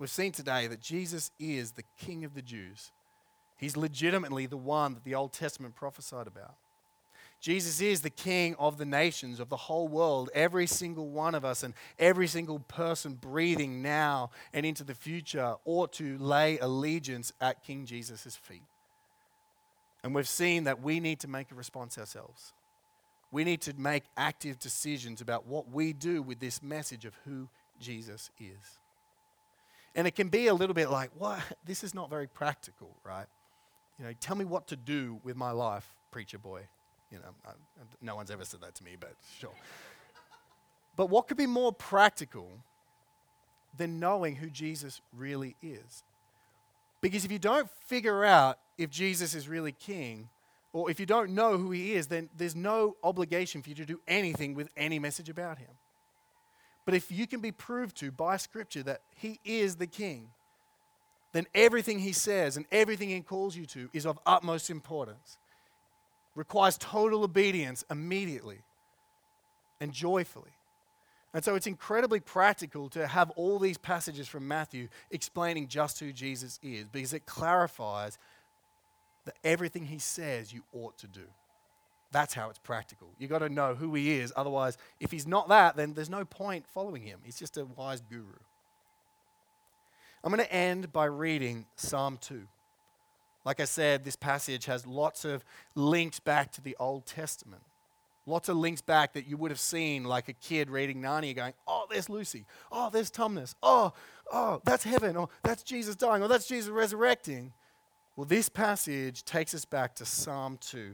We've 0.00 0.10
seen 0.10 0.32
today 0.32 0.66
that 0.66 0.80
Jesus 0.80 1.30
is 1.38 1.72
the 1.72 1.84
King 1.96 2.24
of 2.24 2.34
the 2.34 2.42
Jews. 2.42 2.90
He's 3.56 3.76
legitimately 3.76 4.46
the 4.46 4.56
one 4.56 4.94
that 4.94 5.04
the 5.04 5.14
Old 5.14 5.32
Testament 5.32 5.76
prophesied 5.76 6.26
about. 6.26 6.56
Jesus 7.40 7.80
is 7.80 8.00
the 8.00 8.10
King 8.10 8.56
of 8.58 8.78
the 8.78 8.84
nations, 8.84 9.38
of 9.38 9.50
the 9.50 9.56
whole 9.56 9.86
world, 9.86 10.28
every 10.34 10.66
single 10.66 11.08
one 11.08 11.36
of 11.36 11.44
us, 11.44 11.62
and 11.62 11.72
every 12.00 12.26
single 12.26 12.58
person 12.58 13.14
breathing 13.14 13.80
now 13.80 14.30
and 14.52 14.66
into 14.66 14.82
the 14.82 14.94
future 14.94 15.54
ought 15.64 15.92
to 15.92 16.18
lay 16.18 16.58
allegiance 16.58 17.32
at 17.40 17.62
King 17.62 17.86
Jesus' 17.86 18.34
feet. 18.34 18.64
And 20.08 20.14
we've 20.14 20.26
seen 20.26 20.64
that 20.64 20.80
we 20.80 21.00
need 21.00 21.20
to 21.20 21.28
make 21.28 21.52
a 21.52 21.54
response 21.54 21.98
ourselves. 21.98 22.54
We 23.30 23.44
need 23.44 23.60
to 23.60 23.74
make 23.74 24.04
active 24.16 24.58
decisions 24.58 25.20
about 25.20 25.46
what 25.46 25.70
we 25.70 25.92
do 25.92 26.22
with 26.22 26.40
this 26.40 26.62
message 26.62 27.04
of 27.04 27.14
who 27.26 27.50
Jesus 27.78 28.30
is. 28.40 28.78
And 29.94 30.06
it 30.06 30.14
can 30.14 30.30
be 30.30 30.46
a 30.46 30.54
little 30.54 30.72
bit 30.72 30.88
like, 30.88 31.10
what? 31.18 31.42
This 31.66 31.84
is 31.84 31.94
not 31.94 32.08
very 32.08 32.26
practical, 32.26 32.88
right? 33.04 33.26
You 33.98 34.06
know, 34.06 34.12
tell 34.18 34.34
me 34.34 34.46
what 34.46 34.66
to 34.68 34.76
do 34.76 35.20
with 35.24 35.36
my 35.36 35.50
life, 35.50 35.86
preacher 36.10 36.38
boy. 36.38 36.62
You 37.12 37.18
know, 37.18 37.34
I, 37.46 37.50
no 38.00 38.16
one's 38.16 38.30
ever 38.30 38.46
said 38.46 38.62
that 38.62 38.76
to 38.76 38.84
me, 38.84 38.96
but 38.98 39.12
sure. 39.38 39.52
but 40.96 41.10
what 41.10 41.28
could 41.28 41.36
be 41.36 41.46
more 41.46 41.70
practical 41.70 42.48
than 43.76 44.00
knowing 44.00 44.36
who 44.36 44.48
Jesus 44.48 45.02
really 45.14 45.54
is? 45.62 46.02
Because 47.02 47.26
if 47.26 47.30
you 47.30 47.38
don't 47.38 47.68
figure 47.86 48.24
out 48.24 48.58
if 48.78 48.90
Jesus 48.90 49.34
is 49.34 49.48
really 49.48 49.72
king, 49.72 50.28
or 50.72 50.90
if 50.90 51.00
you 51.00 51.06
don't 51.06 51.30
know 51.30 51.58
who 51.58 51.70
he 51.70 51.94
is, 51.94 52.06
then 52.06 52.30
there's 52.36 52.56
no 52.56 52.96
obligation 53.02 53.62
for 53.62 53.70
you 53.70 53.74
to 53.74 53.84
do 53.84 54.00
anything 54.06 54.54
with 54.54 54.68
any 54.76 54.98
message 54.98 55.28
about 55.28 55.58
him. 55.58 55.70
But 56.84 56.94
if 56.94 57.10
you 57.10 57.26
can 57.26 57.40
be 57.40 57.52
proved 57.52 57.96
to 57.98 58.10
by 58.10 58.36
scripture 58.38 58.82
that 58.84 59.02
he 59.14 59.40
is 59.44 59.76
the 59.76 59.86
king, 59.86 60.30
then 61.32 61.46
everything 61.54 61.98
he 61.98 62.12
says 62.12 62.56
and 62.56 62.64
everything 62.72 63.10
he 63.10 63.20
calls 63.20 63.56
you 63.56 63.66
to 63.66 63.90
is 63.92 64.06
of 64.06 64.18
utmost 64.24 64.70
importance. 64.70 65.36
Requires 66.34 66.78
total 66.78 67.24
obedience 67.24 67.84
immediately 67.90 68.60
and 69.80 69.92
joyfully. 69.92 70.52
And 71.34 71.44
so 71.44 71.54
it's 71.54 71.66
incredibly 71.66 72.20
practical 72.20 72.88
to 72.90 73.06
have 73.06 73.30
all 73.30 73.58
these 73.58 73.76
passages 73.76 74.26
from 74.26 74.48
Matthew 74.48 74.88
explaining 75.10 75.68
just 75.68 76.00
who 76.00 76.12
Jesus 76.12 76.58
is 76.62 76.86
because 76.86 77.12
it 77.12 77.26
clarifies 77.26 78.18
that 79.28 79.36
everything 79.44 79.84
he 79.84 79.98
says 79.98 80.54
you 80.54 80.62
ought 80.72 80.96
to 80.98 81.06
do. 81.06 81.24
That's 82.12 82.32
how 82.32 82.48
it's 82.48 82.58
practical. 82.58 83.08
You've 83.18 83.28
got 83.28 83.40
to 83.40 83.50
know 83.50 83.74
who 83.74 83.94
he 83.94 84.12
is. 84.12 84.32
Otherwise, 84.34 84.78
if 85.00 85.10
he's 85.10 85.26
not 85.26 85.50
that, 85.50 85.76
then 85.76 85.92
there's 85.92 86.08
no 86.08 86.24
point 86.24 86.66
following 86.66 87.02
him. 87.02 87.20
He's 87.22 87.38
just 87.38 87.58
a 87.58 87.66
wise 87.66 88.00
guru. 88.00 88.38
I'm 90.24 90.32
going 90.32 90.44
to 90.44 90.50
end 90.50 90.90
by 90.94 91.04
reading 91.04 91.66
Psalm 91.76 92.16
2. 92.22 92.48
Like 93.44 93.60
I 93.60 93.66
said, 93.66 94.02
this 94.02 94.16
passage 94.16 94.64
has 94.64 94.86
lots 94.86 95.26
of 95.26 95.44
links 95.74 96.20
back 96.20 96.50
to 96.52 96.62
the 96.62 96.74
Old 96.80 97.04
Testament. 97.04 97.62
Lots 98.24 98.48
of 98.48 98.56
links 98.56 98.80
back 98.80 99.12
that 99.12 99.26
you 99.26 99.36
would 99.36 99.50
have 99.50 99.60
seen, 99.60 100.04
like 100.04 100.28
a 100.28 100.34
kid 100.34 100.70
reading 100.70 101.02
Narnia 101.02 101.36
going, 101.36 101.52
Oh, 101.66 101.84
there's 101.90 102.08
Lucy. 102.08 102.46
Oh, 102.72 102.88
there's 102.90 103.10
Tumnus. 103.10 103.54
Oh, 103.62 103.92
oh, 104.32 104.62
that's 104.64 104.84
heaven. 104.84 105.16
Oh, 105.18 105.28
that's 105.42 105.62
Jesus 105.62 105.96
dying. 105.96 106.22
Oh, 106.22 106.28
that's 106.28 106.46
Jesus 106.46 106.70
resurrecting. 106.70 107.52
Well, 108.18 108.24
this 108.24 108.48
passage 108.48 109.24
takes 109.24 109.54
us 109.54 109.64
back 109.64 109.94
to 109.94 110.04
Psalm 110.04 110.58
2. 110.60 110.92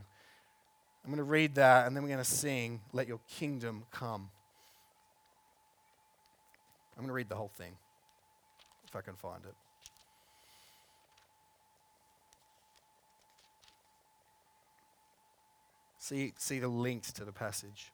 I'm 1.03 1.09
going 1.09 1.17
to 1.17 1.23
read 1.23 1.55
that 1.55 1.87
and 1.87 1.95
then 1.95 2.03
we're 2.03 2.09
going 2.09 2.23
to 2.23 2.23
sing, 2.23 2.81
Let 2.93 3.07
Your 3.07 3.19
Kingdom 3.27 3.85
Come. 3.89 4.29
I'm 6.95 7.01
going 7.01 7.07
to 7.07 7.13
read 7.13 7.27
the 7.27 7.35
whole 7.35 7.49
thing, 7.57 7.71
if 8.87 8.95
I 8.95 9.01
can 9.01 9.15
find 9.15 9.43
it. 9.43 9.55
See, 15.97 16.31
see 16.37 16.59
the 16.59 16.67
links 16.67 17.11
to 17.13 17.25
the 17.25 17.31
passage. 17.31 17.91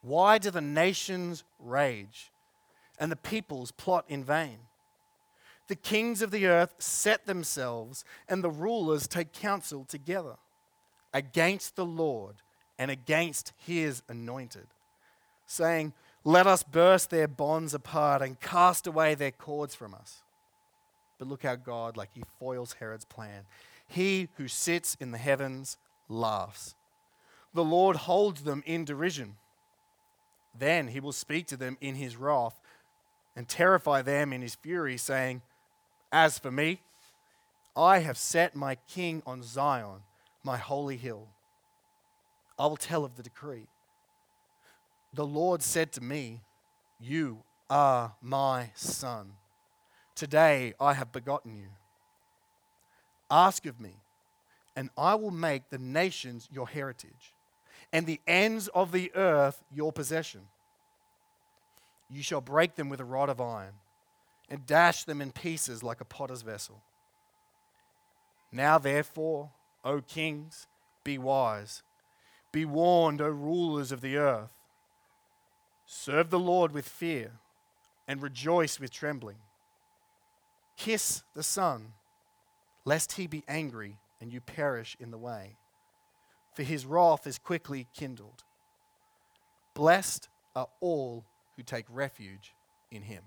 Why 0.00 0.38
do 0.38 0.50
the 0.50 0.62
nations 0.62 1.44
rage 1.58 2.32
and 2.98 3.12
the 3.12 3.16
peoples 3.16 3.70
plot 3.70 4.06
in 4.08 4.24
vain? 4.24 4.60
The 5.72 5.76
kings 5.76 6.20
of 6.20 6.30
the 6.30 6.48
earth 6.48 6.74
set 6.80 7.24
themselves, 7.24 8.04
and 8.28 8.44
the 8.44 8.50
rulers 8.50 9.08
take 9.08 9.32
counsel 9.32 9.86
together 9.86 10.34
against 11.14 11.76
the 11.76 11.86
Lord 11.86 12.42
and 12.78 12.90
against 12.90 13.54
his 13.56 14.02
anointed, 14.06 14.66
saying, 15.46 15.94
Let 16.24 16.46
us 16.46 16.62
burst 16.62 17.08
their 17.08 17.26
bonds 17.26 17.72
apart 17.72 18.20
and 18.20 18.38
cast 18.38 18.86
away 18.86 19.14
their 19.14 19.30
cords 19.30 19.74
from 19.74 19.94
us. 19.94 20.20
But 21.18 21.28
look 21.28 21.42
how 21.42 21.54
God, 21.54 21.96
like 21.96 22.10
he 22.12 22.22
foils 22.38 22.74
Herod's 22.74 23.06
plan. 23.06 23.46
He 23.88 24.28
who 24.36 24.48
sits 24.48 24.94
in 25.00 25.10
the 25.10 25.16
heavens 25.16 25.78
laughs. 26.06 26.74
The 27.54 27.64
Lord 27.64 27.96
holds 27.96 28.42
them 28.42 28.62
in 28.66 28.84
derision. 28.84 29.36
Then 30.54 30.88
he 30.88 31.00
will 31.00 31.12
speak 31.12 31.46
to 31.46 31.56
them 31.56 31.78
in 31.80 31.94
his 31.94 32.18
wrath 32.18 32.60
and 33.34 33.48
terrify 33.48 34.02
them 34.02 34.34
in 34.34 34.42
his 34.42 34.54
fury, 34.54 34.98
saying, 34.98 35.40
As 36.12 36.38
for 36.38 36.50
me, 36.50 36.80
I 37.74 38.00
have 38.00 38.18
set 38.18 38.54
my 38.54 38.74
king 38.86 39.22
on 39.26 39.42
Zion, 39.42 40.02
my 40.44 40.58
holy 40.58 40.98
hill. 40.98 41.28
I 42.58 42.66
will 42.66 42.76
tell 42.76 43.04
of 43.04 43.16
the 43.16 43.22
decree. 43.22 43.66
The 45.14 45.26
Lord 45.26 45.62
said 45.62 45.90
to 45.92 46.02
me, 46.02 46.40
You 47.00 47.42
are 47.70 48.14
my 48.20 48.70
son. 48.74 49.32
Today 50.14 50.74
I 50.78 50.92
have 50.92 51.12
begotten 51.12 51.56
you. 51.56 51.68
Ask 53.30 53.64
of 53.64 53.80
me, 53.80 53.94
and 54.76 54.90
I 54.98 55.14
will 55.14 55.30
make 55.30 55.70
the 55.70 55.78
nations 55.78 56.46
your 56.52 56.68
heritage, 56.68 57.34
and 57.90 58.06
the 58.06 58.20
ends 58.26 58.68
of 58.68 58.92
the 58.92 59.10
earth 59.14 59.62
your 59.74 59.92
possession. 59.92 60.42
You 62.10 62.22
shall 62.22 62.42
break 62.42 62.74
them 62.74 62.90
with 62.90 63.00
a 63.00 63.04
rod 63.04 63.30
of 63.30 63.40
iron, 63.40 63.72
and 64.52 64.66
dash 64.66 65.04
them 65.04 65.22
in 65.22 65.32
pieces 65.32 65.82
like 65.82 66.02
a 66.02 66.04
potter's 66.04 66.42
vessel. 66.42 66.82
Now, 68.52 68.76
therefore, 68.76 69.48
O 69.82 70.02
kings, 70.02 70.66
be 71.04 71.16
wise. 71.16 71.82
Be 72.52 72.66
warned, 72.66 73.22
O 73.22 73.28
rulers 73.30 73.92
of 73.92 74.02
the 74.02 74.18
earth. 74.18 74.52
Serve 75.86 76.28
the 76.28 76.38
Lord 76.38 76.72
with 76.72 76.86
fear, 76.86 77.32
and 78.06 78.20
rejoice 78.20 78.78
with 78.78 78.90
trembling. 78.90 79.38
Kiss 80.76 81.22
the 81.34 81.42
Son, 81.42 81.94
lest 82.84 83.12
he 83.12 83.26
be 83.26 83.44
angry 83.48 83.96
and 84.20 84.34
you 84.34 84.42
perish 84.42 84.98
in 85.00 85.10
the 85.10 85.18
way, 85.18 85.56
for 86.52 86.62
his 86.62 86.84
wrath 86.84 87.26
is 87.26 87.38
quickly 87.38 87.86
kindled. 87.94 88.44
Blessed 89.72 90.28
are 90.54 90.68
all 90.80 91.24
who 91.56 91.62
take 91.62 91.86
refuge 91.88 92.52
in 92.90 93.00
him. 93.00 93.22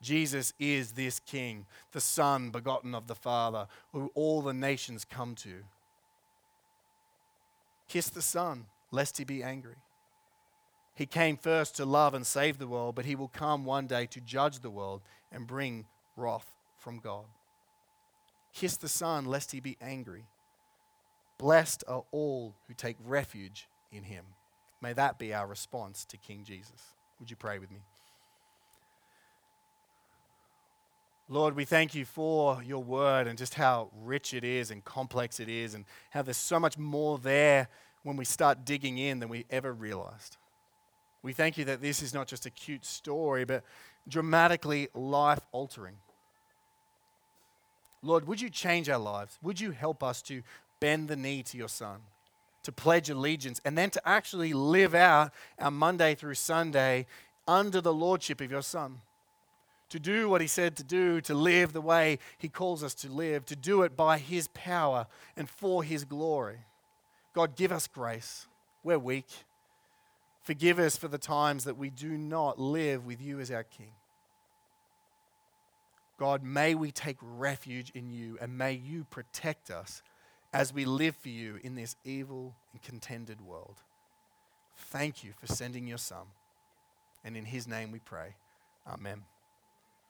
Jesus 0.00 0.52
is 0.58 0.92
this 0.92 1.18
King, 1.18 1.66
the 1.92 2.00
Son 2.00 2.50
begotten 2.50 2.94
of 2.94 3.06
the 3.06 3.14
Father, 3.14 3.66
who 3.92 4.10
all 4.14 4.42
the 4.42 4.54
nations 4.54 5.04
come 5.04 5.34
to. 5.36 5.64
Kiss 7.88 8.08
the 8.08 8.22
Son, 8.22 8.66
lest 8.90 9.18
he 9.18 9.24
be 9.24 9.42
angry. 9.42 9.76
He 10.94 11.06
came 11.06 11.36
first 11.36 11.76
to 11.76 11.84
love 11.84 12.14
and 12.14 12.26
save 12.26 12.58
the 12.58 12.66
world, 12.66 12.94
but 12.94 13.04
he 13.04 13.14
will 13.14 13.28
come 13.28 13.64
one 13.64 13.86
day 13.86 14.06
to 14.06 14.20
judge 14.20 14.60
the 14.60 14.70
world 14.70 15.00
and 15.32 15.46
bring 15.46 15.86
wrath 16.16 16.46
from 16.78 16.98
God. 16.98 17.24
Kiss 18.52 18.76
the 18.76 18.88
Son, 18.88 19.24
lest 19.24 19.52
he 19.52 19.60
be 19.60 19.76
angry. 19.80 20.24
Blessed 21.38 21.84
are 21.86 22.04
all 22.10 22.54
who 22.66 22.74
take 22.74 22.96
refuge 23.04 23.68
in 23.92 24.02
him. 24.02 24.24
May 24.80 24.92
that 24.92 25.18
be 25.18 25.32
our 25.32 25.46
response 25.46 26.04
to 26.06 26.16
King 26.16 26.44
Jesus. 26.44 26.94
Would 27.20 27.30
you 27.30 27.36
pray 27.36 27.58
with 27.58 27.70
me? 27.70 27.78
Lord, 31.30 31.56
we 31.56 31.66
thank 31.66 31.94
you 31.94 32.06
for 32.06 32.62
your 32.62 32.82
word 32.82 33.26
and 33.26 33.36
just 33.36 33.52
how 33.52 33.90
rich 34.02 34.32
it 34.32 34.44
is 34.44 34.70
and 34.70 34.82
complex 34.82 35.40
it 35.40 35.48
is, 35.48 35.74
and 35.74 35.84
how 36.10 36.22
there's 36.22 36.38
so 36.38 36.58
much 36.58 36.78
more 36.78 37.18
there 37.18 37.68
when 38.02 38.16
we 38.16 38.24
start 38.24 38.64
digging 38.64 38.96
in 38.96 39.18
than 39.18 39.28
we 39.28 39.44
ever 39.50 39.72
realized. 39.72 40.38
We 41.22 41.34
thank 41.34 41.58
you 41.58 41.66
that 41.66 41.82
this 41.82 42.02
is 42.02 42.14
not 42.14 42.28
just 42.28 42.46
a 42.46 42.50
cute 42.50 42.86
story, 42.86 43.44
but 43.44 43.62
dramatically 44.08 44.88
life 44.94 45.40
altering. 45.52 45.96
Lord, 48.02 48.26
would 48.26 48.40
you 48.40 48.48
change 48.48 48.88
our 48.88 48.98
lives? 48.98 49.38
Would 49.42 49.60
you 49.60 49.72
help 49.72 50.02
us 50.02 50.22
to 50.22 50.42
bend 50.80 51.08
the 51.08 51.16
knee 51.16 51.42
to 51.42 51.58
your 51.58 51.68
Son, 51.68 51.98
to 52.62 52.72
pledge 52.72 53.10
allegiance, 53.10 53.60
and 53.66 53.76
then 53.76 53.90
to 53.90 54.08
actually 54.08 54.54
live 54.54 54.94
out 54.94 55.32
our 55.58 55.70
Monday 55.70 56.14
through 56.14 56.34
Sunday 56.34 57.04
under 57.46 57.82
the 57.82 57.92
lordship 57.92 58.40
of 58.40 58.50
your 58.50 58.62
Son? 58.62 59.00
To 59.90 59.98
do 59.98 60.28
what 60.28 60.40
he 60.40 60.46
said 60.46 60.76
to 60.76 60.84
do, 60.84 61.20
to 61.22 61.34
live 61.34 61.72
the 61.72 61.80
way 61.80 62.18
he 62.36 62.48
calls 62.48 62.84
us 62.84 62.94
to 62.96 63.08
live, 63.08 63.46
to 63.46 63.56
do 63.56 63.82
it 63.82 63.96
by 63.96 64.18
his 64.18 64.48
power 64.48 65.06
and 65.36 65.48
for 65.48 65.82
his 65.82 66.04
glory. 66.04 66.58
God, 67.34 67.56
give 67.56 67.72
us 67.72 67.86
grace. 67.86 68.46
We're 68.82 68.98
weak. 68.98 69.28
Forgive 70.42 70.78
us 70.78 70.96
for 70.96 71.08
the 71.08 71.18
times 71.18 71.64
that 71.64 71.76
we 71.76 71.90
do 71.90 72.16
not 72.18 72.58
live 72.58 73.06
with 73.06 73.20
you 73.20 73.40
as 73.40 73.50
our 73.50 73.64
King. 73.64 73.92
God, 76.18 76.42
may 76.42 76.74
we 76.74 76.90
take 76.90 77.16
refuge 77.20 77.90
in 77.94 78.10
you 78.10 78.38
and 78.40 78.58
may 78.58 78.72
you 78.72 79.04
protect 79.04 79.70
us 79.70 80.02
as 80.52 80.72
we 80.72 80.84
live 80.84 81.14
for 81.16 81.28
you 81.28 81.60
in 81.62 81.74
this 81.74 81.96
evil 82.04 82.54
and 82.72 82.82
contended 82.82 83.40
world. 83.40 83.76
Thank 84.76 85.22
you 85.22 85.32
for 85.38 85.46
sending 85.46 85.86
your 85.86 85.98
Son. 85.98 86.26
And 87.24 87.36
in 87.36 87.44
his 87.44 87.68
name 87.68 87.92
we 87.92 87.98
pray. 87.98 88.34
Amen. 88.86 89.22